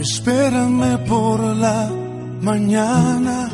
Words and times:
Espérame 0.00 1.04
por 1.08 1.40
la 1.40 1.90
mañana. 2.40 3.50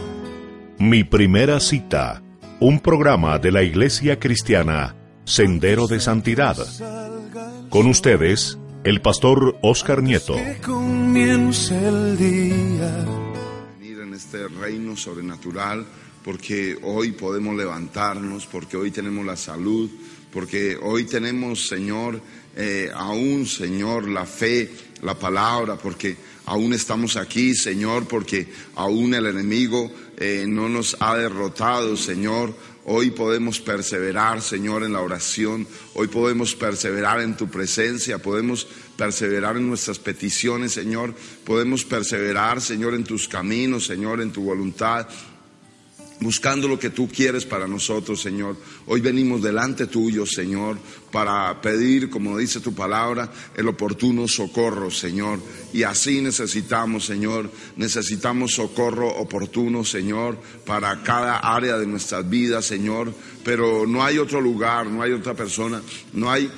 Mi 0.78 1.02
primera 1.02 1.58
cita. 1.58 2.22
Un 2.60 2.80
programa 2.80 3.38
de 3.38 3.50
la 3.50 3.62
Iglesia 3.62 4.18
Cristiana, 4.18 4.94
Sendero 5.24 5.86
de 5.86 6.00
Santidad. 6.00 6.58
Con 7.70 7.86
ustedes, 7.86 8.58
el 8.84 9.00
pastor 9.00 9.58
Oscar 9.62 10.02
Nieto. 10.02 10.34
Que 10.34 10.58
comience 10.60 11.74
el 11.88 12.18
día. 12.18 13.06
venir 13.78 14.00
en 14.00 14.12
este 14.12 14.46
reino 14.46 14.98
sobrenatural, 14.98 15.86
porque 16.22 16.76
hoy 16.82 17.12
podemos 17.12 17.56
levantarnos, 17.56 18.44
porque 18.46 18.76
hoy 18.76 18.90
tenemos 18.90 19.24
la 19.24 19.36
salud, 19.36 19.90
porque 20.30 20.76
hoy 20.76 21.04
tenemos, 21.04 21.66
Señor, 21.66 22.20
eh, 22.54 22.90
aún, 22.94 23.46
Señor, 23.46 24.06
la 24.08 24.26
fe, 24.26 24.70
la 25.02 25.18
palabra, 25.18 25.76
porque 25.76 26.33
aún 26.46 26.72
estamos 26.72 27.16
aquí, 27.16 27.54
Señor, 27.54 28.06
porque 28.06 28.48
aún 28.74 29.14
el 29.14 29.26
enemigo 29.26 29.90
eh, 30.16 30.44
no 30.46 30.68
nos 30.68 30.96
ha 31.00 31.16
derrotado, 31.16 31.96
Señor. 31.96 32.54
Hoy 32.86 33.10
podemos 33.12 33.60
perseverar, 33.60 34.42
Señor, 34.42 34.84
en 34.84 34.92
la 34.92 35.00
oración. 35.00 35.66
Hoy 35.94 36.08
podemos 36.08 36.54
perseverar 36.54 37.20
en 37.20 37.34
tu 37.34 37.48
presencia. 37.48 38.18
Podemos 38.18 38.66
perseverar 38.96 39.56
en 39.56 39.68
nuestras 39.68 39.98
peticiones, 39.98 40.72
Señor. 40.72 41.14
Podemos 41.44 41.84
perseverar, 41.84 42.60
Señor, 42.60 42.94
en 42.94 43.04
tus 43.04 43.26
caminos, 43.26 43.86
Señor, 43.86 44.20
en 44.20 44.32
tu 44.32 44.42
voluntad 44.42 45.08
buscando 46.20 46.68
lo 46.68 46.78
que 46.78 46.90
tú 46.90 47.08
quieres 47.08 47.44
para 47.44 47.66
nosotros, 47.66 48.20
Señor. 48.20 48.56
Hoy 48.86 49.00
venimos 49.00 49.42
delante 49.42 49.86
tuyo, 49.86 50.24
Señor, 50.26 50.78
para 51.10 51.60
pedir, 51.60 52.10
como 52.10 52.38
dice 52.38 52.60
tu 52.60 52.74
palabra, 52.74 53.30
el 53.56 53.68
oportuno 53.68 54.28
socorro, 54.28 54.90
Señor. 54.90 55.40
Y 55.72 55.82
así 55.82 56.20
necesitamos, 56.20 57.04
Señor, 57.04 57.50
necesitamos 57.76 58.54
socorro 58.54 59.08
oportuno, 59.08 59.84
Señor, 59.84 60.38
para 60.64 61.02
cada 61.02 61.38
área 61.38 61.78
de 61.78 61.86
nuestras 61.86 62.28
vidas, 62.28 62.64
Señor. 62.64 63.12
Pero 63.44 63.86
no 63.86 64.02
hay 64.02 64.18
otro 64.18 64.40
lugar, 64.40 64.86
no 64.86 65.02
hay 65.02 65.12
otra 65.12 65.34
persona, 65.34 65.82
no 66.12 66.30
hay 66.30 66.50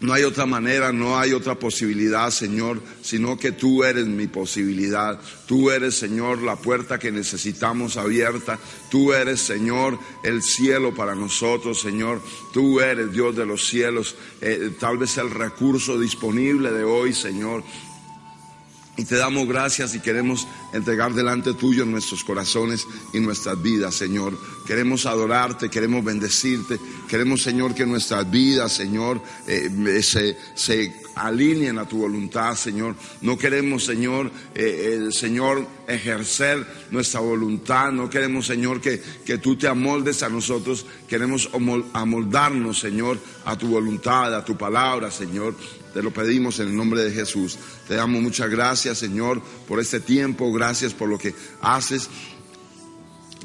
no 0.00 0.12
hay 0.12 0.24
otra 0.24 0.44
manera, 0.44 0.92
no 0.92 1.18
hay 1.18 1.32
otra 1.32 1.54
posibilidad, 1.54 2.30
Señor, 2.30 2.82
sino 3.02 3.38
que 3.38 3.52
tú 3.52 3.82
eres 3.82 4.06
mi 4.06 4.26
posibilidad. 4.26 5.18
Tú 5.46 5.70
eres, 5.70 5.94
Señor, 5.94 6.42
la 6.42 6.56
puerta 6.56 6.98
que 6.98 7.10
necesitamos 7.10 7.96
abierta. 7.96 8.58
Tú 8.90 9.12
eres, 9.12 9.40
Señor, 9.40 9.98
el 10.22 10.42
cielo 10.42 10.94
para 10.94 11.14
nosotros, 11.14 11.80
Señor. 11.80 12.20
Tú 12.52 12.80
eres 12.80 13.10
Dios 13.12 13.34
de 13.36 13.46
los 13.46 13.66
cielos, 13.66 14.16
eh, 14.40 14.70
tal 14.78 14.98
vez 14.98 15.16
el 15.16 15.30
recurso 15.30 15.98
disponible 15.98 16.70
de 16.72 16.84
hoy, 16.84 17.14
Señor. 17.14 17.62
Y 18.96 19.04
te 19.04 19.16
damos 19.16 19.46
gracias 19.46 19.94
y 19.94 20.00
queremos 20.00 20.48
entregar 20.72 21.12
delante 21.12 21.52
tuyo 21.52 21.84
nuestros 21.84 22.24
corazones 22.24 22.86
y 23.12 23.20
nuestras 23.20 23.60
vidas, 23.60 23.94
Señor. 23.94 24.38
Queremos 24.66 25.04
adorarte, 25.04 25.68
queremos 25.68 26.02
bendecirte, 26.02 26.78
queremos, 27.06 27.42
Señor, 27.42 27.74
que 27.74 27.84
nuestras 27.84 28.30
vidas, 28.30 28.72
Señor, 28.72 29.20
eh, 29.46 30.00
se, 30.02 30.38
se 30.54 31.02
alineen 31.14 31.78
a 31.78 31.86
tu 31.86 31.98
voluntad, 31.98 32.54
Señor. 32.54 32.94
No 33.20 33.36
queremos, 33.36 33.84
Señor, 33.84 34.30
eh, 34.54 35.08
Señor, 35.10 35.66
ejercer 35.88 36.66
nuestra 36.90 37.20
voluntad. 37.20 37.92
No 37.92 38.10
queremos, 38.10 38.46
Señor, 38.46 38.80
que, 38.80 39.00
que 39.24 39.38
tú 39.38 39.56
te 39.56 39.68
amoldes 39.68 40.22
a 40.22 40.28
nosotros. 40.28 40.86
Queremos 41.08 41.50
amol- 41.52 41.84
amoldarnos, 41.92 42.78
Señor, 42.78 43.18
a 43.44 43.56
tu 43.56 43.68
voluntad, 43.68 44.34
a 44.34 44.44
tu 44.44 44.56
palabra, 44.56 45.10
Señor. 45.10 45.54
Te 45.94 46.02
lo 46.02 46.12
pedimos 46.12 46.58
en 46.60 46.68
el 46.68 46.76
nombre 46.76 47.02
de 47.02 47.12
Jesús. 47.12 47.56
Te 47.88 47.94
damos 47.94 48.20
muchas 48.20 48.50
gracias, 48.50 48.98
Señor, 48.98 49.40
por 49.66 49.80
este 49.80 50.00
tiempo. 50.00 50.52
Gracias 50.52 50.92
por 50.92 51.08
lo 51.08 51.18
que 51.18 51.34
haces. 51.62 52.10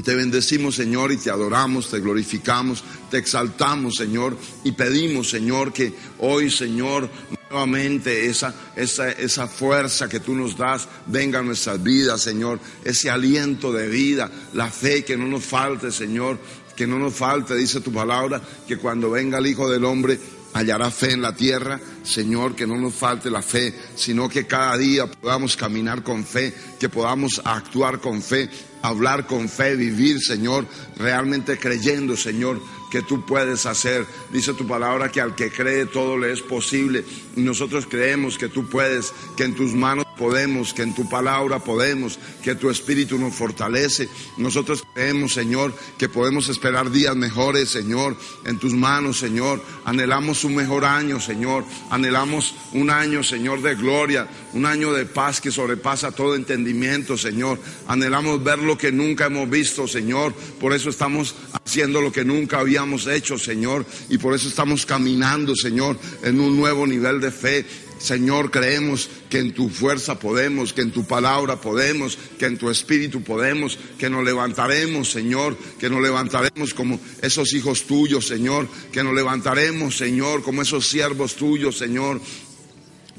Te 0.03 0.16
bendecimos, 0.16 0.75
Señor, 0.75 1.12
y 1.12 1.18
te 1.18 1.29
adoramos, 1.29 1.91
te 1.91 2.00
glorificamos, 2.00 2.84
te 3.12 3.18
exaltamos, 3.18 3.96
Señor, 3.96 4.35
y 4.63 4.72
pedimos, 4.72 5.29
Señor, 5.29 5.73
que 5.73 5.94
hoy, 6.18 6.50
Señor, 6.50 7.09
nuevamente 7.51 8.28
esa, 8.28 8.53
esa, 8.75 9.12
esa 9.12 9.47
fuerza 9.47 10.07
que 10.07 10.19
tú 10.19 10.34
nos 10.34 10.57
das. 10.57 10.88
Venga 11.07 11.39
a 11.39 11.44
nuestras 11.44 11.81
vidas, 11.84 12.22
Señor, 12.22 12.59
ese 12.84 13.09
aliento 13.09 13.72
de 13.72 13.88
vida, 13.88 14.31
la 14.53 14.69
fe 14.72 15.03
que 15.03 15.17
no 15.17 15.28
nos 15.28 15.44
falte, 15.44 15.91
Señor, 15.91 16.40
que 16.75 16.88
no 16.88 16.97
nos 16.97 17.13
falte, 17.13 17.56
dice 17.56 17.81
tu 17.81 17.91
palabra, 17.91 18.41
que 18.67 18.78
cuando 18.78 19.11
venga 19.11 19.38
el 19.38 19.47
Hijo 19.47 19.69
del 19.69 19.84
Hombre, 19.85 20.17
hallará 20.53 20.91
fe 20.91 21.11
en 21.11 21.22
la 21.22 21.35
tierra, 21.35 21.79
Señor, 22.03 22.56
que 22.56 22.67
no 22.67 22.78
nos 22.78 22.94
falte 22.94 23.29
la 23.29 23.41
fe, 23.41 23.73
sino 23.95 24.29
que 24.29 24.47
cada 24.47 24.78
día 24.78 25.06
podamos 25.07 25.56
caminar 25.56 26.03
con 26.03 26.25
fe, 26.25 26.53
que 26.79 26.90
podamos 26.90 27.41
actuar 27.44 28.00
con 28.00 28.22
fe, 28.22 28.50
hablar 28.81 29.28
con 29.28 29.47
fe, 29.47 29.75
vivir, 29.75 30.19
Señor, 30.19 30.66
realmente 30.97 31.57
creyendo, 31.57 32.17
Señor, 32.17 32.61
que 32.91 33.02
tú 33.02 33.22
puedes 33.22 33.66
hacer. 33.66 34.06
Dice 34.31 34.53
tu 34.53 34.68
palabra 34.68 35.09
que 35.09 35.22
al 35.22 35.34
que 35.34 35.50
cree 35.50 35.85
todo 35.85 36.18
le 36.18 36.31
es 36.31 36.41
posible. 36.41 37.03
Y 37.35 37.41
nosotros 37.41 37.88
creemos 37.90 38.38
que 38.38 38.50
tú 38.50 38.68
puedes, 38.68 39.13
que 39.35 39.46
en 39.46 39.56
tus 39.56 39.74
manos 39.74 40.06
podemos, 40.18 40.74
que 40.74 40.84
en 40.84 40.94
tu 40.94 41.09
palabra 41.09 41.59
podemos, 41.59 42.19
que 42.44 42.53
tu 42.53 42.69
espíritu 42.69 43.18
nos 43.18 43.34
fortalece. 43.34 44.09
Nosotros 44.38 44.84
creemos, 44.94 45.34
Señor, 45.34 45.74
que 45.97 46.09
podemos 46.09 46.50
esperar 46.50 46.91
días 46.91 47.16
mejores, 47.16 47.69
Señor, 47.69 48.18
en 48.46 48.59
tus 48.59 48.74
manos, 48.74 49.18
Señor. 49.18 49.63
Anhelamos 49.85 50.44
un 50.44 50.56
mejor 50.56 50.84
año, 50.84 51.19
Señor. 51.19 51.63
Anhelamos 51.90 52.53
un 52.73 52.90
año, 52.90 53.23
Señor, 53.23 53.62
de 53.62 53.75
gloria, 53.75 54.28
un 54.53 54.66
año 54.66 54.94
de 54.94 55.06
paz 55.06 55.39
que 55.39 55.51
sobrepasa 55.51 56.12
todo 56.12 56.35
entendimiento, 56.35 57.17
Señor. 57.17 57.59
Anhelamos 57.88 58.44
ver 58.44 58.59
lo 58.59 58.78
que 58.78 58.91
nunca 58.91 59.28
hemos 59.28 59.50
visto, 59.50 59.88
Señor. 59.88 60.34
Por 60.59 60.73
eso 60.73 60.89
estamos 60.89 61.35
haciendo 61.53 62.01
lo 62.01 62.12
que 62.12 62.25
nunca 62.25 62.59
habíamos 62.59 63.07
hecho, 63.07 63.38
Señor. 63.38 63.85
Y 64.09 64.17
por 64.17 64.34
eso 64.34 64.47
estamos 64.47 64.85
caminando, 64.85 65.56
Señor, 65.56 65.97
en 66.23 66.40
un 66.40 66.57
nuevo 66.57 66.85
nivel 66.85 67.22
de 67.22 67.31
fe. 67.31 67.66
Señor, 68.01 68.50
creemos 68.50 69.09
que 69.29 69.38
en 69.38 69.53
tu 69.53 69.69
fuerza 69.69 70.17
podemos, 70.17 70.73
que 70.73 70.81
en 70.81 70.91
tu 70.91 71.06
palabra 71.06 71.61
podemos, 71.61 72.17
que 72.40 72.47
en 72.47 72.57
tu 72.57 72.72
espíritu 72.72 73.22
podemos, 73.22 73.78
que 74.00 74.09
nos 74.09 74.23
levantaremos, 74.23 75.11
Señor, 75.11 75.56
que 75.79 75.88
nos 75.88 76.01
levantaremos 76.01 76.73
como 76.73 77.00
esos 77.22 77.53
hijos 77.53 77.84
tuyos, 77.84 78.25
Señor, 78.25 78.67
que 78.91 79.03
nos 79.03 79.13
levantaremos, 79.13 79.95
Señor, 79.95 80.41
como 80.41 80.63
esos 80.63 80.88
siervos 80.88 81.35
tuyos, 81.35 81.78
Señor. 81.78 82.19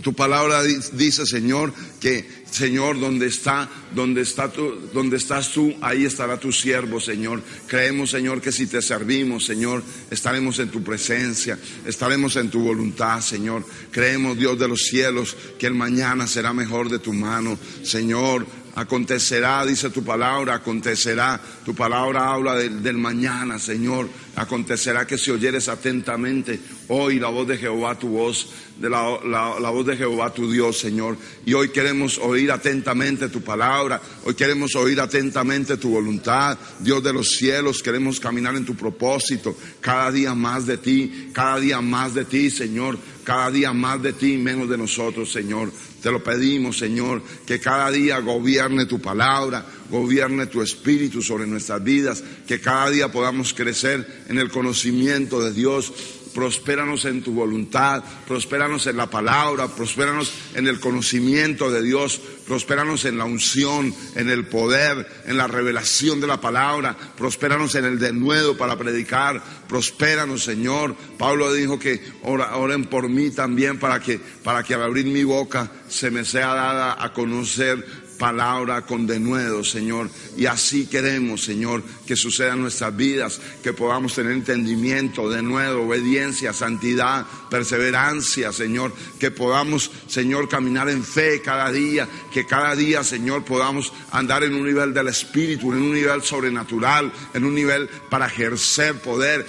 Tu 0.01 0.15
palabra 0.15 0.63
di- 0.63 0.79
dice, 0.93 1.27
Señor, 1.27 1.73
que 2.01 2.43
Señor, 2.51 2.99
donde 2.99 3.27
está, 3.27 3.69
donde 3.95 4.23
está 4.23 4.51
tú, 4.51 4.75
donde 4.93 5.17
estás 5.17 5.53
tú, 5.53 5.75
ahí 5.81 6.05
estará 6.05 6.39
tu 6.39 6.51
siervo, 6.53 6.99
Señor. 7.01 7.43
Creemos, 7.67 8.11
Señor, 8.11 8.41
que 8.41 8.53
si 8.53 8.67
te 8.67 8.81
servimos, 8.83 9.45
Señor, 9.45 9.83
estaremos 10.11 10.59
en 10.59 10.71
tu 10.71 10.83
presencia, 10.83 11.59
estaremos 11.87 12.37
en 12.37 12.51
tu 12.51 12.61
voluntad, 12.61 13.21
Señor. 13.21 13.65
Creemos, 13.91 14.37
Dios 14.39 14.59
de 14.59 14.69
los 14.69 14.81
cielos, 14.83 15.37
que 15.59 15.67
el 15.67 15.75
mañana 15.75 16.27
será 16.27 16.53
mejor 16.53 16.89
de 16.89 16.99
tu 16.99 17.13
mano, 17.13 17.59
Señor. 17.83 18.47
Acontecerá, 18.75 19.67
dice 19.67 19.91
tu 19.91 20.03
palabra, 20.03 20.55
acontecerá. 20.55 21.39
Tu 21.63 21.75
palabra 21.75 22.31
habla 22.33 22.55
del 22.55 22.97
mañana, 22.97 23.59
Señor. 23.59 24.09
Acontecerá 24.37 25.07
que 25.07 25.19
si 25.19 25.31
oyeres 25.31 25.69
atentamente 25.69 26.59
hoy 26.95 27.19
la 27.19 27.29
voz 27.29 27.49
de 27.49 27.57
Jehová 27.57 27.99
tu 27.99 28.09
voz, 28.09 28.49
de 28.79 28.91
la, 28.91 29.19
la- 29.25 29.59
la 29.59 29.71
voz 29.71 29.87
de 29.87 29.97
Jehová 29.97 30.33
tu 30.33 30.51
Dios, 30.51 30.79
Señor. 30.79 31.17
Y 31.47 31.55
hoy 31.55 31.71
queremos 31.71 32.19
oír 32.19 32.51
atentamente 32.53 33.29
tu 33.29 33.41
palabra. 33.41 34.01
Hoy 34.25 34.35
queremos 34.35 34.75
oír 34.77 35.01
atentamente 35.01 35.77
tu 35.79 35.91
voluntad. 35.91 36.59
Dios 36.81 37.03
de 37.03 37.13
los 37.13 37.31
cielos, 37.37 37.83
queremos 37.83 38.21
caminar 38.21 38.55
en 38.57 38.65
tu 38.67 38.75
propósito. 38.75 39.57
Cada 39.81 40.13
día 40.13 40.35
más 40.35 40.67
de 40.67 40.77
ti, 40.77 41.31
cada 41.33 41.59
día 41.59 41.81
más 41.81 42.15
de 42.15 42.25
ti, 42.27 42.51
Señor. 42.51 42.99
Cada 43.25 43.51
día 43.53 43.73
más 43.73 44.03
de 44.03 44.13
ti, 44.13 44.37
menos 44.37 44.69
de 44.69 44.77
nosotros, 44.77 45.31
Señor. 45.31 45.71
Te 46.03 46.11
lo 46.11 46.23
pedimos, 46.25 46.77
Señor, 46.79 47.23
que 47.47 47.61
cada 47.61 47.89
día 47.93 48.19
gobierne 48.19 48.87
tu 48.87 49.01
palabra, 49.01 49.65
gobierne 49.89 50.47
tu 50.47 50.61
espíritu 50.61 51.23
sobre 51.23 51.47
nuestras 51.47 51.83
vidas, 51.85 52.25
que 52.49 52.61
cada 52.61 52.91
día 52.91 53.13
podamos 53.13 53.55
crecer 53.55 54.25
en 54.29 54.39
el 54.39 54.51
conocimiento 54.51 55.41
de 55.41 55.53
Dios 55.53 55.93
prospéranos 56.35 57.05
en 57.05 57.23
tu 57.23 57.33
voluntad, 57.33 58.03
prospéranos 58.27 58.87
en 58.87 58.97
la 58.97 59.09
palabra, 59.09 59.69
prospéranos 59.69 60.33
en 60.55 60.67
el 60.67 60.81
conocimiento 60.81 61.71
de 61.71 61.83
Dios, 61.83 62.21
prospéranos 62.47 63.05
en 63.05 63.19
la 63.19 63.25
unción, 63.25 63.95
en 64.15 64.31
el 64.31 64.47
poder, 64.47 65.07
en 65.27 65.37
la 65.37 65.47
revelación 65.47 66.21
de 66.21 66.27
la 66.27 66.41
palabra, 66.41 66.97
prospéranos 67.17 67.75
en 67.75 67.85
el 67.85 67.99
denuedo 67.99 68.57
para 68.57 68.77
predicar, 68.77 69.43
prospéranos, 69.69 70.45
Señor. 70.45 70.95
Pablo 71.19 71.53
dijo 71.53 71.79
que 71.79 72.01
oren 72.23 72.85
por 72.85 73.09
mí 73.09 73.31
también 73.31 73.79
para 73.79 74.01
que, 74.01 74.19
para 74.43 74.63
que 74.63 74.75
al 74.75 74.83
abrir 74.83 75.07
mi 75.07 75.25
boca 75.25 75.71
se 75.89 76.11
me 76.11 76.25
sea 76.25 76.55
dada 76.55 76.97
a 77.03 77.13
conocer 77.13 78.02
palabra 78.23 78.87
con 78.87 79.05
denuedo, 79.05 79.65
Señor. 79.65 80.09
Y 80.37 80.47
así 80.47 80.87
queremos, 80.87 81.43
Señor, 81.43 81.83
que 82.07 82.15
suceda 82.15 82.53
en 82.53 82.61
nuestras 82.61 82.97
vidas, 82.97 83.41
que 83.65 83.73
podamos 83.73 84.15
tener 84.15 84.31
entendimiento, 84.31 85.29
denuedo, 85.29 85.83
obediencia, 85.83 86.53
santidad, 86.53 87.27
perseverancia, 87.51 88.53
Señor. 88.53 88.95
Que 89.19 89.33
podamos, 89.33 89.91
Señor, 90.07 90.49
caminar 90.49 90.89
en 90.89 91.03
fe 91.03 91.43
cada 91.43 91.73
día, 91.73 92.09
que 92.33 92.47
cada 92.47 92.77
día, 92.77 93.03
Señor, 93.03 93.45
podamos 93.45 93.93
andar 94.13 94.45
en 94.45 94.55
un 94.55 94.67
nivel 94.67 94.95
del 94.95 95.09
Espíritu, 95.09 95.73
en 95.73 95.83
un 95.83 95.93
nivel 95.93 96.23
sobrenatural, 96.23 97.13
en 97.35 97.45
un 97.45 97.57
nivel 97.57 97.89
para 98.09 98.27
ejercer 98.27 99.01
poder 99.01 99.45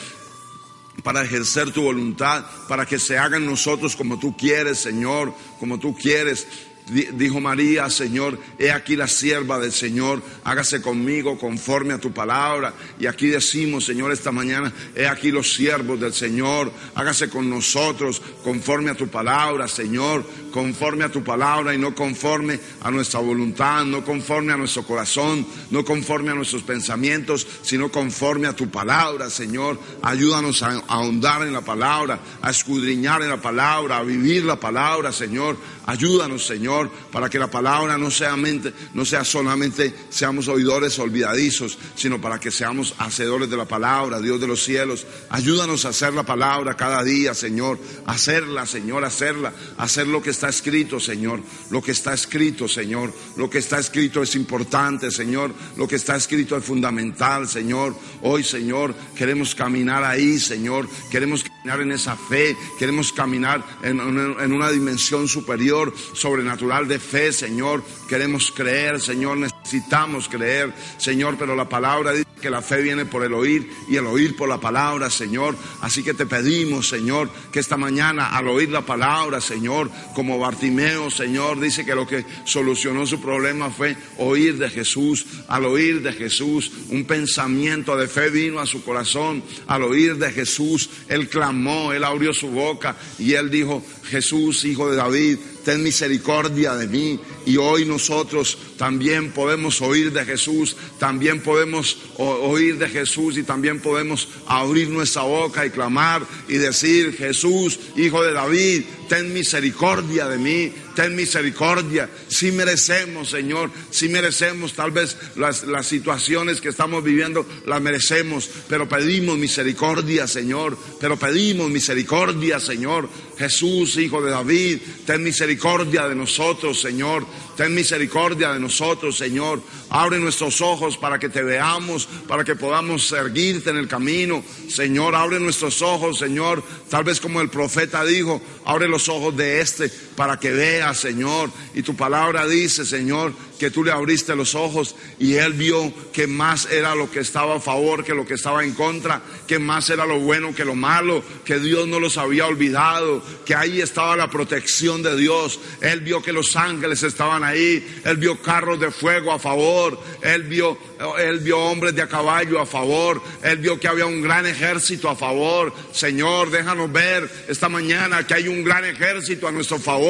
para 1.04 1.24
ejercer 1.24 1.72
tu 1.72 1.81
voluntad, 1.81 2.46
para 2.70 2.86
que 2.86 3.00
se 3.00 3.18
haga 3.18 3.38
en 3.38 3.48
nosotros 3.48 3.96
como 3.96 4.20
tú 4.20 4.38
quieres, 4.38 4.80
Señor, 4.80 5.34
como 5.60 5.80
tú 5.80 5.98
quieres. 5.98 6.48
Dijo 6.88 7.40
María, 7.40 7.90
Señor, 7.90 8.38
he 8.60 8.70
aquí 8.70 8.98
la 8.98 9.08
sierva 9.08 9.58
del 9.58 9.72
Señor, 9.72 10.22
hágase 10.44 10.82
conmigo 10.82 11.38
conforme 11.38 11.94
a 11.94 11.98
tu 11.98 12.12
palabra. 12.12 12.74
Y 13.00 13.06
aquí 13.06 13.28
decimos, 13.28 13.86
Señor, 13.86 14.12
esta 14.12 14.34
mañana, 14.34 14.74
he 14.94 15.08
aquí 15.08 15.32
los 15.32 15.54
siervos 15.54 15.98
del 16.00 16.14
Señor, 16.14 16.72
hágase 16.96 17.30
con 17.30 17.50
nosotros 17.50 18.22
conforme 18.44 18.92
a 18.92 18.96
tu 18.96 19.08
palabra, 19.08 19.70
Señor, 19.70 20.26
conforme 20.52 21.06
a 21.06 21.10
tu 21.10 21.24
palabra 21.24 21.74
y 21.74 21.78
no 21.78 21.96
conforme 21.96 22.60
a 22.82 22.92
nuestra 22.92 23.22
voluntad, 23.22 23.86
no 23.86 24.04
conforme 24.04 24.52
a 24.52 24.58
nuestro 24.58 24.84
corazón, 24.84 25.48
no 25.72 25.86
conforme 25.86 26.32
a 26.32 26.36
nuestros 26.36 26.64
pensamientos, 26.64 27.48
sino 27.62 27.90
conforme 27.90 28.48
a 28.48 28.56
tu 28.56 28.70
palabra, 28.70 29.30
Señor. 29.30 29.80
Ayúdanos 30.02 30.62
a 30.64 30.84
ahondar 30.88 31.44
en 31.44 31.54
la 31.54 31.62
palabra, 31.62 32.20
a 32.42 32.52
escudriñar 32.52 33.22
en 33.22 33.30
la 33.30 33.42
palabra, 33.42 34.00
a 34.00 34.04
vivir 34.04 34.44
la 34.44 34.60
palabra, 34.60 35.14
Señor. 35.14 35.56
Ayúdanos, 35.86 36.46
Señor, 36.46 36.73
para 37.12 37.30
que 37.30 37.40
la 37.40 37.50
palabra 37.50 37.98
no 37.98 38.10
sea, 38.10 38.36
mente, 38.36 38.74
no 38.94 39.06
sea 39.06 39.24
solamente 39.24 39.94
seamos 40.10 40.48
oidores 40.48 40.98
olvidadizos, 41.00 41.78
sino 41.96 42.20
para 42.20 42.40
que 42.40 42.52
seamos 42.52 42.96
hacedores 42.98 43.50
de 43.50 43.58
la 43.58 43.66
palabra, 43.66 44.20
Dios 44.20 44.40
de 44.40 44.48
los 44.48 44.64
cielos. 44.64 45.06
Ayúdanos 45.30 45.86
a 45.86 45.90
hacer 45.90 46.14
la 46.14 46.24
palabra 46.24 46.75
cada 46.75 47.04
día, 47.04 47.34
Señor. 47.34 47.80
Hacerla, 48.06 48.66
Señor, 48.66 49.06
hacerla. 49.06 49.54
Hacer 49.78 50.08
lo 50.08 50.22
que 50.22 50.31
está 50.31 50.50
escrito, 50.50 51.00
Señor. 51.00 51.42
Lo 51.70 51.81
que 51.81 51.92
está 51.92 52.14
escrito, 52.14 52.68
Señor. 52.68 53.14
Lo 53.38 53.50
que 53.50 53.60
está 53.60 53.80
escrito 53.80 54.24
es 54.24 54.36
importante, 54.36 55.12
Señor. 55.12 55.54
Lo 55.78 55.88
que 55.88 55.96
está 55.96 56.16
escrito 56.16 56.58
es 56.58 56.64
fundamental, 56.64 57.48
Señor. 57.48 57.96
Hoy, 58.22 58.44
Señor, 58.44 58.94
queremos 59.16 59.56
caminar 59.56 60.04
ahí, 60.04 60.40
Señor. 60.40 60.88
Queremos 61.12 61.44
en 61.63 61.92
esa 61.92 62.15
fe. 62.15 62.57
Queremos 62.77 63.13
caminar 63.13 63.63
en, 63.81 64.00
en 64.00 64.54
una 64.54 64.69
dimensión 64.69 65.27
superior 65.27 65.94
sobrenatural 66.13 66.88
de 66.88 67.00
fe, 67.00 67.31
Señor. 67.31 67.83
Queremos 68.13 68.51
creer, 68.51 69.01
Señor, 69.01 69.39
necesitamos 69.39 70.30
creer, 70.30 70.71
Señor, 71.00 71.36
pero 71.39 71.56
la 71.56 71.68
palabra 71.68 72.12
dice 72.12 72.27
que 72.39 72.51
la 72.51 72.62
fe 72.62 72.83
viene 72.83 73.07
por 73.07 73.24
el 73.24 73.33
oír 73.33 73.68
y 73.89 73.95
el 73.95 74.06
oír 74.06 74.36
por 74.36 74.48
la 74.48 74.60
palabra, 74.60 75.10
Señor. 75.10 75.56
Así 75.81 76.04
que 76.04 76.13
te 76.13 76.27
pedimos, 76.27 76.88
Señor, 76.88 77.31
que 77.51 77.60
esta 77.60 77.75
mañana 77.75 78.38
al 78.38 78.50
oír 78.50 78.69
la 78.69 78.86
palabra, 78.86 79.42
Señor, 79.42 79.89
como 80.13 80.38
Bartimeo, 80.38 81.10
Señor, 81.10 81.60
dice 81.60 81.86
que 81.86 81.95
lo 81.95 82.06
que 82.06 82.24
solucionó 82.45 83.07
su 83.07 83.19
problema 83.19 83.71
fue 83.71 83.98
oír 84.19 84.60
de 84.60 84.69
Jesús. 84.69 85.25
Al 85.48 85.65
oír 85.65 86.04
de 86.04 86.13
Jesús, 86.13 86.71
un 86.89 87.06
pensamiento 87.06 87.98
de 87.98 88.07
fe 88.07 88.30
vino 88.30 88.60
a 88.60 88.68
su 88.68 88.83
corazón. 88.83 89.42
Al 89.65 89.81
oír 89.81 90.18
de 90.18 90.31
Jesús, 90.31 90.88
él 91.07 91.30
clamó, 91.30 91.92
él 91.94 92.04
abrió 92.04 92.31
su 92.31 92.50
boca 92.50 92.95
y 93.18 93.33
él 93.33 93.50
dijo, 93.50 93.83
Jesús, 94.04 94.65
hijo 94.65 94.92
de 94.92 94.98
David, 94.98 95.39
ten 95.63 95.81
misericordia 95.81 96.75
de 96.75 96.88
mí. 96.88 97.19
Y 97.45 97.57
hoy 97.57 97.86
nosotros 97.86 98.57
también 98.84 99.32
podemos 99.32 99.82
oír 99.82 100.12
de 100.12 100.26
Jesús, 100.26 100.76
también 101.00 101.40
podemos 101.40 101.98
oír 102.18 102.78
de 102.78 102.90
Jesús 102.90 103.38
y 103.38 103.44
también 103.44 103.80
podemos 103.80 104.28
abrir 104.46 104.90
nuestra 104.90 105.22
boca 105.22 105.66
y 105.66 105.70
clamar 105.70 106.22
y 106.50 106.56
decir, 106.56 107.16
Jesús, 107.16 107.80
hijo 107.96 108.22
de 108.22 108.34
David, 108.34 108.84
ten 109.08 109.34
misericordia 109.34 110.28
de 110.28 110.38
mí, 110.38 110.74
ten 110.96 111.16
misericordia. 111.16 112.10
Si 112.28 112.52
merecemos, 112.52 113.30
Señor, 113.30 113.72
si 113.90 114.10
merecemos 114.10 114.74
tal 114.74 114.92
vez 114.92 115.16
las, 115.38 115.64
las 115.64 115.88
situaciones 115.88 116.60
que 116.60 116.70
estamos 116.70 117.04
viviendo, 117.04 117.48
las 117.66 117.82
merecemos, 117.82 118.50
pero 118.68 118.90
pedimos 118.90 119.38
misericordia, 119.38 120.28
Señor, 120.28 120.78
pero 121.00 121.18
pedimos 121.18 121.70
misericordia, 121.70 122.60
Señor. 122.60 123.08
Jesús, 123.38 123.98
hijo 123.98 124.22
de 124.22 124.32
David, 124.32 124.80
ten 125.06 125.24
misericordia 125.24 126.08
de 126.08 126.16
nosotros, 126.16 126.80
Señor. 126.80 127.26
Ten 127.56 127.74
misericordia 127.74 128.52
de 128.54 128.60
nosotros, 128.60 128.73
Señor. 129.12 129.62
Abre 129.90 130.20
nuestros 130.20 130.62
ojos 130.62 130.98
para 130.98 131.20
que 131.20 131.30
te 131.30 131.44
veamos, 131.44 132.08
para 132.28 132.44
que 132.44 132.56
podamos 132.56 133.08
seguirte 133.08 133.70
en 133.70 133.78
el 133.78 133.88
camino. 133.88 134.44
Señor, 134.70 135.16
abre 135.16 135.40
nuestros 135.40 135.81
ojos, 135.81 136.20
Señor. 136.20 136.64
Tal 136.90 137.04
vez 137.04 137.20
como 137.20 137.42
el 137.42 137.50
profeta 137.50 138.04
dijo, 138.04 138.42
abre 138.66 138.88
los 138.88 139.10
ojos 139.10 139.36
de 139.36 139.62
este 139.62 139.90
para 140.15 140.39
que 140.39 140.51
vea, 140.51 140.94
Señor. 140.94 141.50
Y 141.74 141.83
tu 141.83 141.95
palabra 141.95 142.45
dice, 142.48 142.86
Señor, 142.86 143.33
que 143.60 143.71
tú 143.71 143.83
le 143.83 143.92
abriste 143.92 144.36
los 144.36 144.56
ojos 144.56 144.95
y 145.19 145.36
él 145.36 145.54
vio 145.54 145.94
que 146.12 146.27
más 146.27 146.69
era 146.69 146.95
lo 146.95 147.10
que 147.10 147.21
estaba 147.21 147.56
a 147.56 147.60
favor 147.60 148.04
que 148.04 148.13
lo 148.13 148.25
que 148.25 148.33
estaba 148.33 148.63
en 148.63 148.74
contra, 148.74 149.21
que 149.48 149.60
más 149.60 149.89
era 149.89 150.06
lo 150.06 150.19
bueno 150.19 150.54
que 150.54 150.65
lo 150.65 150.75
malo, 150.75 151.24
que 151.45 151.60
Dios 151.60 151.88
no 151.88 152.00
los 152.00 152.18
había 152.18 152.45
olvidado, 152.45 153.24
que 153.45 153.56
ahí 153.56 153.81
estaba 153.81 154.15
la 154.15 154.30
protección 154.30 155.01
de 155.01 155.15
Dios. 155.15 155.60
Él 155.81 156.01
vio 156.01 156.21
que 156.21 156.33
los 156.33 156.56
ángeles 156.56 157.04
estaban 157.04 157.44
ahí, 157.44 158.01
él 158.04 158.18
vio 158.18 158.42
carros 158.42 158.80
de 158.80 158.92
fuego 158.92 159.31
a 159.31 159.39
favor, 159.39 160.00
él 160.21 160.44
vio, 160.44 160.77
él 161.19 161.39
vio 161.39 161.60
hombres 161.60 161.95
de 161.95 162.01
a 162.01 162.07
caballo 162.07 162.60
a 162.60 162.65
favor, 162.65 163.21
él 163.44 163.57
vio 163.57 163.80
que 163.80 163.88
había 163.88 164.06
un 164.06 164.21
gran 164.21 164.45
ejército 164.45 165.10
a 165.10 165.15
favor. 165.15 165.74
Señor, 165.92 166.50
déjanos 166.51 166.92
ver 166.92 167.30
esta 167.48 167.69
mañana 167.69 168.25
que 168.25 168.33
hay 168.33 168.48
un 168.48 168.63
gran 168.63 168.83
ejército 168.86 169.48
a 169.48 169.51
nuestro 169.51 169.80
favor. 169.80 170.03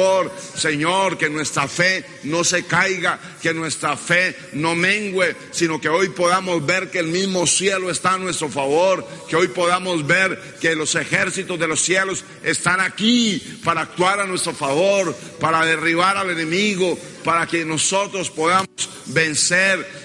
Señor, 0.56 1.18
que 1.18 1.28
nuestra 1.28 1.68
fe 1.68 2.04
no 2.24 2.44
se 2.44 2.64
caiga, 2.64 3.18
que 3.42 3.52
nuestra 3.52 3.96
fe 3.96 4.34
no 4.52 4.74
mengue, 4.74 5.36
sino 5.50 5.80
que 5.80 5.88
hoy 5.88 6.08
podamos 6.10 6.64
ver 6.64 6.90
que 6.90 7.00
el 7.00 7.08
mismo 7.08 7.46
cielo 7.46 7.90
está 7.90 8.14
a 8.14 8.18
nuestro 8.18 8.48
favor, 8.48 9.06
que 9.28 9.36
hoy 9.36 9.48
podamos 9.48 10.06
ver 10.06 10.56
que 10.60 10.74
los 10.74 10.94
ejércitos 10.94 11.58
de 11.58 11.68
los 11.68 11.80
cielos 11.80 12.24
están 12.42 12.80
aquí 12.80 13.60
para 13.64 13.82
actuar 13.82 14.20
a 14.20 14.26
nuestro 14.26 14.54
favor, 14.54 15.14
para 15.40 15.64
derribar 15.64 16.16
al 16.16 16.30
enemigo, 16.30 16.98
para 17.24 17.46
que 17.46 17.64
nosotros 17.64 18.30
podamos 18.30 18.68
vencer 19.06 20.03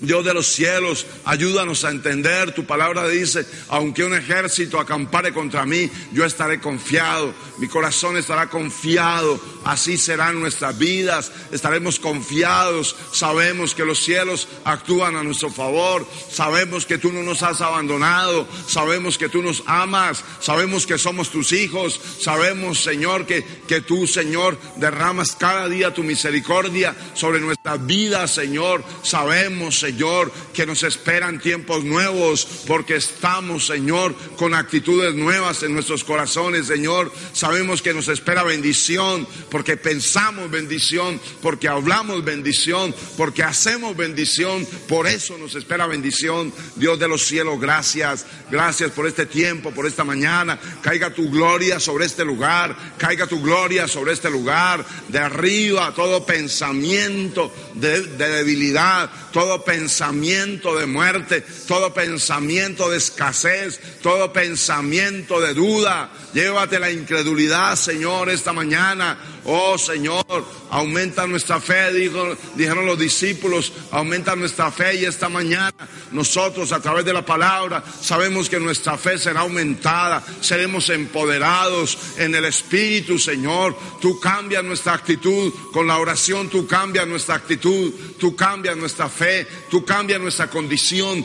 Dios 0.00 0.24
de 0.24 0.34
los 0.34 0.46
cielos, 0.46 1.06
ayúdanos 1.24 1.84
a 1.84 1.90
entender. 1.90 2.52
Tu 2.52 2.64
palabra 2.64 3.08
dice, 3.08 3.46
aunque 3.68 4.04
un 4.04 4.14
ejército 4.14 4.78
acampare 4.78 5.32
contra 5.32 5.64
mí, 5.64 5.90
yo 6.12 6.24
estaré 6.24 6.60
confiado. 6.60 7.32
Mi 7.58 7.68
corazón 7.68 8.16
estará 8.16 8.48
confiado. 8.48 9.40
Así 9.64 9.96
serán 9.96 10.40
nuestras 10.40 10.76
vidas. 10.76 11.32
Estaremos 11.52 11.98
confiados. 11.98 12.96
Sabemos 13.12 13.74
que 13.74 13.84
los 13.84 13.98
cielos 13.98 14.48
actúan 14.64 15.16
a 15.16 15.22
nuestro 15.22 15.50
favor. 15.50 16.06
Sabemos 16.30 16.84
que 16.84 16.98
tú 16.98 17.12
no 17.12 17.22
nos 17.22 17.42
has 17.42 17.60
abandonado. 17.60 18.46
Sabemos 18.66 19.16
que 19.16 19.28
tú 19.28 19.42
nos 19.42 19.62
amas. 19.66 20.24
Sabemos 20.40 20.86
que 20.86 20.98
somos 20.98 21.30
tus 21.30 21.52
hijos. 21.52 22.00
Sabemos, 22.20 22.80
Señor, 22.80 23.26
que, 23.26 23.44
que 23.66 23.80
tú, 23.80 24.06
Señor, 24.06 24.58
derramas 24.76 25.36
cada 25.36 25.68
día 25.68 25.94
tu 25.94 26.02
misericordia 26.02 26.94
sobre 27.14 27.40
nuestras 27.40 27.84
vidas, 27.86 28.34
Señor. 28.34 28.84
Sabemos, 29.02 29.78
Señor 29.84 30.32
que 30.52 30.66
nos 30.66 30.82
esperan 30.82 31.40
tiempos 31.40 31.84
nuevos, 31.84 32.46
porque 32.66 32.96
estamos, 32.96 33.66
Señor, 33.66 34.14
con 34.36 34.54
actitudes 34.54 35.14
nuevas 35.14 35.62
en 35.62 35.74
nuestros 35.74 36.04
corazones, 36.04 36.66
Señor. 36.66 37.12
Sabemos 37.32 37.82
que 37.82 37.92
nos 37.92 38.08
espera 38.08 38.42
bendición, 38.42 39.26
porque 39.50 39.76
pensamos 39.76 40.50
bendición, 40.50 41.20
porque 41.42 41.68
hablamos 41.68 42.24
bendición, 42.24 42.94
porque 43.16 43.42
hacemos 43.42 43.96
bendición, 43.96 44.66
por 44.88 45.06
eso 45.06 45.36
nos 45.36 45.54
espera 45.54 45.86
bendición. 45.86 46.52
Dios 46.76 46.98
de 46.98 47.08
los 47.08 47.26
cielos, 47.26 47.60
gracias, 47.60 48.24
gracias 48.50 48.90
por 48.92 49.06
este 49.06 49.26
tiempo, 49.26 49.70
por 49.70 49.86
esta 49.86 50.04
mañana. 50.04 50.58
Caiga 50.82 51.10
tu 51.12 51.30
gloria 51.30 51.78
sobre 51.78 52.06
este 52.06 52.24
lugar, 52.24 52.94
caiga 52.96 53.26
tu 53.26 53.42
gloria 53.42 53.86
sobre 53.86 54.12
este 54.12 54.30
lugar, 54.30 54.84
de 55.08 55.18
arriba 55.18 55.92
todo 55.94 56.24
pensamiento 56.24 57.52
de, 57.74 58.02
debilidad, 58.02 59.10
todo 59.32 59.64
pensamiento 59.64 59.73
pensamiento 59.74 60.76
de 60.76 60.86
muerte, 60.86 61.44
todo 61.66 61.92
pensamiento 61.92 62.88
de 62.90 62.98
escasez, 62.98 63.80
todo 64.02 64.32
pensamiento 64.32 65.40
de 65.40 65.52
duda. 65.52 66.12
Llévate 66.32 66.78
la 66.78 66.92
incredulidad, 66.92 67.74
Señor, 67.74 68.30
esta 68.30 68.52
mañana. 68.52 69.18
Oh 69.46 69.76
Señor, 69.76 70.24
aumenta 70.70 71.26
nuestra 71.26 71.60
fe, 71.60 71.92
dijeron 71.92 72.86
los 72.86 72.98
discípulos, 72.98 73.72
aumenta 73.90 74.34
nuestra 74.34 74.70
fe 74.70 74.94
y 74.94 75.04
esta 75.04 75.28
mañana 75.28 75.74
nosotros 76.12 76.72
a 76.72 76.80
través 76.80 77.04
de 77.04 77.12
la 77.12 77.26
palabra 77.26 77.84
sabemos 78.00 78.48
que 78.48 78.58
nuestra 78.58 78.96
fe 78.96 79.18
será 79.18 79.40
aumentada, 79.40 80.22
seremos 80.40 80.88
empoderados 80.88 81.98
en 82.16 82.34
el 82.34 82.46
Espíritu, 82.46 83.18
Señor. 83.18 83.76
Tú 84.00 84.18
cambias 84.18 84.64
nuestra 84.64 84.94
actitud 84.94 85.52
con 85.72 85.86
la 85.86 85.98
oración, 85.98 86.48
tú 86.48 86.66
cambias 86.66 87.06
nuestra 87.06 87.34
actitud, 87.34 87.92
tú 88.18 88.34
cambias 88.34 88.76
nuestra 88.76 89.10
fe, 89.10 89.46
tú 89.70 89.84
cambias 89.84 90.20
nuestra 90.20 90.48
condición 90.48 91.24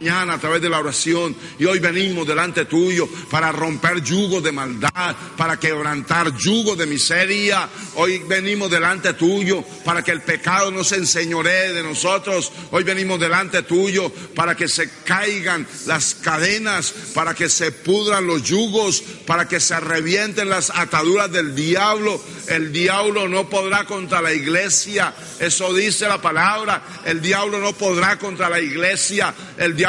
mañana 0.00 0.34
a 0.34 0.38
través 0.38 0.62
de 0.62 0.70
la 0.70 0.78
oración 0.78 1.36
y 1.58 1.66
hoy 1.66 1.78
venimos 1.78 2.26
delante 2.26 2.64
tuyo 2.64 3.06
para 3.30 3.52
romper 3.52 4.02
yugos 4.02 4.42
de 4.42 4.50
maldad, 4.50 5.14
para 5.36 5.60
quebrantar 5.60 6.34
yugos 6.38 6.78
de 6.78 6.86
miseria. 6.86 7.68
Hoy 7.96 8.20
venimos 8.20 8.70
delante 8.70 9.12
tuyo 9.12 9.62
para 9.84 10.02
que 10.02 10.12
el 10.12 10.22
pecado 10.22 10.70
no 10.70 10.84
se 10.84 10.96
enseñoree 10.96 11.74
de 11.74 11.82
nosotros. 11.82 12.50
Hoy 12.70 12.82
venimos 12.82 13.20
delante 13.20 13.62
tuyo 13.62 14.10
para 14.34 14.54
que 14.54 14.68
se 14.68 14.88
caigan 15.04 15.66
las 15.86 16.14
cadenas, 16.14 16.94
para 17.12 17.34
que 17.34 17.50
se 17.50 17.70
pudran 17.70 18.26
los 18.26 18.42
yugos, 18.42 19.02
para 19.26 19.46
que 19.46 19.60
se 19.60 19.78
revienten 19.80 20.48
las 20.48 20.70
ataduras 20.70 21.30
del 21.30 21.54
diablo. 21.54 22.22
El 22.46 22.72
diablo 22.72 23.28
no 23.28 23.50
podrá 23.50 23.84
contra 23.84 24.22
la 24.22 24.32
iglesia. 24.32 25.12
Eso 25.38 25.74
dice 25.74 26.08
la 26.08 26.22
palabra. 26.22 26.82
El 27.04 27.20
diablo 27.20 27.58
no 27.58 27.74
podrá 27.74 28.18
contra 28.18 28.48
la 28.48 28.60
iglesia. 28.60 29.34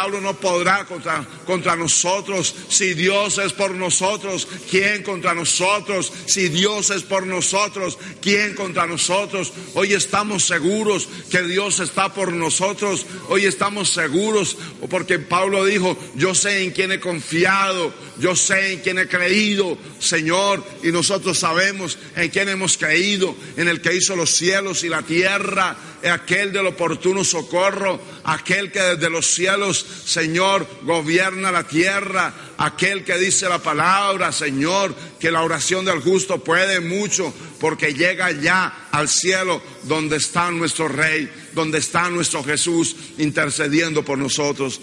Diablo 0.01 0.20
no 0.20 0.34
podrá 0.34 0.86
contra, 0.86 1.75
nosotros. 1.75 2.55
Si 2.70 2.96
Dios 2.96 3.38
es 3.38 3.53
por 3.53 3.72
nosotros, 3.72 4.48
¿quién 4.70 5.03
contra 5.03 5.36
nosotros? 5.36 6.12
Si 6.25 6.50
Dios 6.50 6.89
es 6.89 7.03
por 7.03 7.27
nosotros, 7.27 8.00
¿quién 8.20 8.55
contra 8.55 8.88
nosotros? 8.88 9.53
Hoy 9.75 9.93
estamos 9.93 10.43
seguros 10.43 11.08
que 11.29 11.43
Dios 11.43 11.79
está 11.79 12.12
por 12.13 12.34
nosotros. 12.34 13.05
Hoy 13.29 13.46
estamos 13.46 13.89
seguros 13.89 14.58
porque 14.89 15.20
Pablo 15.20 15.65
dijo, 15.65 15.96
yo 16.15 16.34
sé 16.34 16.63
en 16.63 16.72
quién 16.72 16.91
he 16.91 17.00
confiado, 17.00 17.93
yo 18.17 18.36
sé 18.36 18.74
en 18.74 18.79
quién 18.79 18.98
he 18.98 19.08
creído, 19.08 19.77
Señor, 20.00 20.63
y 20.81 20.91
nosotros 20.91 21.38
sabemos 21.38 22.00
en 22.15 22.29
quién 22.29 22.50
hemos 22.50 22.75
creído, 22.77 23.36
en 23.55 23.67
el 23.67 23.81
que 23.81 23.96
hizo 23.96 24.15
los 24.15 24.31
cielos 24.31 24.84
y 24.84 24.89
la 24.89 25.03
tierra 25.03 25.77
aquel 26.10 26.51
del 26.51 26.67
oportuno 26.67 27.24
socorro, 27.24 28.00
aquel 28.24 28.72
que 28.72 28.79
desde 28.79 29.10
los 29.10 29.27
cielos, 29.27 29.86
Señor, 30.05 30.67
gobierna 30.83 31.51
la 31.51 31.63
tierra, 31.63 32.33
aquel 32.57 33.03
que 33.03 33.17
dice 33.17 33.48
la 33.48 33.60
palabra, 33.60 34.31
Señor, 34.31 34.95
que 35.19 35.31
la 35.31 35.43
oración 35.43 35.86
del 35.86 36.01
justo 36.01 36.43
puede 36.43 36.79
mucho 36.79 37.33
porque 37.60 37.93
llega 37.93 38.31
ya 38.31 38.88
al 38.91 39.07
cielo 39.07 39.62
donde 39.83 40.17
está 40.17 40.50
nuestro 40.51 40.88
Rey, 40.88 41.29
donde 41.53 41.77
está 41.77 42.10
nuestro 42.10 42.43
Jesús 42.43 42.95
intercediendo 43.17 44.03
por 44.03 44.17
nosotros. 44.17 44.79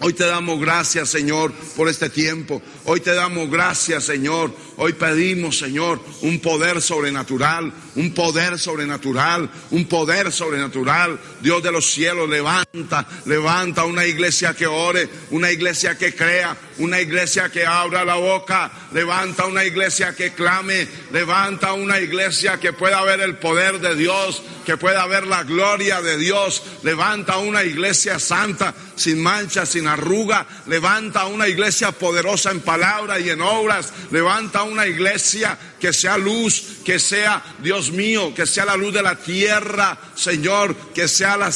Hoy 0.00 0.12
te 0.12 0.24
damos 0.26 0.60
gracias, 0.60 1.08
Señor, 1.08 1.52
por 1.74 1.88
este 1.88 2.08
tiempo. 2.08 2.62
Hoy 2.84 3.00
te 3.00 3.14
damos 3.14 3.50
gracias, 3.50 4.04
Señor. 4.04 4.54
Hoy 4.76 4.92
pedimos, 4.92 5.58
Señor, 5.58 6.00
un 6.22 6.38
poder 6.38 6.80
sobrenatural, 6.80 7.72
un 7.98 8.14
poder 8.14 8.58
sobrenatural, 8.58 9.50
un 9.72 9.86
poder 9.86 10.30
sobrenatural. 10.30 11.18
Dios 11.40 11.62
de 11.62 11.72
los 11.72 11.84
cielos, 11.84 12.28
levanta, 12.28 13.06
levanta 13.26 13.84
una 13.84 14.06
iglesia 14.06 14.54
que 14.54 14.68
ore, 14.68 15.08
una 15.30 15.50
iglesia 15.50 15.98
que 15.98 16.14
crea, 16.14 16.56
una 16.78 17.00
iglesia 17.00 17.50
que 17.50 17.66
abra 17.66 18.04
la 18.04 18.14
boca, 18.14 18.70
levanta 18.92 19.46
una 19.46 19.64
iglesia 19.64 20.14
que 20.14 20.32
clame, 20.32 20.86
levanta 21.12 21.72
una 21.72 21.98
iglesia 21.98 22.60
que 22.60 22.72
pueda 22.72 23.02
ver 23.02 23.20
el 23.20 23.36
poder 23.36 23.80
de 23.80 23.96
Dios, 23.96 24.42
que 24.64 24.76
pueda 24.76 25.04
ver 25.06 25.26
la 25.26 25.42
gloria 25.42 26.00
de 26.00 26.18
Dios, 26.18 26.62
levanta 26.84 27.38
una 27.38 27.64
iglesia 27.64 28.20
santa, 28.20 28.74
sin 28.94 29.20
mancha, 29.20 29.66
sin 29.66 29.88
arruga, 29.88 30.46
levanta 30.66 31.26
una 31.26 31.48
iglesia 31.48 31.90
poderosa 31.90 32.52
en 32.52 32.60
palabra 32.60 33.18
y 33.18 33.30
en 33.30 33.40
obras, 33.40 33.92
levanta 34.10 34.62
una 34.62 34.86
iglesia 34.86 35.58
que 35.80 35.92
sea 35.92 36.18
luz, 36.18 36.78
que 36.84 36.98
sea, 36.98 37.42
Dios 37.62 37.87
mío, 37.90 38.34
que 38.34 38.46
sea 38.46 38.64
la 38.64 38.76
luz 38.76 38.94
de 38.94 39.02
la 39.02 39.16
tierra, 39.16 39.98
Señor, 40.14 40.74
que 40.94 41.08
sea 41.08 41.36
la, 41.36 41.52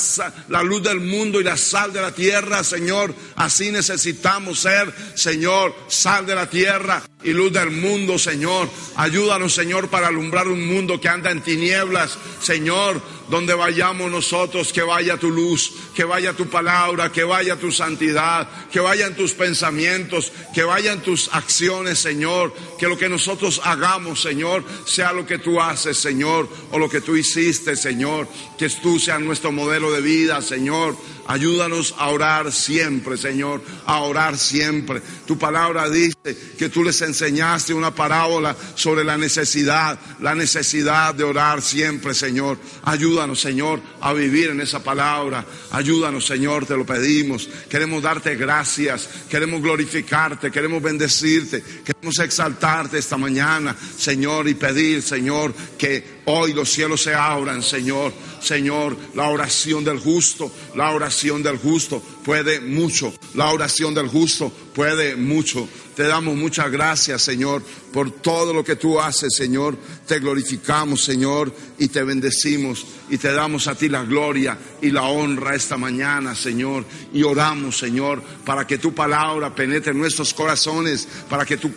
la, 0.49 0.63
luz 0.63 0.83
del 0.83 1.01
mundo 1.01 1.41
y 1.41 1.45
la 1.45 1.57
sal 1.57 1.93
de 1.93 2.01
la 2.01 2.13
tierra, 2.13 2.65
Señor. 2.65 3.15
Así 3.37 3.71
necesitamos 3.71 4.61
ser, 4.61 4.93
Señor, 5.15 5.75
sal 5.89 6.27
de 6.27 6.35
la 6.35 6.49
tierra 6.49 7.03
y 7.25 7.33
luz 7.33 7.53
del 7.53 7.71
mundo, 7.71 8.19
Señor. 8.19 8.69
Ayúdanos, 8.97 9.55
Señor, 9.55 9.89
para 9.89 10.09
alumbrar 10.09 10.49
un 10.49 10.67
mundo 10.67 11.01
que 11.01 11.09
anda 11.09 11.31
en 11.31 11.43
tinieblas, 11.43 12.19
Señor. 12.41 13.01
Donde 13.29 13.55
vayamos 13.55 14.11
nosotros, 14.11 14.73
que 14.73 14.83
vaya 14.83 15.17
tu 15.17 15.31
luz, 15.31 15.73
que 15.95 16.05
vaya 16.05 16.35
tu 16.35 16.49
palabra, 16.49 17.11
que 17.11 17.25
vaya 17.25 17.57
tu 17.57 17.73
santidad, 17.73 18.47
que 18.71 18.81
vayan 18.81 19.15
tus 19.15 19.33
pensamientos, 19.33 20.33
que 20.53 20.65
vayan 20.65 21.01
tus 21.01 21.31
acciones, 21.33 21.99
Señor. 21.99 22.53
Que 22.79 22.89
lo 22.89 22.99
que 22.99 23.09
nosotros 23.09 23.61
hagamos, 23.65 24.21
Señor, 24.21 24.65
sea 24.85 25.13
lo 25.13 25.25
que 25.25 25.39
tú 25.39 25.61
haces, 25.61 25.97
Señor, 25.97 26.49
o 26.73 26.79
lo 26.79 26.91
que 26.91 27.01
tú 27.01 27.17
hiciste, 27.17 27.77
Señor. 27.77 28.29
Que 28.59 28.69
tú 28.69 28.99
seas 28.99 29.21
nuestro 29.21 29.51
modelo 29.51 29.91
de 29.93 30.03
vida, 30.03 30.43
Señor. 30.43 30.97
Ayúdanos 31.27 31.95
a 31.99 32.09
orar 32.09 32.53
siempre, 32.53 33.17
Señor, 33.17 33.63
a 33.87 34.01
orar 34.01 34.37
siempre. 34.37 35.01
Tu 35.27 35.39
palabra 35.39 35.89
dice 35.89 36.37
que 36.59 36.69
tú 36.69 36.83
les 36.83 37.01
enseñaste 37.13 37.75
una 37.75 37.95
parábola 37.95 38.57
sobre 38.75 39.05
la 39.05 39.19
necesidad, 39.19 39.99
la 40.21 40.35
necesidad 40.35 41.15
de 41.15 41.25
orar 41.25 41.61
siempre, 41.61 42.15
Señor. 42.15 42.59
Ayúdanos, 42.85 43.41
Señor, 43.41 43.81
a 44.01 44.13
vivir 44.15 44.51
en 44.51 44.61
esa 44.63 44.83
palabra. 44.83 45.45
Ayúdanos, 45.71 46.27
Señor, 46.27 46.65
te 46.67 46.77
lo 46.77 46.87
pedimos. 46.87 47.49
Queremos 47.69 48.03
darte 48.03 48.35
gracias, 48.35 49.09
queremos 49.29 49.61
glorificarte, 49.61 50.51
queremos 50.51 50.83
bendecirte, 50.83 51.63
queremos 51.85 52.19
exaltarte 52.19 52.99
esta 52.99 53.19
mañana, 53.19 53.77
Señor, 53.97 54.49
y 54.49 54.55
pedir, 54.55 55.03
Señor, 55.03 55.55
que 55.77 56.22
hoy 56.27 56.53
los 56.53 56.71
cielos 56.71 57.03
se 57.03 57.15
abran, 57.15 57.63
Señor. 57.63 58.13
Señor, 58.41 58.97
la 59.15 59.29
oración 59.29 59.85
del 59.85 59.99
justo, 59.99 60.51
la 60.75 60.91
oración 60.91 61.43
del 61.43 61.59
justo 61.59 62.03
puede 62.25 62.61
mucho, 62.61 63.13
la 63.35 63.51
oración 63.51 63.95
del 63.95 64.09
justo 64.09 64.53
puede 64.75 65.17
mucho. 65.17 65.69
Te 65.95 66.05
damos 66.05 66.35
muchas 66.37 66.71
gracias, 66.71 67.23
Señor, 67.23 67.63
por 67.93 68.11
todo 68.11 68.53
lo 68.53 68.65
que 68.65 68.77
tú 68.77 69.01
haces, 69.01 69.35
Señor. 69.37 69.77
Te 70.07 70.19
glorificamos, 70.19 71.05
Señor, 71.05 71.55
y 71.79 71.89
te 71.89 72.03
bendecimos 72.03 72.87
y 73.11 73.19
te 73.19 73.33
damos 73.33 73.69
a 73.69 73.75
ti 73.75 73.89
la 73.89 74.05
gloria 74.05 74.57
y 74.81 74.91
la 74.91 75.03
honra 75.03 75.55
esta 75.55 75.77
mañana, 75.77 76.35
Señor. 76.35 76.85
Y 77.13 77.23
oramos, 77.23 77.77
Señor, 77.77 78.23
para 78.45 78.67
que 78.67 78.79
tu 78.79 78.95
palabra 78.95 79.55
penetre 79.55 79.93
en 79.93 79.99
nuestros 79.99 80.33
corazones, 80.33 81.07
para 81.29 81.45
que 81.45 81.59
tu, 81.59 81.73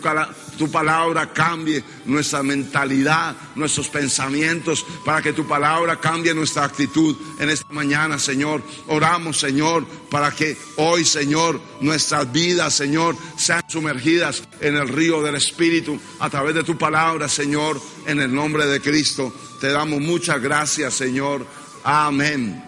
tu 0.56 0.70
palabra 0.70 1.32
cambie 1.32 1.84
nuestra 2.06 2.42
mentalidad, 2.42 3.36
nuestros 3.54 3.88
pensamientos, 3.88 4.84
para 5.04 5.20
que 5.20 5.34
tu 5.34 5.46
palabra 5.46 6.00
cambie 6.00 6.32
nuestra 6.32 6.64
actitud 6.64 7.14
en 7.38 7.50
esta 7.50 7.70
mañana, 7.70 8.18
Señor. 8.18 8.62
Oramos, 8.86 9.38
Señor, 9.38 9.84
para 10.10 10.30
que 10.30 10.56
hoy, 10.76 11.04
Señor, 11.04 11.60
nuestras 11.80 12.32
vidas, 12.32 12.74
Señor, 12.74 13.16
sean 13.36 13.62
sumergidas 13.68 14.42
en 14.60 14.76
el 14.76 14.88
río 14.88 15.22
del 15.22 15.36
Espíritu 15.36 15.98
a 16.18 16.30
través 16.30 16.54
de 16.54 16.64
tu 16.64 16.76
palabra, 16.76 17.28
Señor, 17.28 17.80
en 18.06 18.20
el 18.20 18.34
nombre 18.34 18.66
de 18.66 18.80
Cristo. 18.80 19.34
Te 19.60 19.68
damos 19.68 20.00
muchas 20.00 20.40
gracias, 20.40 20.94
Señor. 20.94 21.46
Amén. 21.84 22.62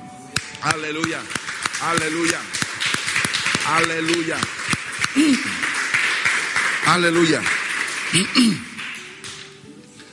Aleluya. 0.62 1.20
Aleluya. 1.82 2.38
Aleluya. 3.66 4.36
Aleluya. 6.86 7.42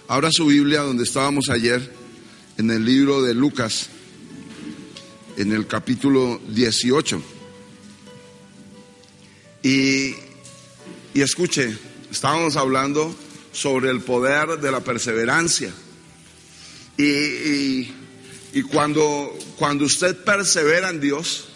Ahora 0.07 0.29
su 0.31 0.45
Biblia 0.45 0.81
donde 0.81 1.03
estábamos 1.03 1.49
ayer, 1.49 1.93
en 2.57 2.69
el 2.69 2.85
libro 2.85 3.21
de 3.21 3.33
Lucas, 3.33 3.89
en 5.37 5.51
el 5.51 5.67
capítulo 5.67 6.39
18. 6.49 7.34
Y, 9.65 10.15
y 11.15 11.21
escuche, 11.23 11.75
estábamos 12.11 12.55
hablando 12.55 13.15
sobre 13.51 13.89
el 13.89 14.01
poder 14.01 14.59
de 14.59 14.71
la 14.71 14.81
perseverancia. 14.81 15.73
Y, 16.97 17.91
y, 18.53 18.61
cuando, 18.69 19.35
cuando 19.57 19.85
usted 19.85 20.23
persevera 20.23 20.91
en 20.91 21.01
Dios, 21.01 21.47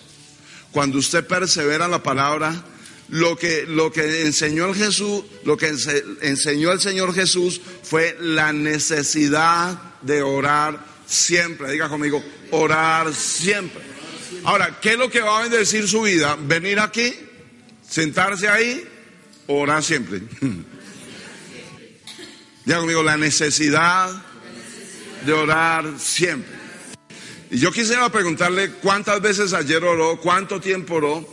cuando 0.71 0.97
usted 0.97 1.27
persevera 1.27 1.85
en 1.85 1.91
la 1.91 2.01
palabra, 2.01 2.65
lo 3.09 3.37
que, 3.37 3.67
lo 3.67 3.91
que 3.91 4.23
enseñó 4.23 4.65
el 4.65 4.73
Jesús, 4.75 5.23
lo 5.45 5.55
que 5.55 5.71
enseñó 6.21 6.71
el 6.71 6.79
Señor 6.79 7.13
Jesús 7.13 7.61
fue 7.83 8.17
la 8.19 8.51
necesidad 8.51 9.79
de 10.01 10.23
orar 10.23 10.83
siempre. 11.05 11.73
Diga 11.73 11.89
conmigo, 11.89 12.23
orar 12.49 13.13
siempre. 13.13 13.83
Ahora, 14.45 14.79
¿qué 14.81 14.93
es 14.93 14.97
lo 14.97 15.11
que 15.11 15.21
va 15.21 15.37
a 15.37 15.41
bendecir 15.43 15.87
su 15.87 16.01
vida? 16.01 16.35
Venir 16.41 16.79
aquí, 16.79 17.28
sentarse 17.89 18.47
ahí, 18.47 18.83
orar 19.47 19.83
siempre. 19.83 20.21
Ya 22.65 22.77
conmigo, 22.77 23.01
la 23.01 23.17
necesidad 23.17 24.11
de 25.25 25.33
orar 25.33 25.95
siempre. 25.97 26.53
Y 27.49 27.57
yo 27.57 27.71
quisiera 27.71 28.07
preguntarle 28.11 28.73
cuántas 28.73 29.19
veces 29.21 29.53
ayer 29.53 29.83
oró, 29.83 30.19
cuánto 30.21 30.61
tiempo 30.61 30.95
oró. 30.95 31.27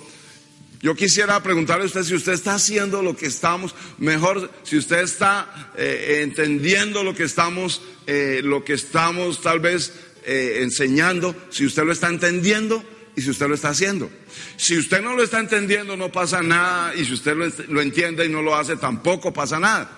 Yo 0.80 0.94
quisiera 0.94 1.42
preguntarle 1.42 1.82
a 1.82 1.86
usted 1.88 2.04
si 2.04 2.14
usted 2.14 2.32
está 2.32 2.54
haciendo 2.54 3.02
lo 3.02 3.14
que 3.14 3.26
estamos, 3.26 3.74
mejor 3.98 4.50
si 4.62 4.78
usted 4.78 5.00
está 5.00 5.72
eh, 5.76 6.20
entendiendo 6.22 7.02
lo 7.04 7.14
que 7.14 7.24
estamos, 7.24 7.82
eh, 8.06 8.40
lo 8.42 8.64
que 8.64 8.72
estamos 8.72 9.42
tal 9.42 9.60
vez 9.60 9.92
eh, 10.24 10.60
enseñando, 10.62 11.36
si 11.50 11.66
usted 11.66 11.84
lo 11.84 11.92
está 11.92 12.08
entendiendo 12.08 12.82
y 13.16 13.22
si 13.22 13.30
usted 13.30 13.48
lo 13.48 13.54
está 13.54 13.70
haciendo. 13.70 14.10
Si 14.56 14.76
usted 14.76 15.02
no 15.02 15.16
lo 15.16 15.22
está 15.22 15.40
entendiendo 15.40 15.96
no 15.96 16.12
pasa 16.12 16.42
nada 16.42 16.94
y 16.94 17.04
si 17.04 17.14
usted 17.14 17.34
lo, 17.34 17.50
lo 17.68 17.80
entiende 17.80 18.26
y 18.26 18.28
no 18.28 18.42
lo 18.42 18.54
hace 18.54 18.76
tampoco 18.76 19.32
pasa 19.32 19.58
nada. 19.58 19.90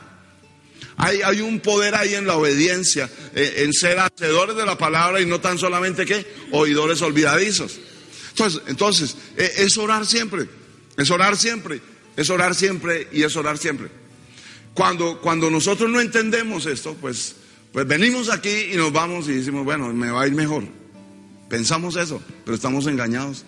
Hay, 0.96 1.20
hay 1.22 1.40
un 1.40 1.60
poder 1.60 1.94
ahí 1.94 2.14
en 2.14 2.26
la 2.26 2.36
obediencia, 2.36 3.10
eh, 3.34 3.54
en 3.58 3.72
ser 3.72 3.98
hacedores 3.98 4.56
de 4.56 4.64
la 4.64 4.78
palabra 4.78 5.20
y 5.20 5.26
no 5.26 5.40
tan 5.40 5.58
solamente 5.58 6.06
que 6.06 6.26
oidores 6.52 7.02
olvidadizos. 7.02 7.78
Entonces, 8.30 8.62
entonces 8.66 9.16
eh, 9.36 9.52
es 9.58 9.76
orar 9.78 10.06
siempre, 10.06 10.48
es 10.96 11.10
orar 11.10 11.36
siempre, 11.36 11.80
es 12.16 12.30
orar 12.30 12.54
siempre 12.54 13.08
y 13.12 13.22
es 13.22 13.34
orar 13.36 13.58
siempre. 13.58 13.88
Cuando, 14.74 15.20
cuando 15.20 15.50
nosotros 15.50 15.90
no 15.90 16.00
entendemos 16.00 16.66
esto, 16.66 16.96
pues, 17.00 17.34
pues 17.72 17.86
venimos 17.86 18.28
aquí 18.28 18.68
y 18.72 18.76
nos 18.76 18.92
vamos 18.92 19.28
y 19.28 19.34
decimos, 19.34 19.64
bueno, 19.64 19.92
me 19.92 20.10
va 20.10 20.22
a 20.22 20.26
ir 20.26 20.34
mejor. 20.34 20.64
Pensamos 21.48 21.96
eso, 21.96 22.22
pero 22.44 22.54
estamos 22.54 22.86
engañados 22.86 23.44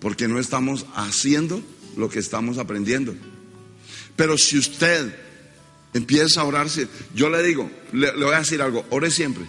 porque 0.00 0.28
no 0.28 0.38
estamos 0.38 0.86
haciendo 0.94 1.62
lo 1.96 2.08
que 2.08 2.18
estamos 2.18 2.58
aprendiendo. 2.58 3.14
Pero 4.16 4.36
si 4.36 4.58
usted 4.58 5.24
Empieza 5.94 6.40
a 6.40 6.44
orar. 6.44 6.66
Yo 7.14 7.28
le 7.30 7.42
digo, 7.42 7.70
le, 7.92 8.10
voy 8.12 8.34
a 8.34 8.40
decir 8.40 8.60
algo, 8.60 8.84
ore 8.90 9.12
siempre. 9.12 9.46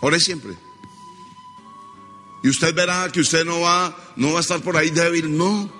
Ore 0.00 0.18
siempre. 0.18 0.56
Y 2.42 2.48
usted 2.48 2.74
verá 2.74 3.10
que 3.12 3.20
usted 3.20 3.44
no 3.44 3.60
va, 3.60 3.94
no 4.16 4.32
va 4.32 4.38
a 4.38 4.40
estar 4.40 4.60
por 4.62 4.76
ahí 4.76 4.90
débil, 4.90 5.36
no. 5.36 5.70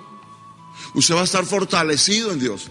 Usted 0.93 1.15
va 1.15 1.21
a 1.21 1.25
estar 1.25 1.45
fortalecido 1.45 2.31
en 2.31 2.39
Dios. 2.39 2.69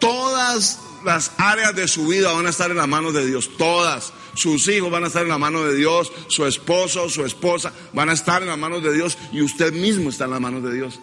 Todas 0.00 0.80
las 1.04 1.32
áreas 1.38 1.74
de 1.74 1.88
su 1.88 2.06
vida 2.06 2.32
van 2.32 2.46
a 2.46 2.50
estar 2.50 2.70
en 2.70 2.76
la 2.76 2.86
mano 2.86 3.12
de 3.12 3.26
Dios, 3.26 3.50
todas. 3.56 4.12
Sus 4.34 4.68
hijos 4.68 4.90
van 4.90 5.04
a 5.04 5.08
estar 5.08 5.22
en 5.22 5.28
la 5.28 5.38
mano 5.38 5.62
de 5.64 5.74
Dios, 5.74 6.12
su 6.28 6.46
esposo, 6.46 7.08
su 7.08 7.24
esposa 7.24 7.72
van 7.92 8.10
a 8.10 8.12
estar 8.12 8.42
en 8.42 8.48
la 8.48 8.56
mano 8.56 8.80
de 8.80 8.92
Dios 8.92 9.18
y 9.32 9.42
usted 9.42 9.72
mismo 9.72 10.10
está 10.10 10.24
en 10.24 10.30
la 10.30 10.40
mano 10.40 10.60
de 10.60 10.74
Dios. 10.74 11.00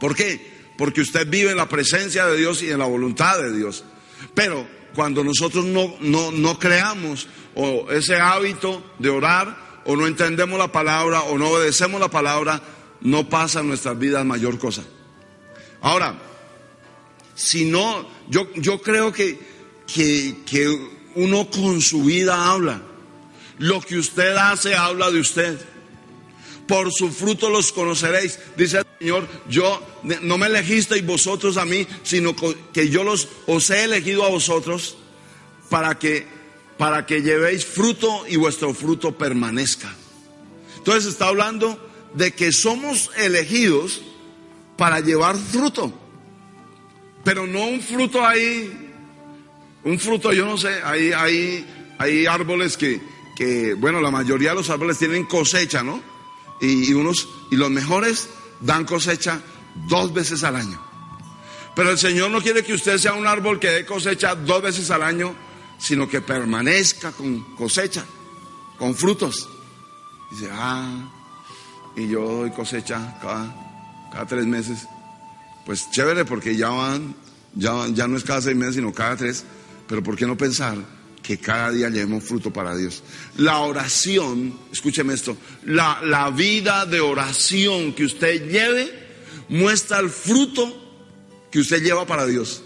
¿Por 0.00 0.14
qué? 0.16 0.60
porque 0.80 1.02
usted 1.02 1.28
vive 1.28 1.50
en 1.50 1.58
la 1.58 1.68
presencia 1.68 2.24
de 2.24 2.38
Dios 2.38 2.62
y 2.62 2.70
en 2.70 2.78
la 2.78 2.86
voluntad 2.86 3.36
de 3.36 3.54
Dios. 3.54 3.84
Pero 4.34 4.66
cuando 4.94 5.22
nosotros 5.22 5.66
no, 5.66 5.94
no, 6.00 6.58
creamos 6.58 7.28
o 7.54 7.90
ese 7.90 8.16
hábito 8.16 8.82
de 8.98 9.10
orar, 9.10 9.82
o 9.84 9.94
no 9.94 10.06
entendemos 10.06 10.58
la 10.58 10.72
palabra, 10.72 11.20
o 11.24 11.36
no 11.36 11.50
obedecemos 11.50 12.00
la 12.00 12.08
palabra, 12.08 12.62
no 13.02 13.28
pasa 13.28 13.60
en 13.60 13.68
nuestras 13.68 13.98
vidas 13.98 14.24
mayor 14.24 14.58
cosa. 14.58 14.82
Ahora, 15.82 16.18
si 17.40 17.64
no, 17.64 18.06
yo, 18.28 18.52
yo 18.56 18.82
creo 18.82 19.12
que, 19.12 19.38
que, 19.92 20.36
que 20.44 20.68
uno 21.14 21.50
con 21.50 21.80
su 21.80 22.04
vida 22.04 22.50
habla. 22.50 22.82
Lo 23.58 23.80
que 23.80 23.98
usted 23.98 24.36
hace 24.36 24.74
habla 24.74 25.10
de 25.10 25.20
usted 25.20 25.58
por 26.66 26.92
su 26.92 27.10
fruto 27.10 27.48
los 27.48 27.72
conoceréis. 27.72 28.38
Dice 28.56 28.78
el 28.78 28.86
Señor, 28.98 29.28
yo 29.48 29.82
no 30.22 30.38
me 30.38 30.46
elegisteis 30.46 31.04
vosotros 31.04 31.56
a 31.56 31.64
mí, 31.64 31.86
sino 32.02 32.36
que 32.72 32.88
yo 32.90 33.04
los 33.04 33.28
os 33.46 33.70
he 33.70 33.84
elegido 33.84 34.24
a 34.24 34.28
vosotros 34.28 34.96
para 35.68 35.98
que 35.98 36.26
para 36.76 37.04
que 37.04 37.20
llevéis 37.22 37.64
fruto 37.64 38.24
y 38.28 38.36
vuestro 38.36 38.72
fruto 38.72 39.16
permanezca. 39.16 39.94
Entonces 40.76 41.10
está 41.10 41.28
hablando 41.28 41.78
de 42.14 42.32
que 42.32 42.52
somos 42.52 43.10
elegidos 43.16 44.00
para 44.76 45.00
llevar 45.00 45.36
fruto. 45.36 45.99
Pero 47.24 47.46
no 47.46 47.64
un 47.64 47.80
fruto 47.80 48.26
ahí, 48.26 48.92
un 49.84 49.98
fruto, 49.98 50.32
yo 50.32 50.46
no 50.46 50.56
sé, 50.56 50.80
hay, 50.84 51.12
hay, 51.12 51.94
hay 51.98 52.26
árboles 52.26 52.76
que, 52.76 53.00
que, 53.36 53.74
bueno, 53.74 54.00
la 54.00 54.10
mayoría 54.10 54.50
de 54.50 54.56
los 54.56 54.70
árboles 54.70 54.98
tienen 54.98 55.26
cosecha, 55.26 55.82
¿no? 55.82 56.10
y, 56.60 56.92
unos, 56.92 57.28
y 57.50 57.56
los 57.56 57.70
mejores 57.70 58.28
dan 58.60 58.84
cosecha 58.84 59.40
dos 59.88 60.12
veces 60.12 60.44
al 60.44 60.56
año. 60.56 60.80
Pero 61.74 61.90
el 61.90 61.98
Señor 61.98 62.30
no 62.30 62.42
quiere 62.42 62.62
que 62.62 62.74
usted 62.74 62.98
sea 62.98 63.14
un 63.14 63.26
árbol 63.26 63.58
que 63.58 63.68
dé 63.68 63.86
cosecha 63.86 64.34
dos 64.34 64.62
veces 64.62 64.90
al 64.90 65.02
año, 65.02 65.34
sino 65.78 66.08
que 66.08 66.20
permanezca 66.20 67.12
con 67.12 67.54
cosecha, 67.54 68.04
con 68.78 68.94
frutos. 68.94 69.48
Dice, 70.30 70.50
ah, 70.52 71.10
y 71.96 72.08
yo 72.08 72.20
doy 72.20 72.50
cosecha 72.50 73.18
cada, 73.20 74.08
cada 74.12 74.26
tres 74.26 74.46
meses. 74.46 74.86
Pues 75.66 75.90
chévere, 75.90 76.24
porque 76.24 76.56
ya 76.56 76.70
van, 76.70 77.14
ya, 77.54 77.86
ya 77.88 78.08
no 78.08 78.16
es 78.16 78.24
cada 78.24 78.40
seis 78.40 78.56
meses, 78.56 78.76
sino 78.76 78.92
cada 78.92 79.16
tres. 79.16 79.44
Pero 79.86 80.02
¿por 80.02 80.16
qué 80.16 80.26
no 80.26 80.36
pensar 80.36 80.76
que 81.22 81.38
cada 81.38 81.70
día 81.70 81.88
llevemos 81.90 82.24
fruto 82.24 82.52
para 82.52 82.74
Dios. 82.76 83.02
La 83.36 83.58
oración, 83.58 84.58
escúcheme 84.72 85.14
esto, 85.14 85.36
la, 85.64 86.00
la 86.02 86.30
vida 86.30 86.86
de 86.86 87.00
oración 87.00 87.92
que 87.92 88.04
usted 88.04 88.50
lleve 88.50 88.92
muestra 89.48 89.98
el 89.98 90.10
fruto 90.10 90.90
que 91.50 91.60
usted 91.60 91.82
lleva 91.82 92.06
para 92.06 92.26
Dios. 92.26 92.62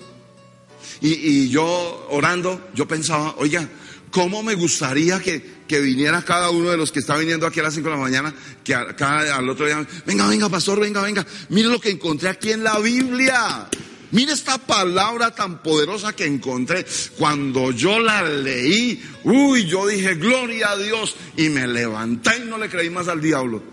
Y, 1.00 1.48
yo 1.50 2.06
orando, 2.10 2.70
yo 2.74 2.88
pensaba, 2.88 3.34
oiga, 3.36 3.68
¿cómo 4.14 4.44
me 4.44 4.54
gustaría 4.54 5.18
que, 5.18 5.44
que, 5.66 5.80
viniera 5.80 6.22
cada 6.22 6.50
uno 6.50 6.70
de 6.70 6.76
los 6.76 6.92
que 6.92 7.00
está 7.00 7.16
viniendo 7.16 7.48
aquí 7.48 7.58
a 7.58 7.64
las 7.64 7.74
5 7.74 7.88
de 7.88 7.94
la 7.96 8.00
mañana, 8.00 8.32
que 8.62 8.72
cada, 8.96 9.34
al 9.34 9.48
otro 9.48 9.66
día, 9.66 9.84
venga, 10.06 10.28
venga, 10.28 10.48
pastor, 10.48 10.78
venga, 10.78 11.02
venga, 11.02 11.26
mire 11.48 11.68
lo 11.68 11.80
que 11.80 11.90
encontré 11.90 12.28
aquí 12.28 12.52
en 12.52 12.62
la 12.62 12.78
Biblia. 12.78 13.68
Mire 14.12 14.32
esta 14.32 14.56
palabra 14.58 15.34
tan 15.34 15.60
poderosa 15.64 16.12
que 16.12 16.26
encontré. 16.26 16.86
Cuando 17.18 17.72
yo 17.72 17.98
la 17.98 18.22
leí, 18.22 19.02
uy, 19.24 19.66
yo 19.66 19.88
dije, 19.88 20.14
gloria 20.14 20.70
a 20.70 20.78
Dios. 20.78 21.16
Y 21.36 21.48
me 21.48 21.66
levanté 21.66 22.38
y 22.38 22.48
no 22.48 22.56
le 22.56 22.68
creí 22.68 22.90
más 22.90 23.08
al 23.08 23.20
diablo. 23.20 23.64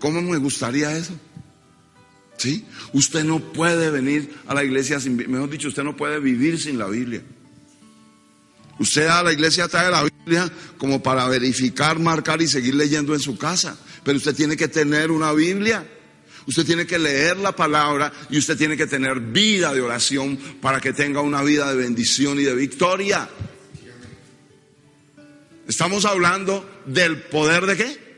¿Cómo 0.00 0.20
me 0.20 0.38
gustaría 0.38 0.96
eso? 0.96 1.12
¿Sí? 2.36 2.64
Usted 2.92 3.22
no 3.22 3.38
puede 3.38 3.90
venir 3.90 4.34
a 4.48 4.54
la 4.54 4.64
iglesia 4.64 4.98
sin, 4.98 5.16
mejor 5.16 5.48
dicho, 5.48 5.68
usted 5.68 5.84
no 5.84 5.96
puede 5.96 6.18
vivir 6.18 6.60
sin 6.60 6.76
la 6.76 6.88
Biblia. 6.88 7.22
Usted 8.78 9.06
a 9.08 9.22
la 9.22 9.32
iglesia 9.32 9.66
trae 9.66 9.90
la 9.90 10.04
Biblia 10.04 10.50
como 10.76 11.02
para 11.02 11.26
verificar, 11.28 11.98
marcar 11.98 12.40
y 12.40 12.46
seguir 12.46 12.74
leyendo 12.74 13.14
en 13.14 13.20
su 13.20 13.36
casa. 13.36 13.76
Pero 14.04 14.18
usted 14.18 14.34
tiene 14.34 14.56
que 14.56 14.68
tener 14.68 15.10
una 15.10 15.32
Biblia. 15.32 15.84
Usted 16.46 16.64
tiene 16.64 16.86
que 16.86 16.98
leer 16.98 17.36
la 17.36 17.54
palabra 17.54 18.12
y 18.30 18.38
usted 18.38 18.56
tiene 18.56 18.76
que 18.76 18.86
tener 18.86 19.20
vida 19.20 19.74
de 19.74 19.82
oración 19.82 20.36
para 20.62 20.80
que 20.80 20.92
tenga 20.92 21.20
una 21.20 21.42
vida 21.42 21.68
de 21.68 21.76
bendición 21.76 22.38
y 22.40 22.44
de 22.44 22.54
victoria. 22.54 23.28
Estamos 25.66 26.06
hablando 26.06 26.82
del 26.86 27.20
poder 27.24 27.66
de 27.66 27.76
qué? 27.76 28.08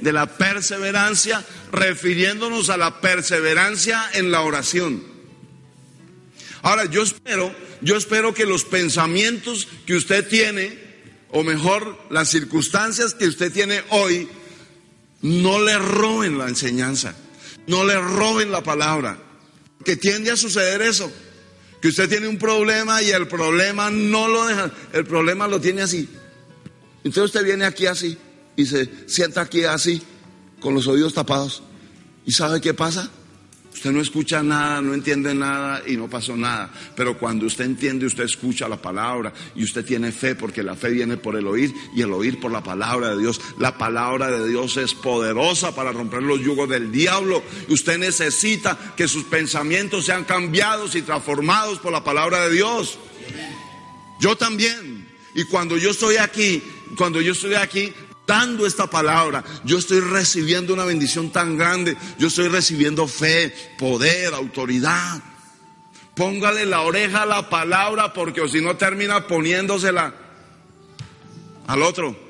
De 0.00 0.12
la 0.12 0.26
perseverancia, 0.36 1.44
refiriéndonos 1.70 2.68
a 2.70 2.76
la 2.76 3.00
perseverancia 3.00 4.10
en 4.14 4.32
la 4.32 4.40
oración. 4.40 5.13
Ahora, 6.64 6.86
yo 6.86 7.02
espero, 7.02 7.54
yo 7.82 7.94
espero 7.94 8.32
que 8.32 8.46
los 8.46 8.64
pensamientos 8.64 9.68
que 9.84 9.96
usted 9.96 10.26
tiene, 10.26 10.78
o 11.30 11.44
mejor, 11.44 11.98
las 12.08 12.30
circunstancias 12.30 13.12
que 13.12 13.26
usted 13.26 13.52
tiene 13.52 13.82
hoy, 13.90 14.26
no 15.20 15.62
le 15.62 15.78
roben 15.78 16.38
la 16.38 16.48
enseñanza, 16.48 17.14
no 17.66 17.84
le 17.84 18.00
roben 18.00 18.50
la 18.50 18.62
palabra, 18.62 19.18
que 19.84 19.96
tiende 19.96 20.30
a 20.30 20.38
suceder 20.38 20.80
eso, 20.80 21.12
que 21.82 21.88
usted 21.88 22.08
tiene 22.08 22.28
un 22.28 22.38
problema 22.38 23.02
y 23.02 23.10
el 23.10 23.28
problema 23.28 23.90
no 23.90 24.26
lo 24.26 24.46
deja, 24.46 24.72
el 24.94 25.04
problema 25.04 25.46
lo 25.46 25.60
tiene 25.60 25.82
así. 25.82 26.08
Entonces 27.04 27.24
usted 27.24 27.44
viene 27.44 27.66
aquí 27.66 27.84
así 27.84 28.16
y 28.56 28.64
se 28.64 28.88
sienta 29.06 29.42
aquí 29.42 29.64
así, 29.64 30.00
con 30.60 30.72
los 30.72 30.86
oídos 30.86 31.12
tapados. 31.12 31.62
¿Y 32.24 32.32
sabe 32.32 32.62
qué 32.62 32.72
pasa? 32.72 33.10
Usted 33.74 33.90
no 33.90 34.00
escucha 34.00 34.40
nada, 34.40 34.80
no 34.80 34.94
entiende 34.94 35.34
nada 35.34 35.82
y 35.84 35.96
no 35.96 36.08
pasó 36.08 36.36
nada. 36.36 36.72
Pero 36.94 37.18
cuando 37.18 37.44
usted 37.44 37.64
entiende, 37.64 38.06
usted 38.06 38.22
escucha 38.22 38.68
la 38.68 38.80
palabra 38.80 39.32
y 39.56 39.64
usted 39.64 39.84
tiene 39.84 40.12
fe 40.12 40.36
porque 40.36 40.62
la 40.62 40.76
fe 40.76 40.90
viene 40.90 41.16
por 41.16 41.36
el 41.36 41.44
oír 41.48 41.74
y 41.92 42.00
el 42.00 42.12
oír 42.12 42.38
por 42.38 42.52
la 42.52 42.62
palabra 42.62 43.10
de 43.10 43.20
Dios. 43.20 43.40
La 43.58 43.76
palabra 43.76 44.30
de 44.30 44.48
Dios 44.48 44.76
es 44.76 44.94
poderosa 44.94 45.74
para 45.74 45.90
romper 45.90 46.22
los 46.22 46.40
yugos 46.40 46.68
del 46.68 46.92
diablo. 46.92 47.42
Usted 47.68 47.98
necesita 47.98 48.94
que 48.96 49.08
sus 49.08 49.24
pensamientos 49.24 50.06
sean 50.06 50.22
cambiados 50.22 50.94
y 50.94 51.02
transformados 51.02 51.80
por 51.80 51.92
la 51.92 52.04
palabra 52.04 52.46
de 52.46 52.54
Dios. 52.54 52.96
Yo 54.20 54.36
también. 54.36 55.08
Y 55.34 55.42
cuando 55.44 55.76
yo 55.76 55.90
estoy 55.90 56.16
aquí, 56.16 56.62
cuando 56.96 57.20
yo 57.20 57.32
estoy 57.32 57.54
aquí, 57.54 57.92
dando 58.26 58.66
esta 58.66 58.88
palabra, 58.88 59.44
yo 59.64 59.78
estoy 59.78 60.00
recibiendo 60.00 60.72
una 60.72 60.84
bendición 60.84 61.30
tan 61.30 61.56
grande, 61.56 61.96
yo 62.18 62.28
estoy 62.28 62.48
recibiendo 62.48 63.06
fe, 63.06 63.54
poder, 63.78 64.34
autoridad. 64.34 65.22
Póngale 66.14 66.64
la 66.64 66.82
oreja 66.82 67.22
a 67.22 67.26
la 67.26 67.50
palabra 67.50 68.12
porque 68.12 68.48
si 68.48 68.60
no 68.60 68.76
termina 68.76 69.26
poniéndosela 69.26 70.14
al 71.66 71.82
otro. 71.82 72.24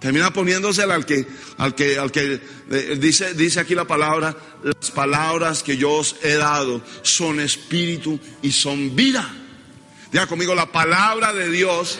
Termina 0.00 0.32
poniéndosela 0.32 0.94
al 0.94 1.06
que, 1.06 1.26
al 1.56 1.74
que, 1.74 1.98
al 1.98 2.12
que 2.12 2.40
eh, 2.70 2.96
dice, 3.00 3.34
dice 3.34 3.60
aquí 3.60 3.74
la 3.74 3.86
palabra, 3.86 4.36
las 4.62 4.90
palabras 4.90 5.62
que 5.62 5.76
yo 5.76 5.92
os 5.92 6.16
he 6.22 6.34
dado 6.34 6.82
son 7.02 7.40
espíritu 7.40 8.18
y 8.42 8.52
son 8.52 8.94
vida. 8.94 9.28
Diga 10.12 10.26
conmigo, 10.26 10.54
la 10.54 10.70
palabra 10.70 11.32
de 11.32 11.50
Dios 11.50 11.98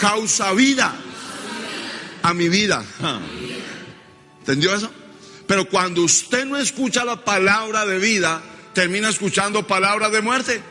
causa 0.00 0.52
vida 0.54 1.01
a 2.22 2.34
mi 2.34 2.48
vida. 2.48 2.84
¿Entendió 4.40 4.74
eso? 4.74 4.90
Pero 5.46 5.68
cuando 5.68 6.02
usted 6.02 6.44
no 6.44 6.56
escucha 6.56 7.04
la 7.04 7.24
palabra 7.24 7.84
de 7.84 7.98
vida, 7.98 8.40
termina 8.72 9.08
escuchando 9.08 9.66
palabras 9.66 10.12
de 10.12 10.22
muerte. 10.22 10.62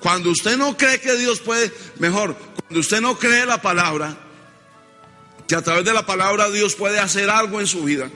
Cuando 0.00 0.30
usted 0.30 0.56
no 0.56 0.76
cree 0.76 1.00
que 1.00 1.16
Dios 1.16 1.40
puede, 1.40 1.72
mejor, 1.98 2.36
cuando 2.36 2.80
usted 2.80 3.00
no 3.00 3.18
cree 3.18 3.46
la 3.46 3.60
palabra, 3.60 4.16
que 5.48 5.56
a 5.56 5.62
través 5.62 5.84
de 5.84 5.92
la 5.92 6.06
palabra 6.06 6.50
Dios 6.50 6.74
puede 6.74 7.00
hacer 7.00 7.30
algo 7.30 7.60
en 7.60 7.66
su 7.66 7.82
vida, 7.82 8.08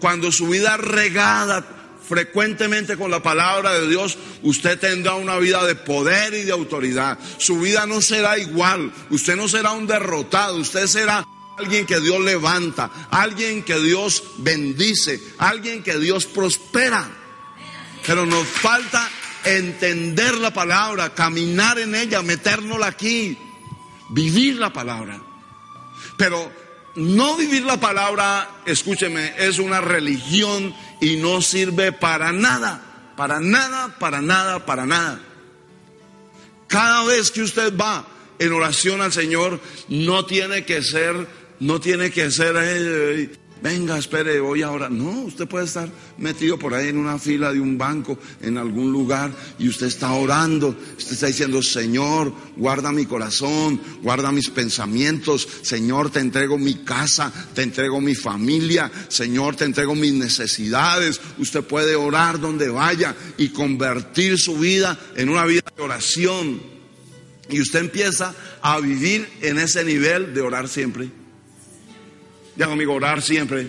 cuando 0.00 0.32
su 0.32 0.48
vida 0.48 0.76
regada 0.76 1.64
frecuentemente 2.06 2.96
con 2.96 3.10
la 3.10 3.22
palabra 3.22 3.72
de 3.74 3.88
Dios, 3.88 4.18
usted 4.42 4.78
tendrá 4.78 5.14
una 5.14 5.36
vida 5.38 5.64
de 5.64 5.74
poder 5.74 6.34
y 6.34 6.42
de 6.42 6.52
autoridad. 6.52 7.18
Su 7.38 7.60
vida 7.60 7.86
no 7.86 8.00
será 8.00 8.38
igual, 8.38 8.92
usted 9.10 9.36
no 9.36 9.48
será 9.48 9.72
un 9.72 9.86
derrotado, 9.86 10.56
usted 10.56 10.86
será 10.86 11.26
alguien 11.56 11.86
que 11.86 12.00
Dios 12.00 12.20
levanta, 12.20 12.90
alguien 13.10 13.62
que 13.62 13.78
Dios 13.78 14.22
bendice, 14.38 15.20
alguien 15.38 15.82
que 15.82 15.98
Dios 15.98 16.26
prospera. 16.26 17.08
Pero 18.06 18.26
nos 18.26 18.46
falta 18.46 19.08
entender 19.44 20.34
la 20.36 20.52
palabra, 20.52 21.14
caminar 21.14 21.78
en 21.78 21.94
ella, 21.94 22.22
metérnosla 22.22 22.86
aquí, 22.86 23.38
vivir 24.10 24.56
la 24.56 24.72
palabra. 24.72 25.20
Pero 26.16 26.50
no 26.96 27.36
vivir 27.36 27.64
la 27.64 27.78
palabra, 27.78 28.48
escúcheme, 28.66 29.34
es 29.38 29.58
una 29.58 29.80
religión 29.80 30.74
y 31.04 31.16
no 31.16 31.42
sirve 31.42 31.92
para 31.92 32.32
nada, 32.32 32.80
para 33.14 33.38
nada, 33.38 33.94
para 33.98 34.22
nada, 34.22 34.64
para 34.64 34.86
nada. 34.86 35.20
Cada 36.66 37.04
vez 37.04 37.30
que 37.30 37.42
usted 37.42 37.76
va 37.76 38.06
en 38.38 38.50
oración 38.54 39.02
al 39.02 39.12
Señor, 39.12 39.60
no 39.88 40.24
tiene 40.24 40.64
que 40.64 40.80
ser, 40.82 41.28
no 41.60 41.78
tiene 41.78 42.10
que 42.10 42.30
ser, 42.30 42.56
venga, 43.64 43.96
espere, 43.96 44.40
voy 44.40 44.60
ahora. 44.60 44.90
No, 44.90 45.22
usted 45.22 45.48
puede 45.48 45.64
estar 45.64 45.88
metido 46.18 46.58
por 46.58 46.74
ahí 46.74 46.88
en 46.88 46.98
una 46.98 47.18
fila 47.18 47.50
de 47.50 47.60
un 47.60 47.78
banco, 47.78 48.18
en 48.42 48.58
algún 48.58 48.92
lugar, 48.92 49.32
y 49.58 49.68
usted 49.68 49.86
está 49.86 50.12
orando, 50.12 50.76
usted 50.98 51.12
está 51.14 51.28
diciendo, 51.28 51.62
Señor, 51.62 52.30
guarda 52.58 52.92
mi 52.92 53.06
corazón, 53.06 53.80
guarda 54.02 54.30
mis 54.32 54.50
pensamientos, 54.50 55.48
Señor, 55.62 56.10
te 56.10 56.20
entrego 56.20 56.58
mi 56.58 56.84
casa, 56.84 57.32
te 57.54 57.62
entrego 57.62 58.02
mi 58.02 58.14
familia, 58.14 58.92
Señor, 59.08 59.56
te 59.56 59.64
entrego 59.64 59.94
mis 59.94 60.12
necesidades. 60.12 61.18
Usted 61.38 61.64
puede 61.64 61.96
orar 61.96 62.38
donde 62.38 62.68
vaya 62.68 63.16
y 63.38 63.48
convertir 63.48 64.38
su 64.38 64.58
vida 64.58 64.98
en 65.16 65.30
una 65.30 65.46
vida 65.46 65.62
de 65.74 65.82
oración. 65.82 66.60
Y 67.48 67.62
usted 67.62 67.80
empieza 67.80 68.34
a 68.60 68.78
vivir 68.80 69.26
en 69.40 69.58
ese 69.58 69.84
nivel 69.84 70.34
de 70.34 70.42
orar 70.42 70.68
siempre. 70.68 71.23
Ya 72.56 72.66
conmigo, 72.66 72.94
orar 72.94 73.22
siempre. 73.22 73.68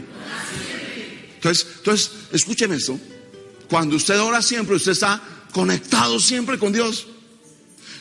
Entonces, 1.36 1.68
entonces, 1.78 2.12
escúcheme 2.32 2.76
esto. 2.76 3.00
Cuando 3.70 3.96
usted 3.96 4.20
ora 4.20 4.42
siempre, 4.42 4.76
usted 4.76 4.92
está 4.92 5.22
conectado 5.52 6.20
siempre 6.20 6.60
con 6.60 6.72
Dios. 6.72 7.08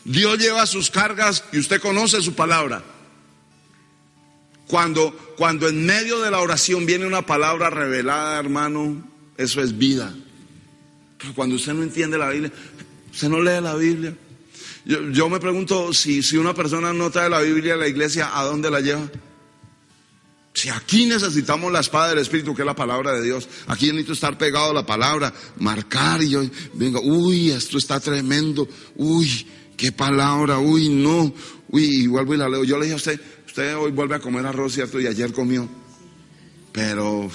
Dios 0.05 0.39
lleva 0.39 0.67
sus 0.67 0.91
cargas 0.91 1.45
y 1.53 1.59
usted 1.59 1.81
conoce 1.81 2.21
su 2.21 2.35
palabra. 2.35 2.85
Cuando, 4.67 5.13
cuando 5.37 5.69
en 5.69 5.85
medio 5.85 6.21
de 6.21 6.31
la 6.31 6.41
oración 6.41 6.87
viene 6.87 7.07
una 7.07 7.25
palabra 7.25 7.71
revelada, 7.71 8.39
hermano, 8.39 9.03
eso 9.37 9.63
es 9.63 9.77
vida. 9.77 10.15
Pero 11.19 11.35
cuando 11.35 11.57
usted 11.57 11.73
no 11.73 11.83
entiende 11.83 12.19
la 12.19 12.31
Biblia, 12.31 12.53
usted 13.13 13.29
no 13.29 13.41
lee 13.41 13.61
la 13.63 13.75
Biblia. 13.75 14.15
Yo, 14.85 15.31
me 15.31 15.41
pregunto 15.41 15.95
si, 15.95 16.23
si 16.23 16.37
una 16.37 16.53
persona 16.53 16.93
no 16.93 17.11
trae 17.11 17.31
la 17.31 17.41
Biblia 17.41 17.75
a 17.75 17.79
la 17.79 17.89
iglesia, 17.89 18.39
¿a 18.39 18.45
dónde 18.45 18.71
la 18.71 18.81
lleva? 18.81 19.09
Si 20.65 20.71
aquí 20.71 21.05
necesitamos 21.05 21.71
la 21.71 21.81
espada 21.81 22.09
del 22.09 22.21
Espíritu, 22.21 22.55
que 22.55 22.63
es 22.63 22.67
la 22.67 22.75
palabra 22.75 23.13
de 23.13 23.23
Dios, 23.23 23.47
aquí 23.67 23.89
necesito 23.89 24.15
estar 24.15 24.39
pegado 24.39 24.71
a 24.71 24.73
la 24.73 24.87
palabra, 24.87 25.31
marcar 25.59 26.23
y 26.23 26.31
yo, 26.31 26.43
venga, 26.73 27.01
uy, 27.01 27.51
esto 27.51 27.77
está 27.77 28.01
tremendo, 28.01 28.67
uy, 28.97 29.47
qué 29.77 29.93
palabra, 29.93 30.59
uy, 30.59 30.89
no, 30.89 31.35
uy, 31.69 32.05
y 32.05 32.07
vuelvo 32.07 32.33
y 32.33 32.39
la 32.39 32.49
leo. 32.49 32.65
Yo 32.65 32.79
le 32.79 32.87
dije 32.87 32.95
a 32.95 32.97
usted, 32.97 33.21
usted 33.47 33.77
hoy 33.77 33.93
vuelve 33.93 34.15
a 34.15 34.21
comer 34.21 34.47
arroz, 34.47 34.73
¿cierto? 34.73 34.99
Y 34.99 35.07
ayer 35.07 35.35
comió, 35.35 35.69
pero 36.73 37.31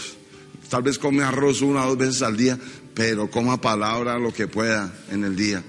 tal 0.67 0.81
vez 0.81 0.97
come 0.97 1.21
arroz 1.21 1.61
una 1.61 1.85
o 1.85 1.89
dos 1.89 1.97
veces 1.99 2.23
al 2.23 2.35
día, 2.35 2.57
pero 2.95 3.29
coma 3.29 3.61
palabra 3.61 4.17
lo 4.17 4.33
que 4.33 4.47
pueda 4.47 4.91
en 5.11 5.23
el 5.23 5.35
día, 5.35 5.63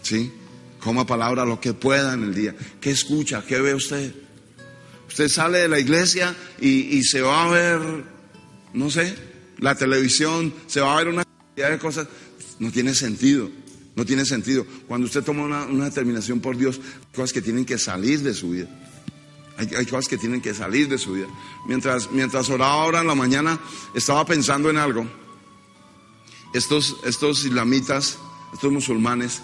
¿sí? 0.00 0.32
Coma 0.80 1.04
palabra 1.04 1.44
lo 1.44 1.60
que 1.60 1.74
pueda 1.74 2.14
en 2.14 2.22
el 2.22 2.34
día. 2.34 2.56
¿Qué 2.80 2.90
escucha? 2.90 3.44
¿Qué 3.46 3.60
ve 3.60 3.74
usted? 3.74 4.25
Usted 5.08 5.28
sale 5.28 5.58
de 5.58 5.68
la 5.68 5.78
iglesia 5.78 6.34
y, 6.60 7.02
se 7.04 7.22
va 7.22 7.44
a 7.44 7.50
ver, 7.50 7.80
no 8.72 8.90
sé, 8.90 9.14
la 9.58 9.74
televisión, 9.74 10.52
se 10.66 10.80
va 10.80 10.94
a 10.94 10.96
ver 10.98 11.08
una 11.08 11.24
cantidad 11.24 11.70
de 11.70 11.78
cosas. 11.78 12.08
No 12.58 12.70
tiene 12.70 12.94
sentido, 12.94 13.50
no 13.94 14.04
tiene 14.04 14.24
sentido. 14.24 14.66
Cuando 14.88 15.06
usted 15.06 15.22
toma 15.22 15.44
una, 15.44 15.84
determinación 15.84 16.40
por 16.40 16.56
Dios, 16.56 16.78
hay 16.78 17.14
cosas 17.14 17.32
que 17.32 17.42
tienen 17.42 17.64
que 17.64 17.78
salir 17.78 18.20
de 18.20 18.34
su 18.34 18.50
vida. 18.50 18.68
Hay, 19.58 19.86
cosas 19.86 20.08
que 20.08 20.18
tienen 20.18 20.42
que 20.42 20.52
salir 20.52 20.88
de 20.88 20.98
su 20.98 21.12
vida. 21.12 21.28
Mientras, 21.66 22.10
mientras 22.10 22.50
oraba 22.50 22.74
ahora 22.74 23.00
en 23.00 23.06
la 23.06 23.14
mañana, 23.14 23.58
estaba 23.94 24.26
pensando 24.26 24.68
en 24.68 24.76
algo. 24.76 25.06
Estos, 26.52 26.96
estos 27.04 27.44
islamitas, 27.44 28.18
estos 28.52 28.70
musulmanes, 28.70 29.40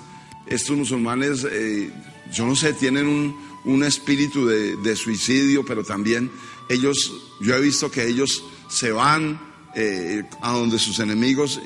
estos 0.47 0.77
musulmanes, 0.77 1.47
eh, 1.51 1.91
yo 2.31 2.47
no 2.47 2.55
sé, 2.55 2.75
tienen 2.75 3.07
un, 3.07 3.52
un 3.65 3.85
espíritu 3.85 4.47
de, 4.47 4.97
suicidio, 4.97 5.65
pero 5.65 5.85
también 5.85 6.31
ellos, 6.69 7.13
yo 7.41 7.55
he 7.55 7.61
visto 7.61 7.91
que 7.91 8.07
ellos 8.07 8.45
se 8.69 8.93
van 8.93 9.41
eh, 9.75 10.23
a 10.41 10.53
donde 10.53 10.79
sus 10.79 10.99
enemigos 10.99 11.61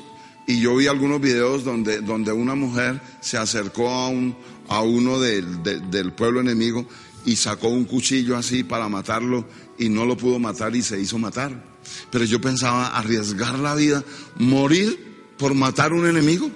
y 0.45 0.59
yo 0.61 0.75
vi 0.75 0.87
algunos 0.87 1.19
videos 1.19 1.63
donde, 1.63 2.01
donde 2.01 2.31
una 2.31 2.55
mujer 2.55 3.01
se 3.19 3.37
acercó 3.37 3.89
a, 3.89 4.07
un, 4.07 4.35
a 4.69 4.81
uno 4.81 5.19
del 5.19 6.13
pueblo 6.15 6.39
enemigo 6.39 6.87
y 7.25 7.35
sacó 7.35 7.67
un 7.67 7.83
cuchillo 7.83 8.37
así 8.37 8.63
para 8.63 8.87
matarlo 8.87 9.45
y 9.77 9.89
no 9.89 10.05
lo 10.05 10.15
pudo 10.15 10.39
matar 10.39 10.75
y 10.75 10.81
se 10.81 10.99
hizo 10.99 11.17
matar. 11.17 11.61
Pero 12.09 12.23
yo 12.23 12.39
pensaba 12.39 12.87
arriesgar 12.97 13.59
la 13.59 13.75
vida, 13.75 14.03
morir 14.37 15.33
por 15.37 15.53
matar 15.53 15.91
un 15.91 16.07
enemigo. 16.07 16.49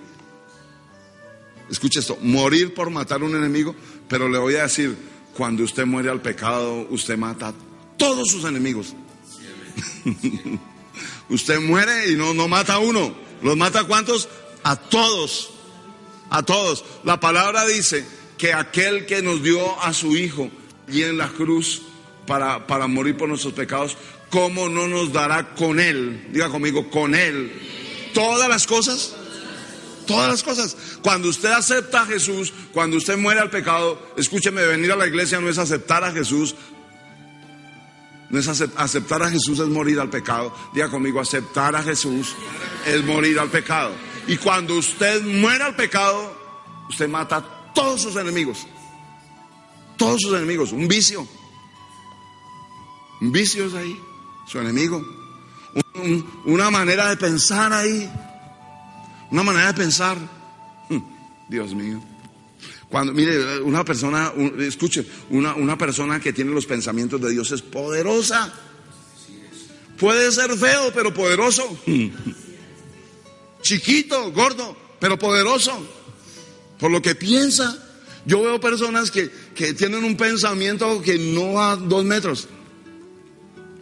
Escucha 1.70 2.00
esto, 2.00 2.18
morir 2.22 2.74
por 2.74 2.90
matar 2.90 3.24
un 3.24 3.36
enemigo, 3.36 3.76
pero 4.08 4.30
le 4.30 4.38
voy 4.38 4.56
a 4.56 4.64
decir, 4.64 4.96
cuando 5.36 5.64
usted 5.64 5.86
muere 5.86 6.10
al 6.10 6.22
pecado, 6.22 6.88
usted 6.90 7.18
mata 7.18 7.50
a 7.50 7.54
todos 7.98 8.30
sus 8.30 8.44
enemigos. 8.46 8.94
usted 11.30 11.60
muere 11.60 12.12
y 12.12 12.16
no, 12.16 12.34
no 12.34 12.48
mata 12.48 12.76
a 12.76 12.80
uno. 12.80 13.14
¿Los 13.42 13.58
mata 13.58 13.82
a 13.82 13.84
cuántos? 13.86 14.30
A 14.64 14.76
todos. 14.76 15.52
A 16.30 16.44
todos. 16.44 16.84
La 17.04 17.20
palabra 17.20 17.66
dice 17.66 18.06
que 18.38 18.54
aquel 18.54 19.06
que 19.06 19.22
nos 19.22 19.44
dio 19.44 19.82
a 19.82 19.94
su 19.94 20.16
Hijo 20.16 20.50
y 20.88 21.04
en 21.04 21.18
la 21.18 21.30
cruz 21.30 21.84
para, 22.28 22.68
para 22.68 22.88
morir 22.88 23.18
por 23.18 23.30
nuestros 23.30 23.54
pecados, 23.54 23.98
¿cómo 24.30 24.70
no 24.70 24.88
nos 24.88 25.14
dará 25.14 25.54
con 25.56 25.80
Él? 25.80 26.28
Diga 26.32 26.50
conmigo, 26.50 26.90
con 26.90 27.16
Él. 27.16 27.52
Todas 28.14 28.50
las 28.50 28.68
cosas. 28.68 29.16
Todas 30.06 30.30
las 30.30 30.44
cosas. 30.44 30.76
Cuando 31.02 31.30
usted 31.30 31.52
acepta 31.52 32.02
a 32.02 32.06
Jesús, 32.06 32.54
cuando 32.74 32.98
usted 32.98 33.18
muere 33.18 33.40
al 33.40 33.50
pecado, 33.50 34.00
escúcheme, 34.18 34.66
venir 34.66 34.92
a 34.92 34.96
la 34.96 35.08
iglesia 35.08 35.40
no 35.40 35.50
es 35.50 35.58
aceptar 35.58 36.04
a 36.04 36.12
Jesús. 36.12 36.56
No 38.30 38.40
es 38.40 38.48
aceptar 38.48 39.24
a 39.24 39.30
Jesús 39.30 39.60
es 39.60 39.68
morir 39.68 40.00
al 40.00 40.10
pecado. 40.10 40.56
Diga 40.74 40.90
conmigo, 40.90 41.20
aceptar 41.20 41.76
a 41.76 41.84
Jesús 41.84 42.34
es 42.86 43.04
morir 43.04 43.38
al 43.40 43.50
pecado. 43.50 43.92
Y 44.28 44.38
cuando 44.38 44.76
usted 44.76 45.22
muere 45.24 45.64
al 45.66 45.76
pecado, 45.76 46.34
usted 46.90 47.10
mata 47.10 47.38
a 47.38 47.74
todos 47.74 48.02
sus 48.02 48.16
enemigos. 48.16 48.66
Todos 49.98 50.22
sus 50.22 50.34
enemigos. 50.34 50.72
Un 50.72 50.88
vicio. 50.88 51.28
Un 53.20 53.32
vicio 53.32 53.66
es 53.66 53.74
ahí. 53.74 54.00
Su 54.48 54.60
enemigo. 54.60 55.04
una 56.46 56.72
manera 56.72 57.10
de 57.10 57.18
pensar 57.18 57.74
ahí. 57.74 58.10
Una 59.32 59.44
manera 59.44 59.68
de 59.68 59.74
pensar. 59.74 60.18
Hmm, 60.90 61.00
Dios 61.50 61.74
mío. 61.74 62.04
Cuando, 62.90 63.14
mire, 63.14 63.62
una 63.62 63.86
persona, 63.86 64.34
escuche, 64.60 65.06
una, 65.30 65.56
una 65.56 65.78
persona 65.78 66.20
que 66.20 66.34
tiene 66.34 66.52
los 66.52 66.66
pensamientos 66.66 67.22
de 67.22 67.32
Dios 67.32 67.52
es 67.52 67.62
poderosa. 67.62 68.54
Puede 69.98 70.32
ser 70.32 70.58
feo, 70.58 70.92
pero 70.94 71.14
poderoso. 71.14 71.78
Chiquito, 73.62 74.32
gordo, 74.32 74.76
pero 75.00 75.18
poderoso. 75.18 75.72
Por 76.78 76.92
lo 76.92 77.02
que 77.02 77.16
piensa. 77.16 77.88
Yo 78.26 78.42
veo 78.44 78.60
personas 78.60 79.10
que, 79.10 79.32
que 79.56 79.74
tienen 79.74 80.04
un 80.04 80.18
pensamiento 80.18 81.02
que 81.02 81.18
no 81.18 81.54
va 81.54 81.72
a 81.72 81.76
dos 81.78 82.04
metros. 82.04 82.48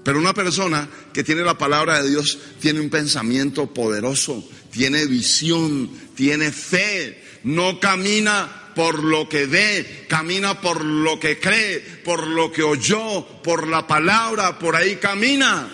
Pero 0.03 0.19
una 0.19 0.33
persona 0.33 0.87
que 1.13 1.23
tiene 1.23 1.41
la 1.41 1.57
palabra 1.57 2.01
de 2.01 2.09
Dios 2.09 2.37
tiene 2.59 2.79
un 2.79 2.89
pensamiento 2.89 3.67
poderoso, 3.67 4.43
tiene 4.71 5.05
visión, 5.05 5.89
tiene 6.15 6.51
fe, 6.51 7.21
no 7.43 7.79
camina 7.79 8.71
por 8.75 9.03
lo 9.03 9.27
que 9.27 9.45
ve, 9.45 10.05
camina 10.07 10.61
por 10.61 10.83
lo 10.83 11.19
que 11.19 11.39
cree, 11.39 11.79
por 12.03 12.27
lo 12.27 12.51
que 12.51 12.63
oyó, 12.63 13.25
por 13.43 13.67
la 13.67 13.85
palabra, 13.85 14.57
por 14.57 14.75
ahí 14.75 14.95
camina. 14.97 15.69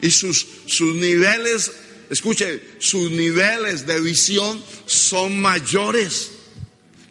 Y 0.00 0.10
sus, 0.10 0.46
sus 0.66 0.94
niveles, 0.94 1.72
escuche, 2.08 2.62
sus 2.78 3.10
niveles 3.10 3.86
de 3.86 4.00
visión 4.00 4.62
son 4.86 5.40
mayores. 5.40 6.32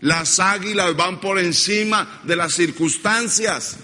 Las 0.01 0.39
águilas 0.39 0.95
van 0.95 1.19
por 1.19 1.37
encima 1.39 2.21
de 2.23 2.35
las 2.35 2.53
circunstancias. 2.53 3.77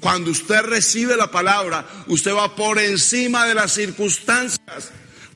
Cuando 0.00 0.30
usted 0.30 0.60
recibe 0.62 1.16
la 1.16 1.30
palabra, 1.30 1.86
usted 2.08 2.32
va 2.32 2.56
por 2.56 2.78
encima 2.78 3.46
de 3.46 3.54
las 3.54 3.72
circunstancias. 3.72 4.92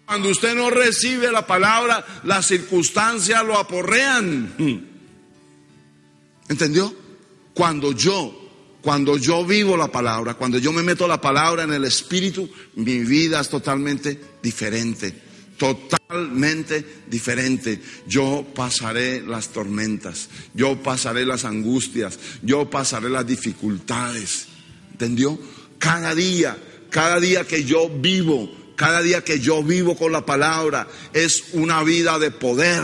Cuando 0.07 0.29
usted 0.29 0.55
no 0.55 0.71
recibe 0.71 1.33
la 1.33 1.47
palabra, 1.47 2.05
las 2.25 2.47
circunstancias 2.47 3.45
lo 3.45 3.59
aporrean. 3.59 4.55
¿Entendió? 6.49 6.95
Cuando 7.55 7.93
yo 7.93 8.45
cuando 8.85 9.17
yo 9.17 9.47
vivo 9.47 9.79
la 9.79 9.91
palabra, 9.91 10.35
cuando 10.35 10.59
yo 10.59 10.71
me 10.71 10.83
meto 10.83 11.09
la 11.09 11.19
palabra 11.19 11.63
en 11.63 11.73
el 11.73 11.87
espíritu, 11.87 12.51
mi 12.75 12.99
vida 12.99 13.41
es 13.41 13.49
totalmente 13.49 14.21
diferente. 14.43 15.15
Totalmente 15.57 16.85
diferente. 17.07 17.81
Yo 18.07 18.47
pasaré 18.55 19.23
las 19.23 19.49
tormentas, 19.49 20.29
yo 20.53 20.83
pasaré 20.83 21.25
las 21.25 21.47
angustias, 21.47 22.19
yo 22.43 22.69
pasaré 22.69 23.09
las 23.09 23.27
dificultades. 23.27 24.49
¿Entendió? 24.93 25.39
Cada 25.79 26.15
día, 26.15 26.55
cada 26.91 27.19
día 27.21 27.47
que 27.47 27.65
yo 27.65 27.89
vivo, 27.89 28.51
cada 28.77 29.03
día 29.03 29.23
que 29.23 29.41
yo 29.41 29.63
vivo 29.63 29.97
con 29.97 30.13
la 30.13 30.27
palabra, 30.27 30.89
es 31.13 31.45
una 31.53 31.83
vida 31.83 32.19
de 32.19 32.31
poder, 32.31 32.83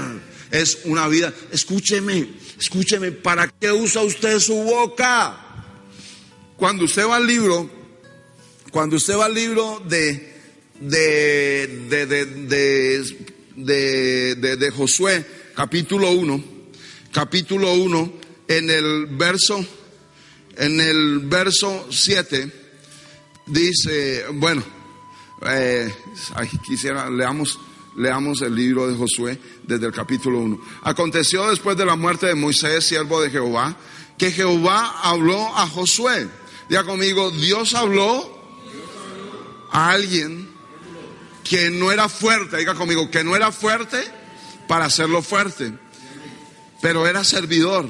es 0.51 0.81
una 0.85 1.09
vida. 1.09 1.33
Escúcheme, 1.53 2.29
escúcheme, 2.59 3.13
¿para 3.13 3.49
qué 3.49 3.73
usa 3.73 4.03
usted 4.03 4.39
su 4.39 4.55
boca? 4.55 5.47
Cuando 6.57 6.85
usted 6.85 7.07
va 7.07 7.17
al 7.17 7.27
libro, 7.27 7.71
cuando 8.71 8.97
usted 8.97 9.17
va 9.17 9.27
al 9.27 9.35
libro 9.35 9.83
de, 9.89 10.35
de, 10.81 11.67
de, 13.57 14.57
de, 14.57 14.71
Josué, 14.71 15.25
capítulo 15.55 16.11
1, 16.11 16.45
capítulo 17.13 17.73
1, 17.73 18.13
en 18.49 18.71
el 18.71 19.07
verso, 19.07 19.65
en 20.57 20.81
el 20.81 21.21
verso 21.21 21.87
7, 21.91 22.53
dice, 23.47 24.25
bueno, 24.35 24.80
eh, 25.43 25.95
quisiera, 26.67 27.09
leamos, 27.11 27.59
leamos 27.97 28.43
el 28.43 28.55
libro 28.55 28.87
de 28.89 28.97
Josué 28.97 29.39
desde 29.63 29.87
el 29.87 29.93
capítulo 29.93 30.41
1. 30.41 30.61
Aconteció 30.83 31.49
después 31.49 31.77
de 31.77 31.87
la 31.87 31.97
muerte 31.97 32.27
de 32.27 32.35
Moisés, 32.35 32.85
siervo 32.85 33.21
de 33.21 33.31
Jehová, 33.31 33.77
que 34.19 34.33
Jehová 34.33 35.01
habló 35.03 35.57
a 35.57 35.67
Josué 35.67 36.29
Diga 36.71 36.85
conmigo, 36.85 37.33
Dios 37.33 37.75
habló 37.75 38.31
a 39.73 39.91
alguien 39.91 40.49
que 41.43 41.69
no 41.69 41.91
era 41.91 42.09
fuerte, 42.09 42.59
diga 42.59 42.77
conmigo, 42.77 43.11
que 43.11 43.25
no 43.25 43.35
era 43.35 43.51
fuerte 43.51 44.01
para 44.69 44.85
hacerlo 44.85 45.21
fuerte, 45.21 45.77
pero 46.81 47.09
era 47.09 47.25
servidor. 47.25 47.89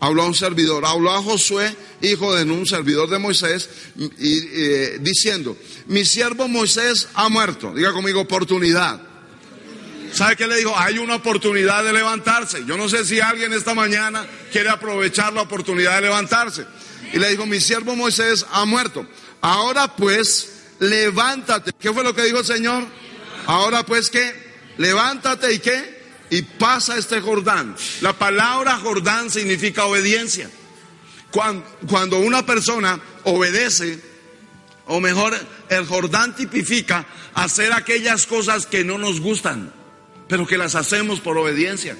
Habló 0.00 0.22
a 0.22 0.26
un 0.26 0.34
servidor, 0.34 0.84
habló 0.84 1.12
a 1.12 1.22
Josué, 1.22 1.74
hijo 2.02 2.34
de 2.34 2.44
un 2.44 2.66
servidor 2.66 3.08
de 3.08 3.18
Moisés, 3.18 3.70
y, 3.96 4.38
eh, 4.52 4.98
diciendo, 5.00 5.56
mi 5.86 6.04
siervo 6.04 6.46
Moisés 6.48 7.08
ha 7.14 7.28
muerto. 7.28 7.72
Diga 7.74 7.92
conmigo, 7.92 8.20
oportunidad. 8.20 9.00
¿Sabe 10.12 10.36
qué 10.36 10.46
le 10.46 10.56
dijo? 10.56 10.72
Hay 10.76 10.98
una 10.98 11.16
oportunidad 11.16 11.82
de 11.82 11.92
levantarse. 11.92 12.64
Yo 12.66 12.76
no 12.76 12.88
sé 12.88 13.04
si 13.04 13.18
alguien 13.20 13.52
esta 13.52 13.74
mañana 13.74 14.26
quiere 14.52 14.68
aprovechar 14.68 15.32
la 15.32 15.42
oportunidad 15.42 15.96
de 15.96 16.02
levantarse. 16.02 16.64
Y 17.12 17.18
le 17.18 17.30
dijo, 17.30 17.46
mi 17.46 17.60
siervo 17.60 17.96
Moisés 17.96 18.46
ha 18.52 18.64
muerto. 18.64 19.06
Ahora 19.40 19.96
pues, 19.96 20.50
levántate. 20.78 21.72
¿Qué 21.78 21.92
fue 21.92 22.04
lo 22.04 22.14
que 22.14 22.22
dijo 22.22 22.38
el 22.38 22.44
Señor? 22.44 22.84
Ahora 23.46 23.84
pues 23.84 24.08
que, 24.08 24.32
levántate 24.78 25.52
y 25.52 25.58
qué? 25.58 25.93
Y 26.34 26.42
pasa 26.42 26.98
este 26.98 27.20
Jordán. 27.20 27.76
La 28.00 28.12
palabra 28.12 28.76
Jordán 28.78 29.30
significa 29.30 29.84
obediencia. 29.84 30.50
Cuando, 31.30 31.64
cuando 31.88 32.18
una 32.18 32.44
persona 32.44 33.00
obedece, 33.22 34.02
o 34.86 34.98
mejor, 35.00 35.32
el 35.68 35.86
Jordán 35.86 36.34
tipifica 36.34 37.06
hacer 37.34 37.72
aquellas 37.72 38.26
cosas 38.26 38.66
que 38.66 38.82
no 38.82 38.98
nos 38.98 39.20
gustan, 39.20 39.72
pero 40.26 40.44
que 40.44 40.58
las 40.58 40.74
hacemos 40.74 41.20
por 41.20 41.38
obediencia. 41.38 41.96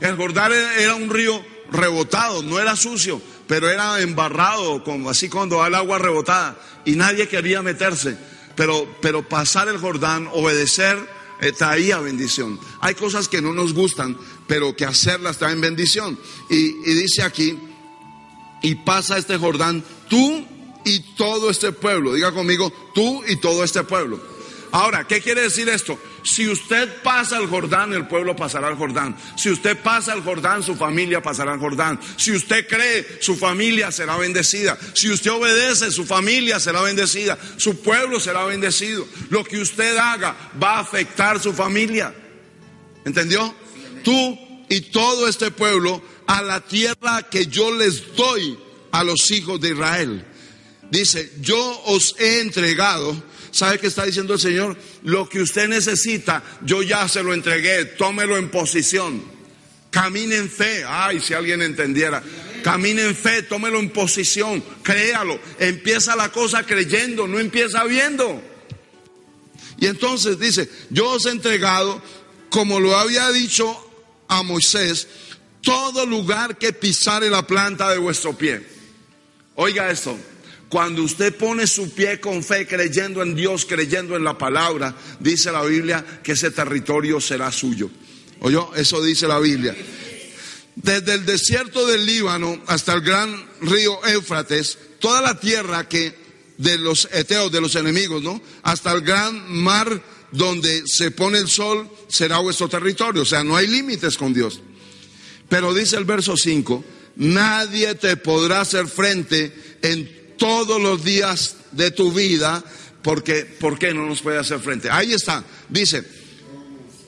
El 0.00 0.16
Jordán 0.16 0.52
era 0.52 0.94
un 0.94 1.08
río 1.08 1.42
rebotado, 1.70 2.42
no 2.42 2.60
era 2.60 2.76
sucio, 2.76 3.22
pero 3.46 3.70
era 3.70 4.02
embarrado, 4.02 4.84
como 4.84 5.08
así 5.08 5.30
cuando 5.30 5.56
va 5.56 5.68
el 5.68 5.74
agua 5.74 5.98
rebotada, 5.98 6.58
y 6.84 6.92
nadie 6.96 7.26
quería 7.26 7.62
meterse. 7.62 8.18
Pero, 8.54 8.98
pero 9.00 9.26
pasar 9.26 9.68
el 9.68 9.78
Jordán, 9.78 10.28
obedecer, 10.30 10.98
traía 11.50 11.98
bendición. 11.98 12.60
Hay 12.80 12.94
cosas 12.94 13.26
que 13.26 13.42
no 13.42 13.52
nos 13.52 13.74
gustan, 13.74 14.16
pero 14.46 14.76
que 14.76 14.84
hacerlas 14.84 15.38
traen 15.38 15.60
bendición. 15.60 16.16
Y, 16.48 16.56
y 16.56 16.94
dice 16.94 17.22
aquí, 17.22 17.58
y 18.62 18.76
pasa 18.76 19.18
este 19.18 19.36
Jordán, 19.36 19.82
tú 20.08 20.46
y 20.84 21.00
todo 21.16 21.50
este 21.50 21.72
pueblo. 21.72 22.14
Diga 22.14 22.32
conmigo, 22.32 22.72
tú 22.94 23.22
y 23.26 23.36
todo 23.36 23.64
este 23.64 23.82
pueblo. 23.82 24.20
Ahora, 24.72 25.06
¿qué 25.06 25.20
quiere 25.20 25.42
decir 25.42 25.68
esto? 25.68 25.98
Si 26.24 26.48
usted 26.48 27.02
pasa 27.02 27.36
el 27.36 27.46
Jordán, 27.46 27.92
el 27.92 28.06
pueblo 28.06 28.34
pasará 28.34 28.68
al 28.68 28.76
Jordán. 28.76 29.14
Si 29.36 29.50
usted 29.50 29.76
pasa 29.76 30.14
el 30.14 30.22
Jordán, 30.22 30.62
su 30.62 30.74
familia 30.76 31.20
pasará 31.20 31.52
al 31.52 31.58
Jordán. 31.58 32.00
Si 32.16 32.32
usted 32.32 32.66
cree, 32.66 33.18
su 33.20 33.36
familia 33.36 33.92
será 33.92 34.16
bendecida. 34.16 34.78
Si 34.94 35.10
usted 35.10 35.30
obedece, 35.30 35.90
su 35.90 36.06
familia 36.06 36.58
será 36.58 36.80
bendecida. 36.80 37.38
Su 37.58 37.82
pueblo 37.82 38.18
será 38.18 38.46
bendecido. 38.46 39.06
Lo 39.28 39.44
que 39.44 39.58
usted 39.58 39.94
haga 39.98 40.34
va 40.62 40.78
a 40.78 40.80
afectar 40.80 41.38
su 41.38 41.52
familia. 41.52 42.14
¿Entendió? 43.04 43.54
Tú 44.02 44.64
y 44.70 44.80
todo 44.80 45.28
este 45.28 45.50
pueblo 45.50 46.02
a 46.26 46.40
la 46.40 46.60
tierra 46.60 47.28
que 47.30 47.46
yo 47.46 47.76
les 47.76 48.16
doy 48.16 48.58
a 48.90 49.04
los 49.04 49.30
hijos 49.32 49.60
de 49.60 49.70
Israel. 49.72 50.24
Dice, 50.90 51.30
yo 51.40 51.82
os 51.86 52.14
he 52.18 52.40
entregado 52.40 53.22
¿Sabe 53.52 53.78
qué 53.78 53.86
está 53.86 54.04
diciendo 54.04 54.34
el 54.34 54.40
Señor? 54.40 54.76
Lo 55.04 55.28
que 55.28 55.42
usted 55.42 55.68
necesita, 55.68 56.42
yo 56.62 56.82
ya 56.82 57.06
se 57.06 57.22
lo 57.22 57.34
entregué, 57.34 57.84
tómelo 57.84 58.36
en 58.38 58.48
posición. 58.48 59.22
Camine 59.90 60.36
en 60.36 60.50
fe. 60.50 60.84
Ay, 60.88 61.20
si 61.20 61.34
alguien 61.34 61.60
entendiera. 61.60 62.22
Camine 62.64 63.02
en 63.02 63.14
fe, 63.14 63.42
tómelo 63.42 63.78
en 63.78 63.90
posición, 63.90 64.64
créalo. 64.82 65.38
Empieza 65.58 66.16
la 66.16 66.30
cosa 66.30 66.64
creyendo, 66.64 67.28
no 67.28 67.38
empieza 67.38 67.84
viendo. 67.84 68.42
Y 69.78 69.86
entonces 69.86 70.38
dice, 70.38 70.70
yo 70.90 71.10
os 71.10 71.26
he 71.26 71.30
entregado, 71.30 72.00
como 72.48 72.80
lo 72.80 72.96
había 72.96 73.30
dicho 73.32 73.76
a 74.28 74.42
Moisés, 74.42 75.08
todo 75.60 76.06
lugar 76.06 76.56
que 76.56 76.72
pisare 76.72 77.28
la 77.28 77.46
planta 77.46 77.90
de 77.90 77.98
vuestro 77.98 78.32
pie. 78.32 78.64
Oiga 79.56 79.90
esto, 79.90 80.16
cuando 80.72 81.02
usted 81.02 81.36
pone 81.36 81.66
su 81.66 81.90
pie 81.90 82.18
con 82.18 82.42
fe, 82.42 82.66
creyendo 82.66 83.22
en 83.22 83.34
Dios, 83.34 83.66
creyendo 83.66 84.16
en 84.16 84.24
la 84.24 84.38
palabra, 84.38 84.96
dice 85.20 85.52
la 85.52 85.62
Biblia 85.64 86.02
que 86.22 86.32
ese 86.32 86.50
territorio 86.50 87.20
será 87.20 87.52
suyo. 87.52 87.90
¿Oyó? 88.40 88.74
Eso 88.74 89.04
dice 89.04 89.28
la 89.28 89.38
Biblia. 89.38 89.76
Desde 90.74 91.12
el 91.12 91.26
desierto 91.26 91.86
del 91.86 92.06
Líbano 92.06 92.58
hasta 92.68 92.94
el 92.94 93.02
gran 93.02 93.50
río 93.60 94.02
Éufrates, 94.06 94.78
toda 94.98 95.20
la 95.20 95.38
tierra 95.38 95.86
que 95.86 96.16
de 96.56 96.78
los 96.78 97.06
eteos, 97.12 97.52
de 97.52 97.60
los 97.60 97.74
enemigos, 97.74 98.22
¿no? 98.22 98.40
Hasta 98.62 98.92
el 98.92 99.02
gran 99.02 99.54
mar 99.54 100.02
donde 100.30 100.84
se 100.86 101.10
pone 101.10 101.36
el 101.36 101.48
sol 101.48 101.86
será 102.08 102.38
vuestro 102.38 102.70
territorio. 102.70 103.20
O 103.20 103.26
sea, 103.26 103.44
no 103.44 103.56
hay 103.56 103.66
límites 103.66 104.16
con 104.16 104.32
Dios. 104.32 104.62
Pero 105.50 105.74
dice 105.74 105.98
el 105.98 106.06
verso 106.06 106.34
5, 106.34 106.82
nadie 107.16 107.94
te 107.94 108.16
podrá 108.16 108.62
hacer 108.62 108.88
frente 108.88 109.76
en 109.82 110.21
todos 110.36 110.80
los 110.80 111.04
días 111.04 111.56
de 111.72 111.90
tu 111.90 112.12
vida, 112.12 112.62
porque 113.02 113.44
¿por 113.44 113.78
qué 113.78 113.94
no 113.94 114.06
nos 114.06 114.22
puede 114.22 114.38
hacer 114.38 114.60
frente? 114.60 114.90
Ahí 114.90 115.12
está, 115.12 115.44
dice, 115.68 116.04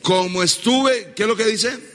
como 0.03 0.43
estuve, 0.43 1.13
¿qué 1.15 1.23
es 1.23 1.29
lo 1.29 1.37
que 1.37 1.47
dice? 1.47 1.95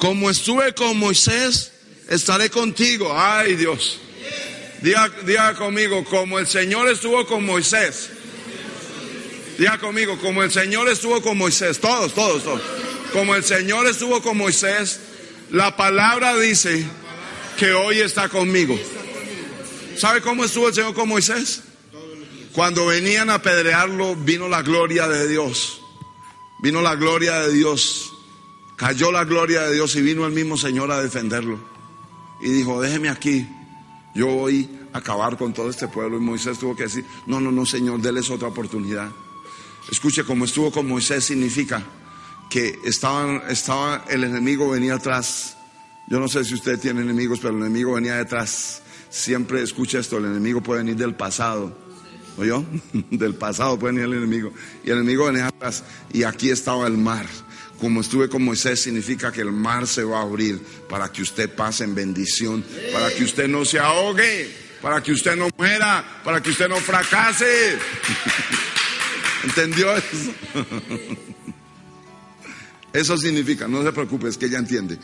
como 0.00 0.30
estuve 0.30 0.72
con 0.72 0.96
Moisés, 0.96 1.72
estaré 2.08 2.48
contigo. 2.48 3.12
Ay 3.14 3.54
Dios. 3.54 3.98
Diga, 4.80 5.12
diga 5.26 5.54
conmigo, 5.54 6.02
como 6.04 6.38
el 6.38 6.46
Señor 6.46 6.88
estuvo 6.88 7.26
con 7.26 7.44
Moisés. 7.44 8.08
Diga 9.58 9.76
conmigo, 9.78 10.18
como 10.18 10.42
el 10.42 10.50
Señor 10.50 10.88
estuvo 10.88 11.20
con 11.20 11.36
Moisés. 11.36 11.78
Todos, 11.80 12.14
todos, 12.14 12.42
todos. 12.42 12.62
Como 13.12 13.34
el 13.34 13.44
Señor 13.44 13.86
estuvo 13.86 14.22
con 14.22 14.38
Moisés, 14.38 15.00
la 15.50 15.76
palabra 15.76 16.34
dice 16.38 16.82
que 17.58 17.74
hoy 17.74 18.00
está 18.00 18.30
conmigo. 18.30 18.80
¿Sabe 20.00 20.22
cómo 20.22 20.44
estuvo 20.44 20.66
el 20.66 20.72
Señor 20.72 20.94
con 20.94 21.10
Moisés? 21.10 21.62
Cuando 22.54 22.86
venían 22.86 23.28
a 23.28 23.34
apedrearlo, 23.34 24.16
vino 24.16 24.48
la 24.48 24.62
gloria 24.62 25.06
de 25.06 25.28
Dios. 25.28 25.82
Vino 26.62 26.80
la 26.80 26.94
gloria 26.94 27.40
de 27.40 27.52
Dios. 27.52 28.10
Cayó 28.76 29.12
la 29.12 29.24
gloria 29.24 29.60
de 29.60 29.74
Dios 29.74 29.94
y 29.96 30.00
vino 30.00 30.24
el 30.24 30.32
mismo 30.32 30.56
Señor 30.56 30.90
a 30.90 31.02
defenderlo. 31.02 31.60
Y 32.40 32.48
dijo, 32.48 32.80
déjeme 32.80 33.10
aquí. 33.10 33.46
Yo 34.14 34.28
voy 34.28 34.70
a 34.94 34.98
acabar 34.98 35.36
con 35.36 35.52
todo 35.52 35.68
este 35.68 35.86
pueblo. 35.86 36.16
Y 36.16 36.20
Moisés 36.20 36.58
tuvo 36.58 36.74
que 36.74 36.84
decir, 36.84 37.04
no, 37.26 37.38
no, 37.38 37.52
no, 37.52 37.66
Señor, 37.66 38.00
déles 38.00 38.30
otra 38.30 38.48
oportunidad. 38.48 39.10
Escuche, 39.92 40.24
como 40.24 40.46
estuvo 40.46 40.72
con 40.72 40.88
Moisés 40.88 41.26
significa 41.26 41.82
que 42.48 42.80
estaban, 42.84 43.42
estaba, 43.50 44.06
el 44.08 44.24
enemigo 44.24 44.70
venía 44.70 44.94
atrás. 44.94 45.58
Yo 46.08 46.18
no 46.18 46.26
sé 46.26 46.42
si 46.42 46.54
usted 46.54 46.80
tiene 46.80 47.02
enemigos, 47.02 47.38
pero 47.38 47.54
el 47.54 47.60
enemigo 47.60 47.92
venía 47.92 48.16
detrás. 48.16 48.80
Siempre 49.10 49.62
escucha 49.62 49.98
esto, 49.98 50.18
el 50.18 50.26
enemigo 50.26 50.62
puede 50.62 50.82
venir 50.82 50.96
del 50.96 51.14
pasado. 51.14 51.76
¿Oyó? 52.38 52.64
Del 53.10 53.34
pasado 53.34 53.78
puede 53.78 53.94
venir 53.94 54.08
el 54.08 54.22
enemigo. 54.22 54.52
Y 54.84 54.90
el 54.90 54.98
enemigo 54.98 55.26
venía 55.26 55.48
atrás. 55.48 55.82
Y 56.12 56.22
aquí 56.22 56.48
estaba 56.50 56.86
el 56.86 56.96
mar. 56.96 57.26
Como 57.80 58.00
estuve 58.00 58.28
con 58.28 58.44
Moisés, 58.44 58.80
significa 58.80 59.32
que 59.32 59.40
el 59.40 59.52
mar 59.52 59.86
se 59.86 60.04
va 60.04 60.20
a 60.20 60.22
abrir 60.22 60.60
para 60.88 61.10
que 61.10 61.22
usted 61.22 61.50
pase 61.54 61.84
en 61.84 61.94
bendición, 61.94 62.64
para 62.92 63.10
que 63.10 63.24
usted 63.24 63.48
no 63.48 63.64
se 63.64 63.78
ahogue, 63.78 64.50
para 64.80 65.02
que 65.02 65.12
usted 65.12 65.34
no 65.34 65.48
muera, 65.56 66.22
para 66.22 66.40
que 66.42 66.50
usted 66.50 66.68
no 66.68 66.76
fracase. 66.76 67.46
¿Entendió 69.44 69.96
eso? 69.96 70.34
Eso 72.92 73.16
significa, 73.16 73.68
no 73.68 73.82
se 73.82 73.92
preocupe, 73.92 74.28
es 74.28 74.36
que 74.36 74.46
ella 74.46 74.58
entiende. 74.58 74.98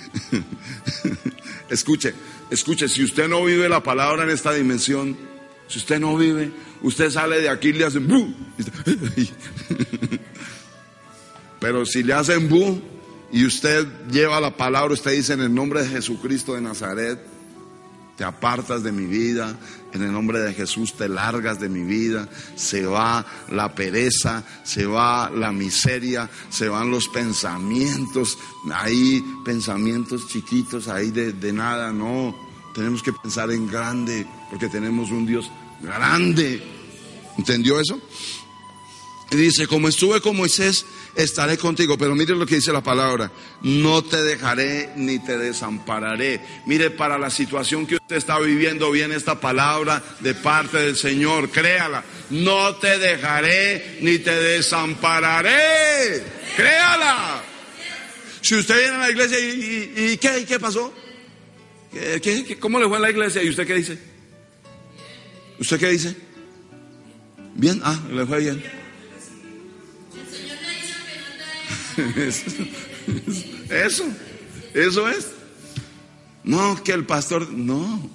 escuche, 1.70 2.14
escuche, 2.50 2.88
si 2.88 3.04
usted 3.04 3.28
no 3.28 3.44
vive 3.44 3.68
la 3.68 3.82
palabra 3.82 4.24
en 4.24 4.30
esta 4.30 4.52
dimensión, 4.52 5.16
si 5.68 5.78
usted 5.78 6.00
no 6.00 6.16
vive, 6.16 6.50
usted 6.82 7.10
sale 7.10 7.40
de 7.40 7.48
aquí 7.48 7.68
y 7.68 7.72
le 7.74 7.84
hacen 7.84 8.06
bu. 8.08 8.34
Pero 11.60 11.86
si 11.86 12.02
le 12.02 12.12
hacen 12.12 12.48
bu 12.48 12.80
y 13.32 13.44
usted 13.46 13.86
lleva 14.10 14.40
la 14.40 14.56
palabra, 14.56 14.94
usted 14.94 15.12
dice 15.12 15.34
en 15.34 15.42
el 15.42 15.54
nombre 15.54 15.82
de 15.82 15.88
Jesucristo 15.88 16.54
de 16.54 16.62
Nazaret, 16.62 17.20
te 18.16 18.24
apartas 18.24 18.82
de 18.82 18.92
mi 18.92 19.06
vida, 19.06 19.56
en 19.96 20.02
el 20.02 20.12
nombre 20.12 20.40
de 20.40 20.54
Jesús 20.54 20.94
te 20.94 21.08
largas 21.08 21.58
de 21.58 21.68
mi 21.68 21.82
vida, 21.82 22.28
se 22.54 22.86
va 22.86 23.26
la 23.50 23.74
pereza, 23.74 24.44
se 24.62 24.86
va 24.86 25.30
la 25.30 25.52
miseria, 25.52 26.30
se 26.50 26.68
van 26.68 26.90
los 26.90 27.08
pensamientos, 27.08 28.38
ahí 28.72 29.24
pensamientos 29.44 30.28
chiquitos, 30.28 30.88
ahí 30.88 31.10
de, 31.10 31.52
nada, 31.52 31.92
no, 31.92 32.36
tenemos 32.74 33.02
que 33.02 33.12
pensar 33.12 33.50
en 33.50 33.66
grande, 33.66 34.26
porque 34.50 34.68
tenemos 34.68 35.10
un 35.10 35.26
Dios 35.26 35.50
grande. 35.82 36.62
¿Entendió 37.38 37.80
eso? 37.80 38.00
Y 39.30 39.36
dice, 39.36 39.66
como 39.66 39.88
estuve 39.88 40.20
con 40.20 40.36
Moisés, 40.36 40.86
estaré 41.16 41.56
contigo. 41.58 41.96
Pero 41.98 42.14
mire 42.14 42.34
lo 42.34 42.46
que 42.46 42.56
dice 42.56 42.72
la 42.72 42.82
palabra, 42.82 43.30
no 43.62 44.04
te 44.04 44.22
dejaré 44.22 44.90
ni 44.96 45.18
te 45.18 45.38
desampararé. 45.38 46.40
Mire, 46.66 46.90
para 46.90 47.18
la 47.18 47.30
situación 47.30 47.86
que 47.86 47.96
usted 47.96 48.16
está 48.16 48.38
viviendo, 48.38 48.90
viene 48.90 49.16
esta 49.16 49.40
palabra 49.40 50.02
de 50.20 50.34
parte 50.34 50.78
del 50.78 50.96
Señor, 50.96 51.50
créala. 51.50 52.04
No 52.30 52.76
te 52.76 52.98
dejaré 52.98 53.98
ni 54.00 54.18
te 54.18 54.34
desampararé. 54.34 56.22
Créala. 56.56 57.42
Si 58.40 58.54
usted 58.54 58.78
viene 58.78 58.96
a 58.96 59.00
la 59.00 59.10
iglesia 59.10 59.40
y, 59.40 59.92
y, 59.96 60.16
¿qué, 60.18 60.44
¿qué 60.46 60.60
pasó? 60.60 60.92
¿Qué, 61.92 62.20
qué, 62.20 62.58
cómo 62.58 62.78
le 62.78 62.86
fue 62.86 62.96
en 62.96 63.02
la 63.02 63.10
iglesia? 63.10 63.42
¿Y 63.42 63.48
usted 63.48 63.66
qué 63.66 63.74
dice? 63.74 63.98
¿Usted 65.58 65.78
qué 65.80 65.88
dice? 65.88 66.14
Bien, 67.54 67.80
ah, 67.82 67.98
le 68.12 68.26
fue 68.26 68.40
bien. 68.40 68.85
Eso, 73.70 74.04
eso 74.74 75.08
es. 75.08 75.28
No, 76.44 76.82
que 76.84 76.92
el 76.92 77.04
pastor, 77.04 77.50
no. 77.50 78.10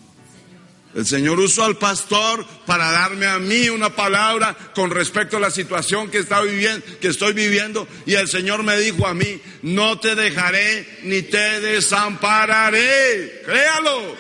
El 0.94 1.06
Señor 1.06 1.40
usó 1.40 1.64
al 1.64 1.78
pastor 1.78 2.46
para 2.66 2.92
darme 2.92 3.26
a 3.26 3.40
mí 3.40 3.70
una 3.70 3.96
palabra 3.96 4.58
con 4.76 4.92
respecto 4.92 5.38
a 5.38 5.40
la 5.40 5.50
situación 5.50 6.10
que, 6.10 6.22
viviendo, 6.22 6.86
que 7.00 7.08
estoy 7.08 7.34
viviendo. 7.34 7.88
Y 8.06 8.14
el 8.16 8.28
Señor 8.28 8.64
me 8.64 8.78
dijo 8.78 9.08
a 9.08 9.14
mí, 9.14 9.40
no 9.64 10.00
te 10.00 10.16
dejaré 10.16 11.00
ni 11.04 11.22
te 11.22 11.62
desampararé. 11.62 13.42
Créalo. 13.46 14.16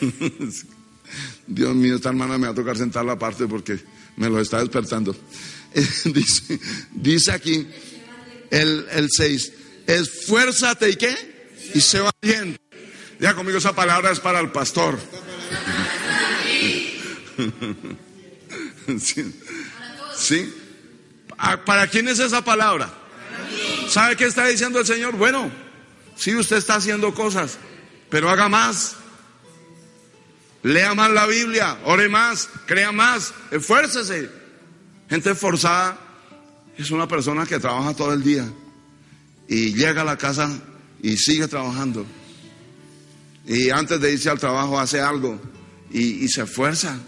Dios 1.46 1.74
mío, 1.74 1.96
esta 1.96 2.10
hermana 2.10 2.38
me 2.38 2.46
va 2.46 2.52
a 2.52 2.56
tocar 2.56 2.76
sentar 2.76 3.04
la 3.04 3.18
parte 3.18 3.46
porque 3.46 3.78
me 4.16 4.28
lo 4.28 4.40
está 4.40 4.60
despertando. 4.60 5.16
dice, 6.04 6.60
dice 6.92 7.32
aquí 7.32 7.66
el, 8.50 8.86
el 8.90 9.08
6, 9.10 9.52
esfuérzate 9.86 10.90
y 10.90 10.96
qué? 10.96 11.14
Y 11.74 11.80
se 11.80 12.00
va 12.00 12.10
bien. 12.22 12.56
Ya 13.18 13.34
conmigo 13.34 13.58
esa 13.58 13.74
palabra 13.74 14.10
es 14.12 14.20
para 14.20 14.40
el 14.40 14.52
pastor. 14.52 14.98
¿Sí? 20.16 20.54
¿Para 21.64 21.88
quién 21.88 22.08
es 22.08 22.18
esa 22.18 22.44
palabra? 22.44 22.92
¿Sabe 23.88 24.16
qué 24.16 24.26
está 24.26 24.46
diciendo 24.46 24.78
el 24.80 24.86
Señor? 24.86 25.16
Bueno, 25.16 25.50
sí, 26.16 26.34
usted 26.34 26.56
está 26.56 26.76
haciendo 26.76 27.14
cosas, 27.14 27.58
pero 28.10 28.30
haga 28.30 28.48
más. 28.48 28.96
Lea 30.62 30.94
más 30.94 31.10
la 31.10 31.26
Biblia, 31.26 31.78
ore 31.84 32.08
más, 32.08 32.48
crea 32.66 32.92
más, 32.92 33.34
esfuércese. 33.50 34.43
Gente 35.14 35.30
esforzada 35.30 35.96
es 36.76 36.90
una 36.90 37.06
persona 37.06 37.46
que 37.46 37.60
trabaja 37.60 37.94
todo 37.94 38.12
el 38.12 38.24
día 38.24 38.52
y 39.46 39.72
llega 39.72 40.00
a 40.00 40.04
la 40.04 40.18
casa 40.18 40.50
y 41.00 41.16
sigue 41.16 41.46
trabajando. 41.46 42.04
Y 43.46 43.70
antes 43.70 44.00
de 44.00 44.12
irse 44.12 44.28
al 44.28 44.40
trabajo 44.40 44.76
hace 44.76 45.00
algo 45.00 45.40
y, 45.92 46.26
se 46.26 46.42
esfuerza. 46.42 46.98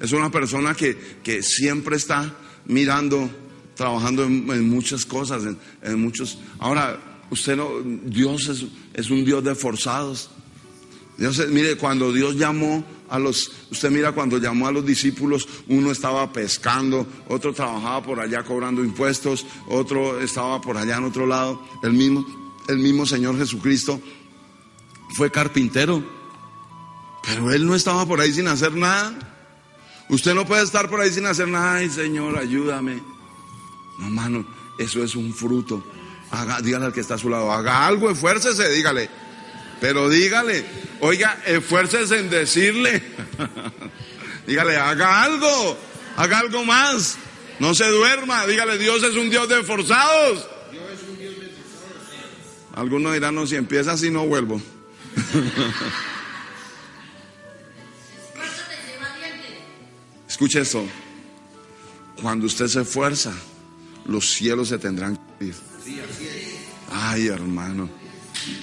Es 0.00 0.12
una 0.12 0.30
persona 0.30 0.72
que, 0.72 0.96
que, 1.22 1.42
siempre 1.42 1.96
está 1.96 2.34
mirando, 2.64 3.28
trabajando 3.74 4.24
en, 4.24 4.66
muchas 4.66 5.04
cosas, 5.04 5.42
en, 5.82 6.00
muchos. 6.00 6.38
Ahora, 6.58 6.98
usted 7.28 7.56
no, 7.58 7.68
Dios 8.06 8.48
es, 8.48 8.64
es 8.94 9.10
un 9.10 9.26
Dios 9.26 9.44
de 9.44 9.54
forzados. 9.54 10.30
Dios, 11.18 11.46
mire, 11.50 11.76
cuando 11.76 12.10
Dios 12.10 12.36
llamó 12.36 12.82
a 13.08 13.18
los, 13.18 13.52
usted 13.70 13.90
mira 13.90 14.12
cuando 14.12 14.38
llamó 14.38 14.66
a 14.66 14.72
los 14.72 14.84
discípulos, 14.84 15.48
uno 15.68 15.90
estaba 15.90 16.32
pescando, 16.32 17.06
otro 17.28 17.52
trabajaba 17.52 18.02
por 18.02 18.20
allá 18.20 18.42
cobrando 18.42 18.84
impuestos, 18.84 19.46
otro 19.68 20.20
estaba 20.20 20.60
por 20.60 20.76
allá 20.76 20.96
en 20.96 21.04
otro 21.04 21.26
lado. 21.26 21.62
El 21.82 21.92
mismo, 21.92 22.26
el 22.68 22.78
mismo 22.78 23.06
Señor 23.06 23.38
Jesucristo 23.38 24.00
fue 25.16 25.30
carpintero, 25.30 26.02
pero 27.22 27.50
él 27.50 27.66
no 27.66 27.74
estaba 27.74 28.06
por 28.06 28.20
ahí 28.20 28.32
sin 28.32 28.48
hacer 28.48 28.74
nada. 28.74 29.34
Usted 30.10 30.34
no 30.34 30.46
puede 30.46 30.62
estar 30.62 30.88
por 30.88 31.00
ahí 31.00 31.12
sin 31.12 31.26
hacer 31.26 31.48
nada. 31.48 31.74
Ay, 31.74 31.90
Señor, 31.90 32.38
ayúdame. 32.38 33.02
No, 33.98 34.10
mano, 34.10 34.46
eso 34.78 35.02
es 35.02 35.14
un 35.14 35.34
fruto. 35.34 35.84
Haga, 36.30 36.60
dígale 36.60 36.86
al 36.86 36.92
que 36.92 37.00
está 37.00 37.14
a 37.14 37.18
su 37.18 37.28
lado, 37.30 37.50
haga 37.52 37.86
algo, 37.86 38.10
esfuércese, 38.10 38.70
dígale. 38.70 39.08
Pero 39.80 40.08
dígale, 40.08 40.64
oiga, 41.00 41.40
esfuércese 41.46 42.18
en 42.18 42.30
decirle. 42.30 43.02
dígale, 44.46 44.76
haga 44.76 45.22
algo, 45.22 45.78
haga 46.16 46.38
algo 46.40 46.64
más. 46.64 47.16
No 47.58 47.74
se 47.74 47.86
duerma, 47.88 48.46
dígale, 48.46 48.78
Dios 48.78 49.02
es 49.02 49.14
un 49.14 49.30
Dios 49.30 49.48
de 49.48 49.62
forzados. 49.64 50.46
Algunos 52.74 53.12
dirán, 53.12 53.34
no, 53.34 53.46
si 53.46 53.56
empieza 53.56 53.92
así 53.92 54.10
no 54.10 54.26
vuelvo. 54.26 54.60
Escuche 60.28 60.60
esto. 60.60 60.86
Cuando 62.22 62.46
usted 62.46 62.68
se 62.68 62.82
esfuerza, 62.82 63.32
los 64.06 64.30
cielos 64.32 64.68
se 64.68 64.78
tendrán 64.78 65.16
que 65.16 65.22
abrir. 65.32 65.54
Ay, 66.92 67.26
hermano. 67.26 67.90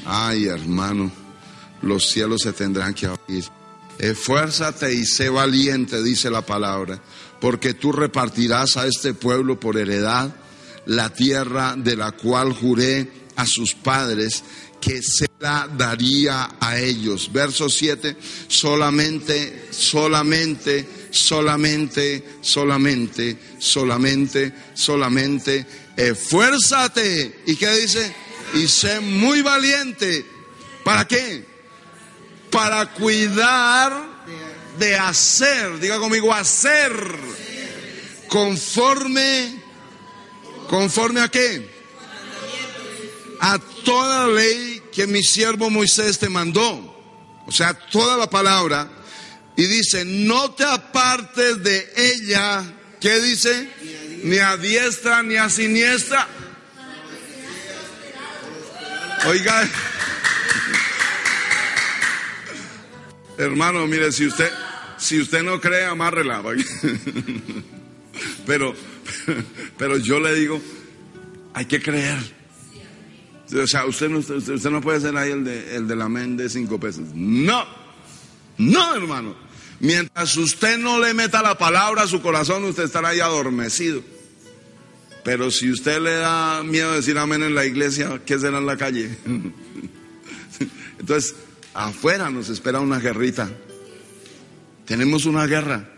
Ay, 0.06 0.46
hermano, 0.46 1.12
los 1.82 2.10
cielos 2.10 2.42
se 2.42 2.54
tendrán 2.54 2.94
que 2.94 3.08
abrir. 3.08 3.46
Esfuérzate 3.98 4.94
y 4.94 5.06
sé 5.06 5.30
valiente, 5.30 6.04
dice 6.04 6.30
la 6.30 6.42
palabra, 6.42 7.02
porque 7.40 7.74
tú 7.74 7.92
repartirás 7.92 8.78
a 8.78 8.88
este 8.88 9.14
pueblo 9.14 9.60
por 9.60 9.78
heredad 9.78 10.36
la 10.86 11.10
tierra 11.12 11.76
de 11.78 11.96
la 11.96 12.12
cual 12.12 12.54
juré 12.54 13.12
a 13.36 13.46
sus 13.46 13.74
padres 13.74 14.44
que 14.82 15.02
se 15.02 15.28
la 15.40 15.68
daría 15.68 16.58
a 16.60 16.78
ellos. 16.78 17.32
Verso 17.32 17.70
7, 17.70 18.16
solamente, 18.48 19.68
solamente, 19.72 20.88
solamente, 21.10 22.24
solamente, 22.42 23.44
solamente, 23.62 24.54
solamente, 24.74 25.66
esfuérzate. 25.98 27.44
¿Y 27.48 27.56
qué 27.56 27.72
dice? 27.80 28.25
Y 28.54 28.68
sé 28.68 29.00
muy 29.00 29.42
valiente. 29.42 30.26
¿Para 30.84 31.08
qué? 31.08 31.46
Para 32.52 32.92
cuidar 32.94 34.16
de 34.78 34.96
hacer, 34.96 35.80
diga 35.80 35.98
conmigo, 36.00 36.34
hacer 36.34 36.92
conforme, 38.28 39.56
conforme 40.70 41.22
a 41.22 41.30
qué? 41.30 41.74
A 43.40 43.60
toda 43.84 44.28
ley 44.28 44.82
que 44.92 45.08
mi 45.08 45.24
siervo 45.24 45.70
Moisés 45.70 46.20
te 46.20 46.30
mandó. 46.30 46.94
O 47.48 47.52
sea, 47.52 47.74
toda 47.74 48.18
la 48.18 48.30
palabra. 48.30 48.90
Y 49.56 49.66
dice, 49.68 50.04
no 50.04 50.52
te 50.52 50.66
apartes 50.66 51.64
de 51.64 51.94
ella. 51.96 52.64
¿Qué 53.00 53.20
dice? 53.20 53.70
Ni 54.24 54.38
a 54.38 54.58
diestra 54.58 55.24
ni 55.24 55.36
a 55.36 55.50
siniestra. 55.50 56.28
Oiga, 59.28 59.68
hermano, 63.38 63.88
mire, 63.88 64.12
si 64.12 64.28
usted, 64.28 64.52
si 64.98 65.20
usted 65.20 65.42
no 65.42 65.60
cree, 65.60 65.86
amárrela. 65.86 66.44
Pero, 68.46 68.74
pero 69.78 69.98
yo 69.98 70.20
le 70.20 70.34
digo, 70.36 70.62
hay 71.54 71.66
que 71.66 71.82
creer. 71.82 72.18
O 73.54 73.68
sea, 73.68 73.86
usted 73.86 74.08
no, 74.08 74.20
usted 74.20 74.70
no 74.70 74.82
puede 74.82 75.02
ser 75.02 75.18
ahí 75.18 75.32
el 75.32 75.44
de, 75.44 75.76
el 75.76 75.88
de 75.88 75.96
la 75.96 76.06
amén 76.06 76.38
de 76.38 76.48
cinco 76.48 76.80
pesos. 76.80 77.08
No, 77.14 77.66
no, 78.58 78.96
hermano. 78.96 79.36
Mientras 79.80 80.38
usted 80.38 80.78
no 80.78 81.00
le 81.00 81.14
meta 81.14 81.42
la 81.42 81.58
palabra 81.58 82.04
a 82.04 82.08
su 82.08 82.22
corazón, 82.22 82.64
usted 82.64 82.84
estará 82.84 83.10
ahí 83.10 83.20
adormecido. 83.20 84.02
Pero 85.26 85.50
si 85.50 85.72
usted 85.72 86.00
le 86.00 86.12
da 86.12 86.62
miedo 86.62 86.94
decir 86.94 87.18
amén 87.18 87.42
en 87.42 87.56
la 87.56 87.66
iglesia, 87.66 88.22
¿qué 88.24 88.38
será 88.38 88.60
en 88.60 88.68
la 88.68 88.78
calle? 88.78 89.10
Entonces, 91.00 91.36
afuera 91.74 92.30
nos 92.30 92.50
espera 92.50 92.80
una 92.80 93.00
guerrita. 93.00 93.50
Tenemos 94.86 95.26
una 95.26 95.48
guerra. 95.48 95.90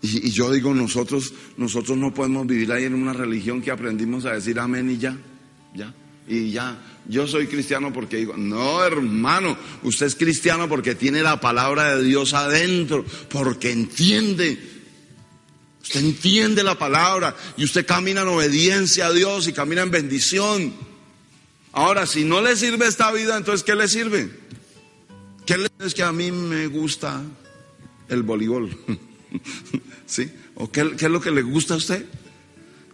Y, 0.00 0.30
yo 0.30 0.50
digo, 0.50 0.72
nosotros, 0.72 1.34
nosotros 1.58 1.98
no 1.98 2.14
podemos 2.14 2.46
vivir 2.46 2.72
ahí 2.72 2.84
en 2.84 2.94
una 2.94 3.12
religión 3.12 3.60
que 3.60 3.70
aprendimos 3.70 4.24
a 4.24 4.32
decir 4.32 4.58
amén 4.58 4.90
y 4.90 4.96
ya, 4.96 5.14
ya, 5.74 5.94
y 6.26 6.52
ya. 6.52 6.78
Yo 7.06 7.26
soy 7.26 7.48
cristiano 7.48 7.92
porque 7.92 8.16
digo, 8.16 8.34
no 8.38 8.82
hermano, 8.82 9.58
usted 9.82 10.06
es 10.06 10.14
cristiano 10.14 10.70
porque 10.70 10.94
tiene 10.94 11.22
la 11.22 11.38
palabra 11.38 11.96
de 11.96 12.02
Dios 12.02 12.32
adentro, 12.32 13.04
porque 13.28 13.72
entiende. 13.72 14.71
Usted 15.82 16.00
entiende 16.00 16.62
la 16.62 16.78
palabra 16.78 17.36
y 17.56 17.64
usted 17.64 17.84
camina 17.84 18.22
en 18.22 18.28
obediencia 18.28 19.06
a 19.06 19.12
Dios 19.12 19.48
y 19.48 19.52
camina 19.52 19.82
en 19.82 19.90
bendición. 19.90 20.72
Ahora, 21.72 22.06
si 22.06 22.24
no 22.24 22.40
le 22.40 22.54
sirve 22.56 22.86
esta 22.86 23.10
vida, 23.10 23.36
entonces 23.36 23.64
¿qué 23.64 23.74
le 23.74 23.88
sirve? 23.88 24.30
¿Qué 25.44 25.58
le 25.58 25.68
es 25.84 25.94
que 25.94 26.02
a 26.02 26.12
mí 26.12 26.30
me 26.30 26.68
gusta 26.68 27.22
el 28.08 28.22
voleibol? 28.22 28.70
¿Sí? 30.06 30.30
¿O 30.54 30.70
qué, 30.70 30.92
es 30.96 31.02
lo 31.02 31.20
que 31.20 31.30
le 31.30 31.42
gusta 31.42 31.74
a 31.74 31.78
usted? 31.78 32.06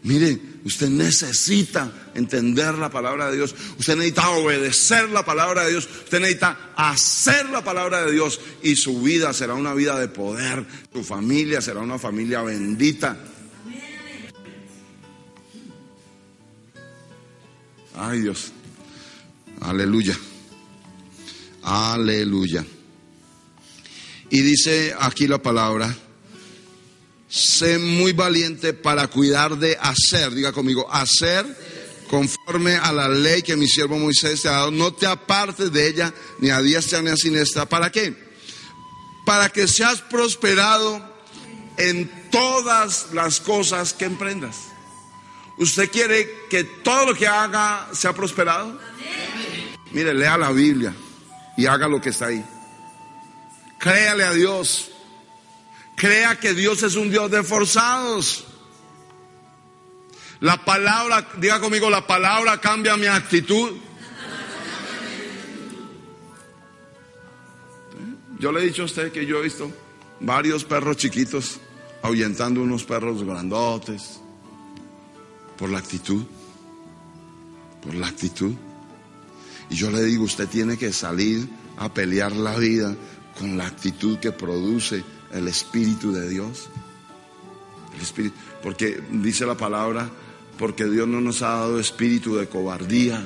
Mire, 0.02 0.38
usted 0.68 0.88
necesita 0.90 1.90
entender 2.14 2.74
la 2.74 2.90
palabra 2.90 3.30
de 3.30 3.36
Dios. 3.36 3.54
Usted 3.78 3.96
necesita 3.96 4.28
obedecer 4.30 5.08
la 5.08 5.24
palabra 5.24 5.64
de 5.64 5.70
Dios. 5.70 5.88
Usted 6.04 6.20
necesita 6.20 6.72
hacer 6.76 7.48
la 7.48 7.64
palabra 7.64 8.04
de 8.04 8.12
Dios. 8.12 8.40
Y 8.62 8.76
su 8.76 9.02
vida 9.02 9.32
será 9.32 9.54
una 9.54 9.74
vida 9.74 9.98
de 9.98 10.08
poder. 10.08 10.66
Su 10.92 11.02
familia 11.02 11.60
será 11.60 11.80
una 11.80 11.98
familia 11.98 12.42
bendita. 12.42 13.16
Ay 17.94 18.20
Dios. 18.20 18.52
Aleluya. 19.60 20.16
Aleluya. 21.62 22.64
Y 24.30 24.42
dice 24.42 24.94
aquí 25.00 25.26
la 25.26 25.42
palabra 25.42 25.96
sé 27.28 27.78
muy 27.78 28.12
valiente 28.12 28.72
para 28.72 29.08
cuidar 29.08 29.58
de 29.58 29.76
hacer, 29.80 30.32
diga 30.32 30.52
conmigo, 30.52 30.90
hacer 30.92 31.46
conforme 32.08 32.76
a 32.76 32.92
la 32.92 33.08
ley 33.08 33.42
que 33.42 33.54
mi 33.54 33.68
siervo 33.68 33.98
Moisés 33.98 34.42
te 34.42 34.48
ha 34.48 34.52
dado, 34.52 34.70
no 34.70 34.92
te 34.92 35.06
apartes 35.06 35.70
de 35.72 35.88
ella 35.88 36.12
ni 36.40 36.50
a 36.50 36.60
diestra 36.60 37.02
ni 37.02 37.10
a 37.10 37.16
siniestra. 37.16 37.66
¿Para 37.66 37.92
qué? 37.92 38.16
Para 39.24 39.50
que 39.50 39.68
seas 39.68 40.00
prosperado 40.00 41.00
en 41.76 42.10
todas 42.30 43.08
las 43.12 43.40
cosas 43.40 43.92
que 43.92 44.06
emprendas. 44.06 44.56
¿Usted 45.58 45.90
quiere 45.90 46.46
que 46.48 46.64
todo 46.64 47.06
lo 47.06 47.14
que 47.14 47.26
haga 47.26 47.88
sea 47.92 48.12
prosperado? 48.12 48.78
Mire, 49.92 50.14
lea 50.14 50.38
la 50.38 50.50
Biblia 50.50 50.94
y 51.56 51.66
haga 51.66 51.88
lo 51.88 52.00
que 52.00 52.10
está 52.10 52.26
ahí. 52.26 52.44
Créale 53.78 54.24
a 54.24 54.32
Dios. 54.32 54.90
Crea 55.98 56.38
que 56.38 56.54
Dios 56.54 56.84
es 56.84 56.94
un 56.94 57.10
Dios 57.10 57.28
de 57.28 57.42
forzados. 57.42 58.44
La 60.38 60.64
palabra, 60.64 61.28
diga 61.38 61.60
conmigo, 61.60 61.90
la 61.90 62.06
palabra 62.06 62.60
cambia 62.60 62.96
mi 62.96 63.06
actitud. 63.06 63.72
Yo 68.38 68.52
le 68.52 68.60
he 68.60 68.66
dicho 68.66 68.82
a 68.82 68.84
usted 68.84 69.10
que 69.10 69.26
yo 69.26 69.40
he 69.40 69.42
visto 69.42 69.72
varios 70.20 70.62
perros 70.62 70.96
chiquitos 70.96 71.58
ahuyentando 72.02 72.62
unos 72.62 72.84
perros 72.84 73.24
grandotes 73.24 74.20
por 75.56 75.68
la 75.68 75.78
actitud, 75.78 76.22
por 77.82 77.96
la 77.96 78.06
actitud. 78.06 78.54
Y 79.68 79.74
yo 79.74 79.90
le 79.90 80.04
digo, 80.04 80.22
usted 80.22 80.46
tiene 80.46 80.78
que 80.78 80.92
salir 80.92 81.48
a 81.76 81.92
pelear 81.92 82.30
la 82.30 82.56
vida 82.56 82.94
con 83.36 83.58
la 83.58 83.66
actitud 83.66 84.20
que 84.20 84.30
produce 84.30 85.02
el 85.32 85.48
Espíritu 85.48 86.12
de 86.12 86.28
Dios. 86.28 86.68
El 87.94 88.00
Espíritu, 88.00 88.36
porque 88.62 89.00
dice 89.10 89.46
la 89.46 89.56
palabra, 89.56 90.10
porque 90.58 90.84
Dios 90.84 91.06
no 91.06 91.20
nos 91.20 91.42
ha 91.42 91.50
dado 91.50 91.78
espíritu 91.78 92.36
de 92.36 92.48
cobardía. 92.48 93.22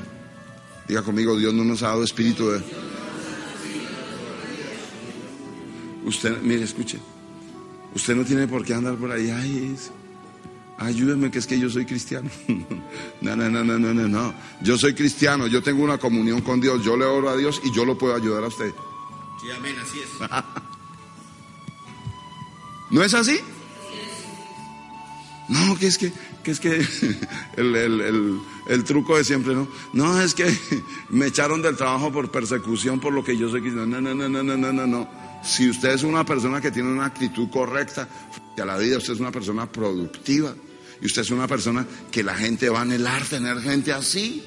Diga 0.87 1.03
conmigo, 1.03 1.37
Dios 1.37 1.55
no 1.55 1.65
nos 1.65 1.83
ha 1.83 1.89
dado 1.89 2.05
espíritu 2.05 2.51
de... 2.51 2.63
Usted, 6.05 6.43
mire, 6.43 6.65
escuche, 6.65 6.99
usted 7.95 8.17
no 8.17 8.25
tiene 8.25 8.49
por 8.49 8.65
qué 8.65 8.75
andar 8.75 8.97
por 8.97 9.13
ahí, 9.13 9.31
ay, 9.31 9.77
ayúdeme 10.79 11.31
que 11.31 11.39
es 11.39 11.47
que 11.47 11.59
yo 11.59 11.71
soy 11.71 11.87
cristiano. 11.87 12.29
no, 13.21 13.37
no, 13.37 13.49
no, 13.49 13.65
no, 13.65 13.79
no, 13.79 13.95
no, 13.95 14.09
no. 14.09 14.35
Yo 14.61 14.77
soy 14.77 14.95
cristiano, 14.95 15.47
yo 15.47 15.63
tengo 15.63 15.83
una 15.83 15.99
comunión 15.99 16.41
con 16.41 16.61
Dios, 16.61 16.85
yo 16.85 16.97
le 16.97 17.05
oro 17.05 17.31
a 17.31 17.37
Dios 17.37 17.63
y 17.65 17.73
yo 17.73 17.85
lo 17.85 17.97
puedo 17.97 18.17
ayudar 18.17 18.43
a 18.45 18.49
usted. 18.49 18.73
Sí, 19.41 19.51
amén, 19.57 19.77
así 19.81 20.01
es. 20.01 20.31
¿No 22.93 23.03
es 23.03 23.15
así? 23.15 23.41
No, 25.49 25.79
que 25.79 25.87
es 25.87 25.99
que, 25.99 26.13
que 26.43 26.51
es 26.51 26.61
que 26.61 26.71
el, 27.57 28.85
truco 28.85 29.17
de 29.17 29.25
siempre, 29.25 29.55
¿no? 29.55 29.67
No, 29.95 30.21
es 30.21 30.35
que 30.35 30.47
me 31.09 31.27
echaron 31.27 31.63
del 31.63 31.77
trabajo 31.77 32.13
por 32.13 32.31
persecución, 32.31 33.01
por 33.01 33.13
lo 33.13 33.25
que 33.25 33.37
yo 33.37 33.51
sé 33.51 33.63
que 33.63 33.71
no, 33.71 33.87
no, 33.87 34.01
no, 34.01 34.15
no, 34.15 34.29
no, 34.29 34.43
no, 34.43 34.73
no, 34.73 34.87
no. 34.87 35.09
Si 35.43 35.69
usted 35.69 35.91
es 35.91 36.05
una 36.05 36.25
persona 36.25 36.61
que 36.61 36.71
tiene 36.71 36.91
una 36.91 37.07
actitud 37.07 37.49
correcta 37.51 38.09
a 38.57 38.65
la 38.65 38.77
vida, 38.77 38.99
usted 38.99 39.15
es 39.15 39.21
una 39.21 39.33
persona 39.33 39.71
productiva. 39.71 40.55
Y 41.01 41.07
usted 41.07 41.23
es 41.23 41.31
una 41.31 41.49
persona 41.49 41.85
que 42.13 42.23
la 42.23 42.35
gente 42.35 42.69
va 42.69 42.81
a 42.81 42.83
anhelar 42.83 43.25
tener 43.25 43.61
gente 43.61 43.93
así. 43.93 44.45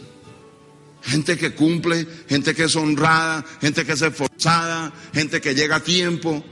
Gente 1.01 1.37
que 1.37 1.53
cumple, 1.53 2.07
gente 2.29 2.55
que 2.55 2.63
es 2.63 2.75
honrada, 2.75 3.43
gente 3.59 3.85
que 3.85 3.91
es 3.91 4.01
esforzada, 4.01 4.93
gente 5.13 5.41
que 5.41 5.53
llega 5.53 5.77
a 5.77 5.83
tiempo 5.83 6.43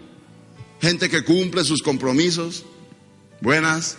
gente 0.84 1.10
que 1.10 1.24
cumple 1.24 1.64
sus 1.64 1.82
compromisos. 1.82 2.66
Buenas. 3.40 3.96